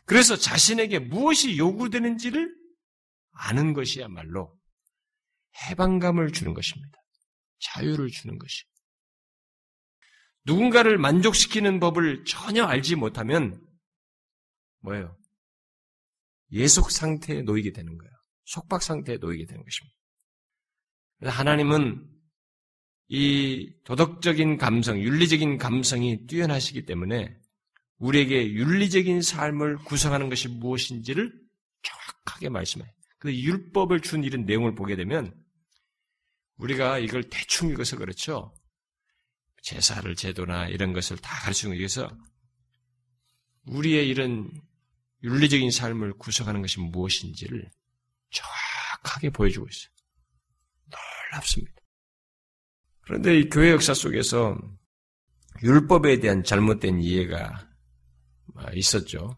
그래서 0.10 0.36
자신에게 0.36 0.98
무엇이 0.98 1.60
요구되는지를 1.60 2.52
아는 3.30 3.74
것이야말로 3.74 4.60
해방감을 5.70 6.32
주는 6.32 6.56
것입니다. 6.56 6.98
자유를 7.60 8.10
주는 8.10 8.40
것이. 8.40 8.64
누군가를 10.46 10.98
만족시키는 10.98 11.80
법을 11.80 12.26
전혀 12.26 12.66
알지 12.66 12.96
못하면 12.96 13.64
뭐예요? 14.80 15.16
예속 16.54 16.90
상태에 16.90 17.44
놓이게 17.44 17.72
되는 17.72 17.96
거예요. 17.96 18.12
속박 18.46 18.82
상태에 18.82 19.18
놓이게 19.18 19.46
되는 19.46 19.64
것입니다. 19.64 19.96
그래서 21.20 21.38
하나님은 21.38 22.10
이 23.10 23.72
도덕적인 23.84 24.58
감성, 24.58 25.00
윤리적인 25.00 25.60
감성이 25.60 26.26
뛰어나시기 26.26 26.88
때문에 26.88 27.40
우리에게 28.00 28.54
윤리적인 28.54 29.22
삶을 29.22 29.78
구성하는 29.80 30.30
것이 30.30 30.48
무엇인지를 30.48 31.34
정확하게 31.84 32.50
말씀해요. 32.50 32.90
그 33.20 33.34
율법을 33.34 34.00
준 34.00 34.24
이런 34.24 34.46
내용을 34.46 34.74
보게 34.74 34.96
되면 34.96 35.34
우리가 36.58 37.00
이걸 37.00 37.24
대충 37.24 37.70
읽어서 37.70 37.98
그렇죠. 37.98 38.54
제사를 39.62 40.14
제도나 40.16 40.68
이런 40.68 40.94
것을 40.94 41.18
다 41.18 41.36
가르치는 41.42 41.78
위해서 41.78 42.10
우리의 43.66 44.08
이런 44.08 44.50
윤리적인 45.24 45.70
삶을 45.70 46.14
구성하는 46.14 46.62
것이 46.62 46.80
무엇인지를 46.80 47.70
정확하게 48.32 49.32
보여주고 49.32 49.68
있어요. 49.68 49.92
놀랍습니다. 51.32 51.74
그런데 53.02 53.40
이 53.40 53.50
교회 53.50 53.72
역사 53.72 53.94
속에서 53.94 54.58
율법에 55.64 56.20
대한 56.22 56.44
잘못된 56.44 57.02
이해가 57.02 57.69
있었죠. 58.76 59.36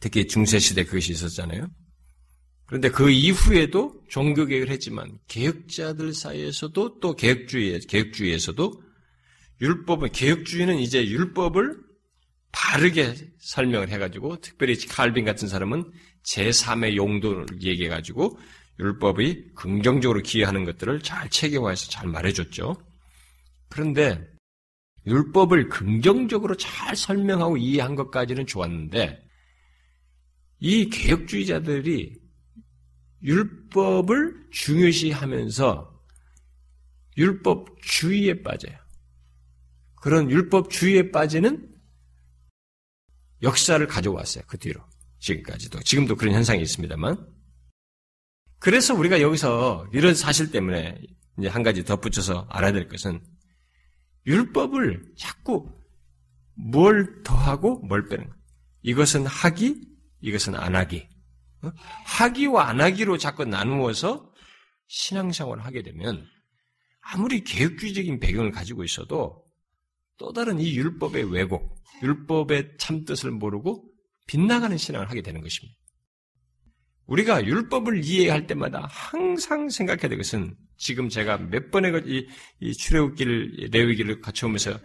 특히 0.00 0.26
중세시대 0.26 0.84
그것이 0.84 1.12
있었잖아요. 1.12 1.68
그런데 2.66 2.90
그 2.90 3.10
이후에도 3.10 4.02
종교개혁을 4.08 4.70
했지만 4.70 5.18
개혁자들 5.28 6.14
사이에서도 6.14 7.00
또 7.00 7.14
개혁주의, 7.14 7.80
개혁주의에서도 7.80 8.82
율법은, 9.60 10.10
개혁주의는 10.12 10.78
이제 10.78 11.06
율법을 11.06 11.76
바르게 12.50 13.14
설명을 13.38 13.90
해가지고 13.90 14.40
특별히 14.40 14.76
칼빈 14.86 15.24
같은 15.24 15.48
사람은 15.48 15.90
제3의 16.24 16.96
용도를 16.96 17.46
얘기해가지고 17.62 18.38
율법이 18.78 19.52
긍정적으로 19.54 20.20
기여하는 20.22 20.64
것들을 20.64 21.02
잘 21.02 21.28
체계화해서 21.28 21.90
잘 21.90 22.08
말해줬죠. 22.08 22.74
그런데 23.68 24.31
율법을 25.06 25.68
긍정적으로 25.68 26.56
잘 26.56 26.94
설명하고 26.94 27.56
이해한 27.56 27.94
것까지는 27.94 28.46
좋았는데 28.46 29.22
이 30.60 30.88
개혁주의자들이 30.90 32.20
율법을 33.22 34.48
중요시하면서 34.50 35.92
율법주의에 37.16 38.42
빠져요. 38.42 38.76
그런 39.96 40.30
율법주의에 40.30 41.10
빠지는 41.10 41.68
역사를 43.42 43.84
가져왔어요. 43.86 44.44
그 44.46 44.58
뒤로. 44.58 44.80
지금까지도. 45.18 45.80
지금도 45.80 46.16
그런 46.16 46.34
현상이 46.34 46.62
있습니다만. 46.62 47.28
그래서 48.58 48.94
우리가 48.94 49.20
여기서 49.20 49.88
이런 49.92 50.14
사실 50.14 50.50
때문에 50.50 51.00
이제 51.38 51.48
한 51.48 51.62
가지 51.62 51.84
덧붙여서 51.84 52.46
알아야 52.48 52.72
될 52.72 52.88
것은 52.88 53.20
율법을 54.26 55.14
자꾸 55.16 55.70
뭘 56.54 57.22
더하고 57.22 57.78
뭘 57.80 58.08
빼는 58.08 58.28
거. 58.28 58.34
이것은 58.82 59.26
하기, 59.26 59.80
이것은 60.20 60.54
안 60.54 60.76
하기. 60.76 61.08
어? 61.62 61.72
하기와 62.04 62.68
안 62.68 62.80
하기로 62.80 63.18
자꾸 63.18 63.44
나누어서 63.44 64.32
신앙생활을 64.88 65.64
하게 65.64 65.82
되면 65.82 66.26
아무리 67.00 67.42
개혁주의적인 67.42 68.20
배경을 68.20 68.50
가지고 68.50 68.84
있어도 68.84 69.44
또 70.18 70.32
다른 70.32 70.60
이 70.60 70.76
율법의 70.76 71.32
왜곡, 71.32 71.74
율법의 72.02 72.76
참뜻을 72.78 73.30
모르고 73.30 73.88
빗나가는 74.26 74.76
신앙을 74.76 75.10
하게 75.10 75.22
되는 75.22 75.40
것입니다. 75.40 75.76
우리가 77.06 77.44
율법을 77.44 78.04
이해할 78.04 78.46
때마다 78.46 78.86
항상 78.88 79.68
생각해야 79.68 80.08
될 80.08 80.16
것은 80.18 80.56
지금 80.76 81.08
제가 81.08 81.38
몇 81.38 81.70
번의 81.70 82.02
이, 82.06 82.28
이 82.60 82.72
출애굽기를 82.72 83.68
레위기를 83.70 84.20
갖춰오면서 84.20 84.80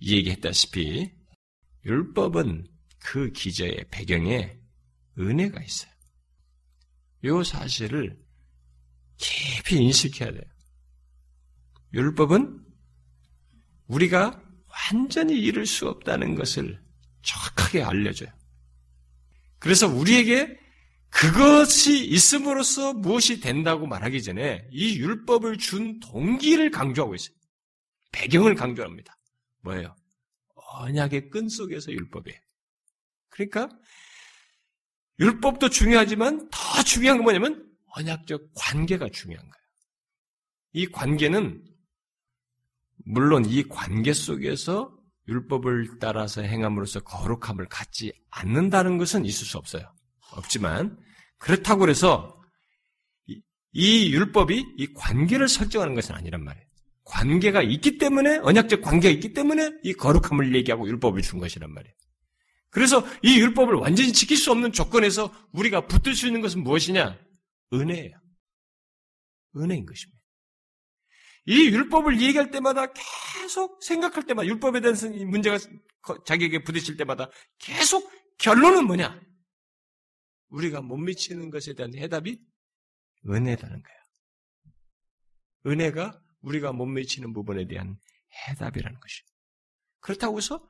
얘기했다시피 0.00 1.12
율법은 1.84 2.66
그 2.98 3.30
기저의 3.32 3.86
배경에 3.90 4.56
은혜가 5.18 5.62
있어요. 5.62 5.92
이 7.24 7.44
사실을 7.44 8.18
깊이 9.16 9.76
인식해야 9.76 10.32
돼요. 10.32 10.42
율법은 11.92 12.64
우리가 13.86 14.42
완전히 14.90 15.38
이룰 15.38 15.66
수 15.66 15.88
없다는 15.88 16.34
것을 16.34 16.82
정확하게 17.22 17.82
알려줘요. 17.82 18.30
그래서 19.58 19.86
우리에게 19.86 20.58
그것이 21.12 22.06
있음으로써 22.06 22.94
무엇이 22.94 23.38
된다고 23.40 23.86
말하기 23.86 24.22
전에 24.22 24.66
이 24.70 24.98
율법을 24.98 25.58
준 25.58 26.00
동기를 26.00 26.70
강조하고 26.70 27.14
있어요. 27.14 27.36
배경을 28.12 28.54
강조합니다. 28.54 29.16
뭐예요? 29.60 29.94
언약의 30.54 31.30
끈 31.30 31.48
속에서 31.48 31.92
율법이에요. 31.92 32.38
그러니까 33.28 33.68
율법도 35.20 35.68
중요하지만 35.68 36.48
더 36.50 36.82
중요한 36.82 37.18
건 37.18 37.24
뭐냐면 37.24 37.70
언약적 37.94 38.50
관계가 38.54 39.10
중요한 39.10 39.44
거예요. 39.44 39.62
이 40.72 40.86
관계는 40.86 41.62
물론 43.04 43.44
이 43.44 43.62
관계 43.68 44.14
속에서 44.14 44.96
율법을 45.28 45.98
따라서 46.00 46.40
행함으로써 46.40 47.00
거룩함을 47.00 47.68
갖지 47.68 48.12
않는다는 48.30 48.96
것은 48.96 49.26
있을 49.26 49.46
수 49.46 49.58
없어요. 49.58 49.92
없지만 50.32 50.98
그렇다고 51.38 51.86
이, 53.26 53.40
이 53.72 54.12
율법이 54.12 54.64
이 54.78 54.92
관계를 54.94 55.48
설정하는 55.48 55.94
것은 55.94 56.14
아니란 56.14 56.44
말이에요. 56.44 56.66
관계가 57.04 57.62
있기 57.62 57.98
때문에 57.98 58.38
언약적 58.38 58.82
관계가 58.82 59.12
있기 59.14 59.32
때문에 59.32 59.70
이 59.82 59.92
거룩함을 59.92 60.54
얘기하고 60.54 60.88
율법을 60.88 61.22
준 61.22 61.40
것이란 61.40 61.72
말이에요. 61.72 61.94
그래서 62.70 63.04
이 63.22 63.38
율법을 63.38 63.74
완전히 63.74 64.12
지킬 64.12 64.36
수 64.36 64.50
없는 64.50 64.72
조건에서 64.72 65.32
우리가 65.52 65.86
붙들 65.86 66.14
수 66.14 66.26
있는 66.26 66.40
것은 66.40 66.62
무엇이냐? 66.62 67.18
은혜예요. 67.74 68.18
은혜인 69.56 69.84
것입니다. 69.84 70.22
이 71.46 71.66
율법을 71.68 72.20
얘기할 72.20 72.50
때마다 72.50 72.86
계속 72.92 73.82
생각할 73.82 74.24
때마다 74.24 74.46
율법에 74.46 74.80
대한 74.80 74.96
문제가 75.28 75.58
자기에게 76.24 76.62
부딪힐 76.62 76.96
때마다 76.96 77.28
계속 77.58 78.10
결론은 78.38 78.86
뭐냐? 78.86 79.20
우리가 80.52 80.82
못 80.82 80.96
미치는 80.96 81.50
것에 81.50 81.74
대한 81.74 81.94
해답이 81.94 82.38
은혜라는 83.28 83.82
거예요. 83.82 83.98
은혜가 85.66 86.20
우리가 86.40 86.72
못 86.72 86.86
미치는 86.86 87.32
부분에 87.32 87.66
대한 87.66 87.96
해답이라는 88.48 89.00
것이죠. 89.00 89.24
그렇다고 90.00 90.38
해서 90.38 90.66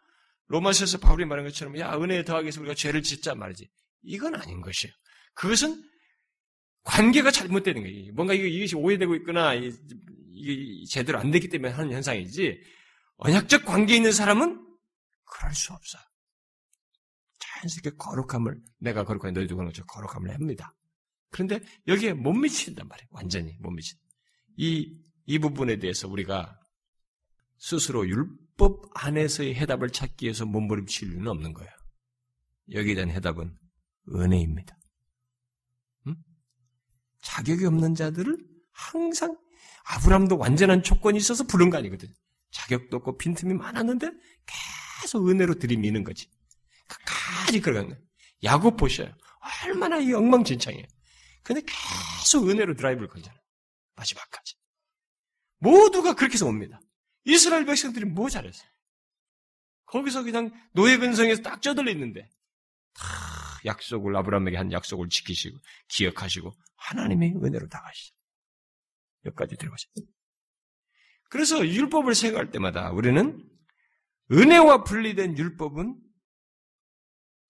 로마서에서 0.47 0.99
바울이 0.99 1.24
말한 1.24 1.47
것처럼 1.47 1.78
야 1.78 1.95
은혜에 1.95 2.24
더하기 2.24 2.45
위해서 2.45 2.61
우리가 2.61 2.74
죄를 2.74 3.03
짓자 3.03 3.35
말이지. 3.35 3.70
이건 4.03 4.35
아닌 4.35 4.61
것이에요. 4.61 4.93
그것은 5.35 5.83
관계가 6.83 7.30
잘못되는 7.30 7.83
거예요. 7.83 8.12
뭔가 8.12 8.35
이것이 8.35 8.76
오해되고 8.76 9.14
있거나 9.16 9.55
이게 9.55 10.85
제대로 10.91 11.18
안 11.18 11.30
되기 11.30 11.49
때문에 11.49 11.72
하는 11.72 11.93
현상이지 11.93 12.61
언약적 13.16 13.64
관계 13.64 13.97
있는 13.97 14.12
사람은 14.12 14.61
그럴 15.24 15.55
수 15.55 15.72
없어요. 15.72 16.03
자연스럽게 17.63 17.97
거룩함을 17.97 18.61
내가 18.79 19.05
거룩하니 19.05 19.33
너희도 19.33 19.57
것처럼 19.57 19.87
거룩함을 19.87 20.35
합니다. 20.35 20.75
그런데 21.31 21.61
여기에 21.87 22.15
못 22.15 22.33
미친단 22.33 22.87
말이에요. 22.89 23.09
완전히 23.11 23.57
못 23.61 23.71
미친. 23.71 23.99
이, 24.57 24.99
이 25.27 25.39
부분에 25.39 25.79
대해서 25.79 26.09
우리가 26.09 26.59
스스로 27.59 28.07
율법 28.07 28.91
안에서의 28.95 29.55
해답을 29.55 29.91
찾기 29.91 30.25
위해서 30.25 30.45
몸부림칠 30.45 31.13
일은 31.13 31.29
없는 31.29 31.53
거예요. 31.55 31.71
여기에 32.73 32.95
대한 32.97 33.11
해답은 33.11 33.57
은혜입니다. 34.15 34.79
음? 36.09 36.17
자격이 37.23 37.65
없는 37.65 37.95
자들을 37.95 38.37
항상 38.73 39.39
아브람도 39.85 40.37
완전한 40.39 40.83
조건이 40.83 41.19
있어서 41.19 41.45
부른 41.45 41.71
거 41.71 41.79
아니거든. 41.79 42.13
자격도 42.51 42.99
없고 42.99 43.17
빈틈이 43.17 43.55
많았는데 43.55 44.11
계속 45.01 45.29
은혜로 45.29 45.55
들이미는 45.55 46.05
거지. 46.05 46.29
끝까지 47.61 47.88
거예요. 47.88 48.03
야곱 48.44 48.76
보셔요. 48.76 49.14
얼마나 49.64 49.98
이 49.98 50.12
엉망진창이에요. 50.12 50.86
근데 51.42 51.62
계속 51.62 52.48
은혜로 52.48 52.74
드라이브를 52.74 53.09
걸잖아요. 53.09 53.40
마지막까지. 53.96 54.55
모두가 55.59 56.14
그렇게 56.14 56.34
해서 56.34 56.46
옵니다. 56.46 56.80
이스라엘 57.24 57.64
백성들이 57.64 58.05
뭐 58.05 58.28
잘했어요? 58.28 58.68
거기서 59.86 60.22
그냥 60.22 60.50
노예 60.72 60.96
근성에서 60.96 61.42
딱 61.42 61.61
쩌들려 61.62 61.90
있는데 61.92 62.28
다 62.94 63.05
약속을 63.64 64.16
아브라함에게 64.16 64.57
한 64.57 64.72
약속을 64.72 65.09
지키시고 65.09 65.59
기억하시고 65.88 66.53
하나님의 66.76 67.34
은혜로 67.36 67.68
다가시죠. 67.68 68.14
여기까지 69.26 69.57
들어가세요. 69.57 69.92
그래서 71.28 71.66
율법을 71.66 72.14
생각할 72.14 72.50
때마다 72.50 72.90
우리는 72.90 73.42
은혜와 74.30 74.84
분리된 74.84 75.38
율법은 75.38 75.96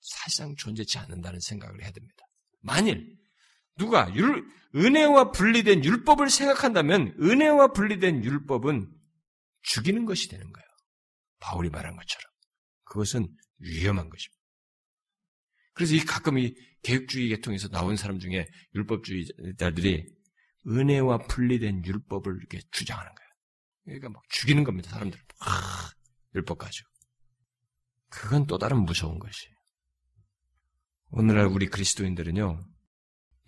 사실상 0.02 0.54
존재치 0.56 0.98
않는다는 0.98 1.40
생각을 1.40 1.82
해야 1.82 1.90
됩니다. 1.90 2.24
만일 2.60 3.16
누가 3.78 4.14
율, 4.14 4.44
은혜와 4.74 5.30
분리된 5.32 5.84
율법을 5.84 6.28
생각한다면 6.28 7.16
은혜와 7.20 7.72
분리된 7.72 8.24
율법은 8.24 8.90
죽이는 9.62 10.04
것이 10.04 10.28
되는 10.28 10.52
거예요. 10.52 10.66
바울이 11.40 11.70
말한 11.70 11.96
것처럼. 11.96 12.30
그것은 12.84 13.28
위험한 13.58 14.08
것입니다. 14.08 14.42
그래서 15.74 15.94
이 15.94 16.00
가끔 16.00 16.38
이 16.38 16.54
개혁주의 16.82 17.28
계통에서 17.28 17.68
나온 17.68 17.96
사람 17.96 18.18
중에 18.18 18.46
율법주의자들이 18.74 20.06
은혜와 20.66 21.26
분리된 21.26 21.84
율법을 21.84 22.36
이렇게 22.36 22.60
주장하는 22.70 23.10
거예요. 23.14 23.30
그러니까 23.84 24.08
막 24.10 24.22
죽이는 24.28 24.64
겁니다, 24.64 24.90
사람들. 24.90 25.18
아, 25.40 25.90
율법 26.34 26.58
가지고. 26.58 26.88
그건 28.08 28.46
또 28.46 28.58
다른 28.58 28.84
무서운 28.84 29.18
것이에요. 29.18 29.54
오늘날 31.12 31.46
우리 31.46 31.66
그리스도인들은요, 31.66 32.58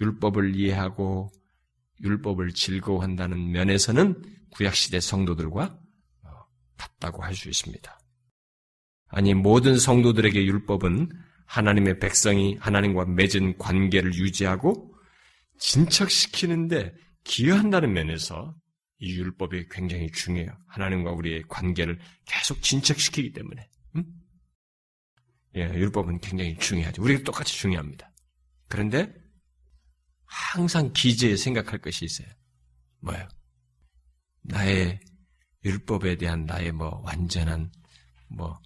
율법을 0.00 0.54
이해하고 0.54 1.30
율법을 2.02 2.52
즐거워한다는 2.52 3.52
면에서는 3.52 4.22
구약시대 4.50 5.00
성도들과 5.00 5.78
어, 6.24 6.28
같다고 6.76 7.22
할 7.22 7.34
수 7.34 7.48
있습니다. 7.48 7.98
아니, 9.08 9.32
모든 9.32 9.78
성도들에게 9.78 10.44
율법은 10.44 11.08
하나님의 11.46 12.00
백성이 12.00 12.56
하나님과 12.60 13.06
맺은 13.06 13.56
관계를 13.58 14.14
유지하고 14.14 14.94
진척시키는데 15.58 16.92
기여한다는 17.24 17.92
면에서 17.92 18.54
이 18.98 19.14
율법이 19.14 19.68
굉장히 19.70 20.10
중요해요. 20.10 20.50
하나님과 20.68 21.12
우리의 21.12 21.44
관계를 21.48 21.98
계속 22.26 22.60
진척시키기 22.60 23.32
때문에. 23.32 23.68
음? 25.54 25.60
예, 25.60 25.62
율법은 25.74 26.20
굉장히 26.20 26.56
중요하죠. 26.58 27.02
우리가 27.02 27.22
똑같이 27.24 27.56
중요합니다. 27.58 28.10
그런데 28.68 29.12
항상 30.24 30.92
기재에 30.92 31.36
생각할 31.36 31.80
것이 31.80 32.04
있어요. 32.04 32.28
뭐예요? 33.00 33.28
나의 34.42 35.00
율법에 35.64 36.16
대한 36.16 36.44
나의 36.44 36.72
뭐 36.72 37.00
완전한 37.04 37.72
뭐 38.28 38.58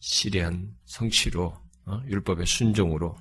실현 0.00 0.76
성취로 0.84 1.54
어? 1.84 2.00
율법의 2.06 2.46
순종으로 2.46 3.16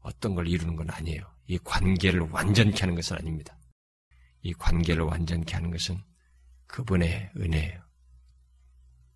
어떤 0.00 0.34
걸 0.34 0.48
이루는 0.48 0.76
건 0.76 0.90
아니에요. 0.90 1.22
이 1.46 1.58
관계를 1.58 2.20
완전케 2.30 2.80
하는 2.80 2.94
것은 2.94 3.16
아닙니다. 3.16 3.58
이 4.42 4.52
관계를 4.54 5.04
완전케 5.04 5.54
하는 5.54 5.70
것은 5.70 6.02
그분의 6.66 7.32
은혜예요. 7.36 7.82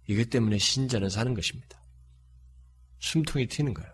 이것 0.08 0.28
때문에 0.28 0.58
신자는 0.58 1.08
사는 1.08 1.32
것입니다. 1.32 1.83
숨통이 3.04 3.46
튀는 3.46 3.74
거예요. 3.74 3.92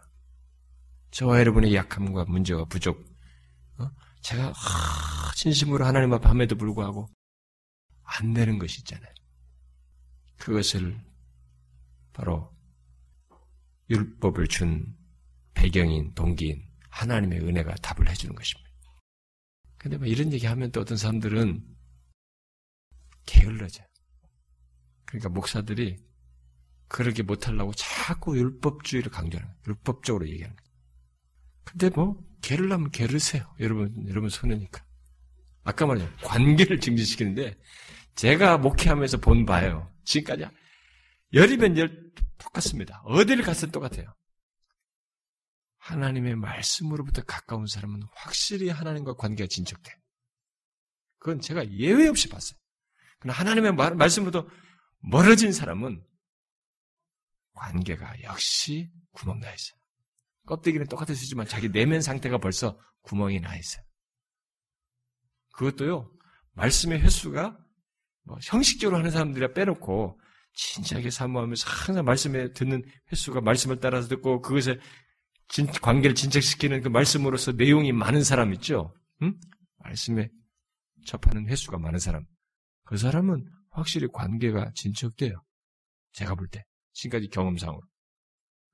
저와 1.10 1.40
여러분의 1.40 1.74
약함과 1.74 2.26
문제와 2.26 2.64
부족, 2.66 3.04
어? 3.78 3.90
제가 4.22 4.52
하, 4.52 5.32
진심으로 5.34 5.84
하나님 5.84 6.12
앞에 6.12 6.28
함에도 6.28 6.54
불구하고 6.56 7.08
안 8.04 8.32
되는 8.32 8.58
것이 8.58 8.78
있잖아요. 8.80 9.12
그것을 10.38 10.98
바로 12.12 12.54
율법을 13.90 14.46
준 14.46 14.96
배경인 15.54 16.14
동기인 16.14 16.64
하나님의 16.90 17.40
은혜가 17.40 17.74
답을 17.76 18.08
해주는 18.08 18.34
것입니다. 18.34 18.70
근데 19.76 19.98
뭐 19.98 20.06
이런 20.06 20.32
얘기 20.32 20.46
하면 20.46 20.70
또 20.70 20.80
어떤 20.80 20.96
사람들은 20.96 21.66
게을러져. 23.26 23.82
그러니까 25.06 25.28
목사들이 25.30 25.98
그렇게 26.90 27.22
못하려고 27.22 27.72
자꾸 27.72 28.36
율법주의를 28.36 29.12
강조하는 29.12 29.48
거예요. 29.48 29.60
율법적으로 29.68 30.28
얘기하는 30.28 30.56
거예요. 30.56 30.70
근데 31.64 31.88
뭐, 31.88 32.20
게을라면 32.42 32.90
게으르세요. 32.90 33.54
여러분, 33.60 34.08
여러분 34.08 34.28
손해니까. 34.28 34.84
아까 35.62 35.86
말했죠. 35.86 36.10
관계를 36.24 36.80
증진시키는데, 36.80 37.56
제가 38.16 38.58
목회하면서 38.58 39.18
본 39.18 39.46
바예요. 39.46 39.88
지금까지 40.04 40.52
열이면 41.32 41.78
열 41.78 42.10
똑같습니다. 42.38 43.02
어디를 43.04 43.44
갔을 43.44 43.70
똑같아요. 43.70 44.12
하나님의 45.78 46.34
말씀으로부터 46.34 47.22
가까운 47.22 47.68
사람은 47.68 48.02
확실히 48.16 48.68
하나님과 48.68 49.14
관계가 49.14 49.46
진척돼. 49.48 49.92
그건 51.20 51.40
제가 51.40 51.70
예외 51.70 52.08
없이 52.08 52.28
봤어요. 52.28 52.58
그러나 53.20 53.38
하나님의 53.38 53.74
말, 53.74 53.94
말씀으로부터 53.94 54.48
멀어진 54.98 55.52
사람은 55.52 56.09
관계가 57.54 58.22
역시 58.22 58.90
구멍 59.12 59.40
나 59.40 59.52
있어요. 59.52 59.78
껍데기는 60.46 60.86
똑같았지만 60.86 61.46
자기 61.46 61.68
내면 61.68 62.00
상태가 62.00 62.38
벌써 62.38 62.78
구멍이 63.02 63.40
나 63.40 63.56
있어요. 63.56 63.84
그것도요, 65.52 66.10
말씀의 66.52 67.00
횟수가 67.00 67.58
뭐 68.24 68.38
형식적으로 68.42 68.98
하는 68.98 69.10
사람들이 69.10 69.52
빼놓고 69.52 70.20
진지하게 70.54 71.10
사모하면서 71.10 71.68
항상 71.68 72.04
말씀에 72.04 72.52
듣는 72.52 72.82
횟수가 73.12 73.40
말씀을 73.40 73.80
따라서 73.80 74.08
듣고 74.08 74.40
그것에 74.40 74.78
진, 75.48 75.66
관계를 75.66 76.14
진척시키는 76.14 76.82
그 76.82 76.88
말씀으로서 76.88 77.52
내용이 77.52 77.92
많은 77.92 78.22
사람 78.22 78.52
있죠? 78.54 78.94
응? 79.22 79.38
말씀에 79.78 80.30
접하는 81.06 81.48
횟수가 81.48 81.78
많은 81.78 81.98
사람. 81.98 82.24
그 82.84 82.96
사람은 82.96 83.46
확실히 83.70 84.08
관계가 84.12 84.72
진척돼요. 84.74 85.42
제가 86.12 86.34
볼 86.34 86.48
때. 86.48 86.64
지금까지 86.92 87.28
경험상으로. 87.28 87.82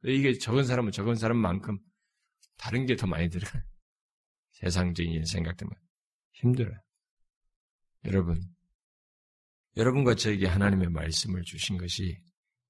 이게 0.05 0.37
적은 0.39 0.65
사람은 0.65 0.93
적은 0.93 1.17
사람만큼 1.17 1.79
다른 2.57 2.87
게 2.87 2.97
더 2.97 3.07
많이 3.07 3.29
들어가요. 3.29 3.63
세상적인 4.53 5.25
생각 5.27 5.57
때문에. 5.57 5.79
힘들어요. 6.33 6.79
여러분, 8.05 8.41
여러분과 9.77 10.15
저에게 10.15 10.47
하나님의 10.47 10.91
말씀을 10.91 11.43
주신 11.43 11.77
것이 11.77 12.23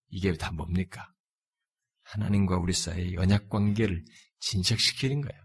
이게 0.09 0.32
다 0.34 0.51
뭡니까? 0.53 1.12
하나님과 2.03 2.57
우리 2.59 2.72
사이의 2.72 3.14
연약 3.14 3.49
관계를 3.49 4.05
진척시키는 4.40 5.20
거예요. 5.20 5.42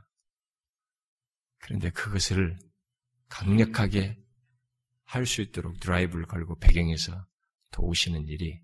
그런데 1.60 1.90
그것을 1.92 2.58
강력하게 3.30 4.18
할 5.04 5.26
수 5.26 5.42
있도록 5.42 5.80
드라이브를 5.80 6.26
걸고 6.26 6.58
배경에서 6.60 7.28
도우시는 7.72 8.28
일이 8.30 8.62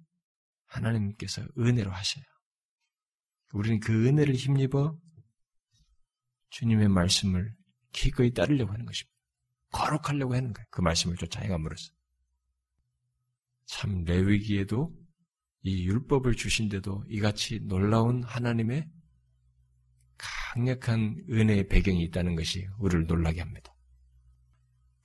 하나님께서 0.68 1.44
은혜로 1.58 1.92
하셔요. 1.92 2.24
우리는 3.54 3.80
그 3.80 4.08
은혜를 4.08 4.36
힘입어 4.36 4.98
주님의 6.50 6.90
말씀을 6.90 7.54
기꺼이 7.92 8.34
따르려고 8.34 8.72
하는 8.74 8.86
것입니다. 8.86 9.16
거룩하려고 9.72 10.36
하는 10.36 10.54
거예요. 10.54 10.66
그 10.70 10.82
말씀을 10.82 11.18
쫓아 11.18 11.42
행함으로써. 11.42 11.92
참 13.66 14.04
레위기에도 14.06 14.94
이 15.62 15.86
율법을 15.86 16.36
주신데도 16.36 17.06
이같이 17.10 17.60
놀라운 17.62 18.24
하나님의 18.24 18.90
강력한 20.18 21.24
은혜의 21.30 21.68
배경이 21.68 22.04
있다는 22.06 22.36
것이 22.36 22.68
우리를 22.80 23.06
놀라게 23.06 23.42
합니다. 23.42 23.74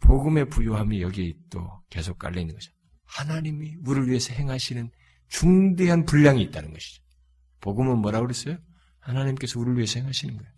복음의 0.01 0.49
부요함이 0.49 1.03
여기 1.03 1.39
또 1.51 1.83
계속 1.91 2.19
깔려 2.19 2.41
있는 2.41 2.55
거죠. 2.55 2.73
하나님이 3.05 3.77
우리를 3.85 4.09
위해서 4.09 4.33
행하시는 4.33 4.91
중대한 5.33 6.05
분량이 6.05 6.43
있다는 6.43 6.73
것이죠. 6.75 7.03
복음은 7.61 7.99
뭐라고 7.99 8.27
그랬어요? 8.27 8.59
하나님께서 8.99 9.59
우리를 9.59 9.79
위해서 9.79 9.99
행하시는 9.99 10.37
거예요. 10.37 10.53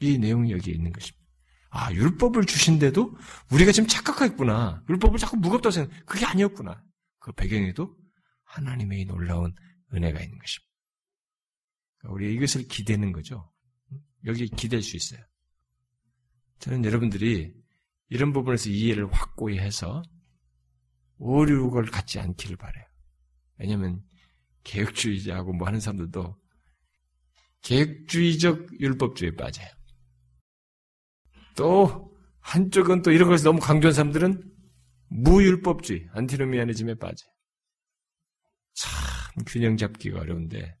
이 0.00 0.18
내용이 0.18 0.52
여기에 0.52 0.74
있는 0.74 0.90
것입니다. 0.90 1.22
아, 1.68 1.92
율법을 1.92 2.46
주신데도 2.46 3.14
우리가 3.52 3.72
지금 3.72 3.88
착각했구나. 3.88 4.84
율법을 4.88 5.18
자꾸 5.18 5.36
무겁다고 5.36 5.70
생각, 5.70 6.06
그게 6.06 6.24
아니었구나. 6.24 6.82
그 7.18 7.32
배경에도 7.32 7.94
하나님의 8.44 9.04
놀라운 9.04 9.54
은혜가 9.92 10.20
있는 10.20 10.38
것입니다. 10.38 10.72
그러니까 11.98 12.14
우리 12.14 12.34
이것을 12.34 12.66
기대는 12.68 13.12
거죠. 13.12 13.52
여기 14.24 14.48
기댈 14.48 14.82
수 14.82 14.96
있어요. 14.96 15.20
저는 16.58 16.84
여러분들이 16.84 17.54
이런 18.08 18.32
부분에서 18.32 18.70
이해를 18.70 19.12
확고히 19.12 19.58
해서 19.58 20.02
오류를 21.18 21.90
갖지 21.90 22.18
않기를 22.18 22.56
바래요. 22.56 22.91
왜냐하면 23.62 24.02
개혁주의자하고 24.64 25.52
뭐 25.52 25.68
하는 25.68 25.78
사람들도 25.78 26.36
계획주의적 27.62 28.80
율법주의에 28.80 29.36
빠져요. 29.36 29.68
또 31.56 32.12
한쪽은 32.40 33.02
또 33.02 33.12
이런 33.12 33.28
것을 33.28 33.44
너무 33.44 33.60
강조한 33.60 33.94
사람들은 33.94 34.42
무율법주의, 35.10 36.08
안티노미아니즘에 36.12 36.94
빠져요. 36.96 37.30
참 38.74 39.44
균형 39.46 39.76
잡기가 39.76 40.20
어려운데 40.20 40.76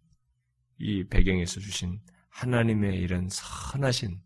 이 0.78 1.04
배경에서 1.04 1.60
주신 1.60 2.00
하나님의 2.30 2.98
이런 2.98 3.28
선하신 3.30 4.20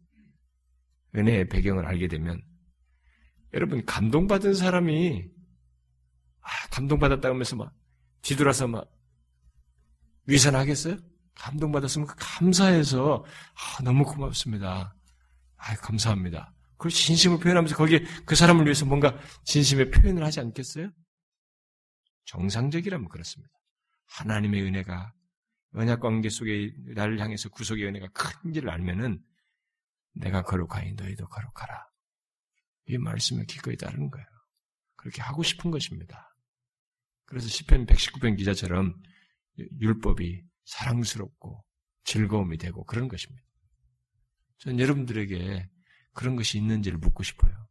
은혜의 1.14 1.48
배경을 1.48 1.84
알게 1.84 2.08
되면 2.08 2.40
여러분 3.52 3.84
감동받은 3.84 4.54
사람이 4.54 5.28
아, 6.40 6.68
감동받았다 6.70 7.28
하면서 7.28 7.56
막 7.56 7.74
뒤돌아서 8.26 8.66
막 8.66 8.90
위선하겠어요? 10.26 10.98
감동받았으면 11.36 12.08
그 12.08 12.14
감사해서 12.18 13.24
아, 13.24 13.82
너무 13.84 14.04
고맙습니다. 14.04 14.96
아, 15.56 15.76
감사합니다. 15.76 16.52
그걸 16.72 16.90
진심을 16.90 17.38
표현하면서 17.38 17.76
거기에 17.76 18.04
그 18.24 18.34
사람을 18.34 18.64
위해서 18.64 18.84
뭔가 18.84 19.16
진심의 19.44 19.92
표현을 19.92 20.24
하지 20.24 20.40
않겠어요? 20.40 20.90
정상적이라면 22.24 23.08
그렇습니다. 23.08 23.52
하나님의 24.08 24.62
은혜가 24.62 25.12
언약 25.74 26.00
관계 26.00 26.28
속에 26.28 26.72
나를 26.96 27.20
향해서 27.20 27.48
구속의 27.50 27.86
은혜가 27.86 28.08
큰지를 28.08 28.70
알면은 28.70 29.22
내가 30.14 30.42
거룩하니 30.42 30.94
너희도 30.94 31.28
거룩하라. 31.28 31.86
이 32.86 32.98
말씀을 32.98 33.46
기꺼이 33.46 33.76
따르는 33.76 34.10
거예요. 34.10 34.26
그렇게 34.96 35.22
하고 35.22 35.44
싶은 35.44 35.70
것입니다. 35.70 36.35
그래서 37.26 37.48
시편 37.48 37.86
119편 37.86 38.36
기자처럼 38.38 39.00
율법이 39.58 40.42
사랑스럽고 40.64 41.64
즐거움이 42.04 42.58
되고 42.58 42.84
그런 42.84 43.08
것입니다. 43.08 43.44
전 44.58 44.78
여러분들에게 44.78 45.68
그런 46.12 46.36
것이 46.36 46.56
있는지를 46.58 46.98
묻고 46.98 47.22
싶어요. 47.22 47.68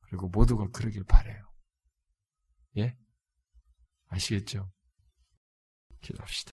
그리고 0.00 0.28
모두가 0.28 0.68
그러길 0.70 1.04
바래요. 1.04 1.44
예? 2.78 2.96
아시겠죠? 4.08 4.72
기도합시다. 6.00 6.50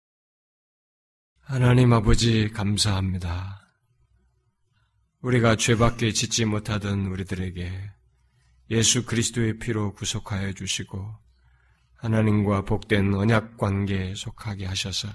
하나님 1.39 1.93
아버지 1.93 2.49
감사합니다. 2.49 3.67
우리가 5.21 5.55
죄밖에 5.55 6.11
짓지 6.11 6.45
못하던 6.45 7.07
우리들에게 7.07 7.91
예수 8.69 9.05
그리스도의 9.05 9.57
피로 9.57 9.93
구속하여 9.93 10.53
주시고 10.53 11.26
하나님과 11.97 12.63
복된 12.63 13.13
언약 13.13 13.57
관계에 13.57 14.13
속하게 14.15 14.65
하셔서 14.65 15.09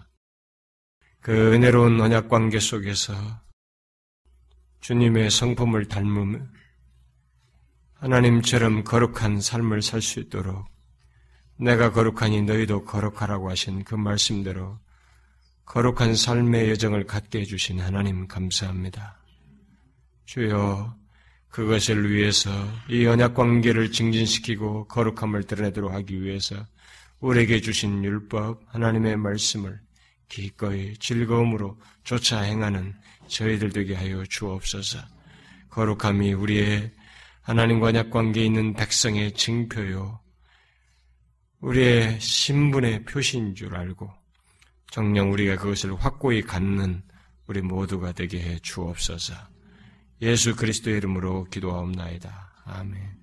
그 1.20 1.54
은혜로운 1.54 2.00
언약 2.00 2.28
관계 2.28 2.58
속에서 2.58 3.14
주님의 4.80 5.30
성품을 5.30 5.86
닮으며 5.86 6.40
하나님처럼 7.94 8.82
거룩한 8.82 9.40
삶을 9.40 9.82
살 9.82 10.02
수 10.02 10.18
있도록 10.18 10.66
내가 11.56 11.92
거룩하니 11.92 12.42
너희도 12.42 12.84
거룩하라고 12.84 13.48
하신 13.50 13.84
그 13.84 13.94
말씀대로 13.94 14.80
거룩한 15.66 16.16
삶의 16.16 16.70
여정을 16.70 17.06
갖게 17.06 17.40
해주신 17.40 17.78
하나님 17.78 18.26
감사합니다. 18.26 19.22
주여 20.24 20.96
그것을 21.48 22.10
위해서 22.10 22.50
이 22.88 23.06
언약 23.06 23.34
관계를 23.34 23.92
증진시키고 23.92 24.88
거룩함을 24.88 25.44
드러내도록 25.44 25.92
하기 25.92 26.20
위해서 26.22 26.66
우리에게 27.22 27.60
주신 27.60 28.04
율법 28.04 28.62
하나님의 28.66 29.16
말씀을 29.16 29.80
기꺼이 30.28 30.96
즐거움으로 30.98 31.78
쫓아 32.02 32.40
행하는 32.40 32.94
저희들 33.28 33.70
되게 33.70 33.94
하여 33.94 34.24
주옵소서. 34.26 34.98
거룩함이 35.70 36.32
우리의 36.32 36.92
하나님과 37.42 37.88
언약 37.88 38.10
관계에 38.10 38.44
있는 38.44 38.74
백성의 38.74 39.34
증표요. 39.34 40.20
우리의 41.60 42.20
신분의 42.20 43.04
표시인 43.04 43.54
줄 43.54 43.76
알고 43.76 44.10
정녕 44.90 45.32
우리가 45.32 45.56
그것을 45.56 45.94
확고히 45.94 46.42
갖는 46.42 47.02
우리 47.46 47.60
모두가 47.60 48.12
되게 48.12 48.42
해 48.42 48.58
주옵소서. 48.58 49.34
예수 50.22 50.56
그리스도의 50.56 50.98
이름으로 50.98 51.44
기도하옵나이다. 51.44 52.52
아멘. 52.64 53.21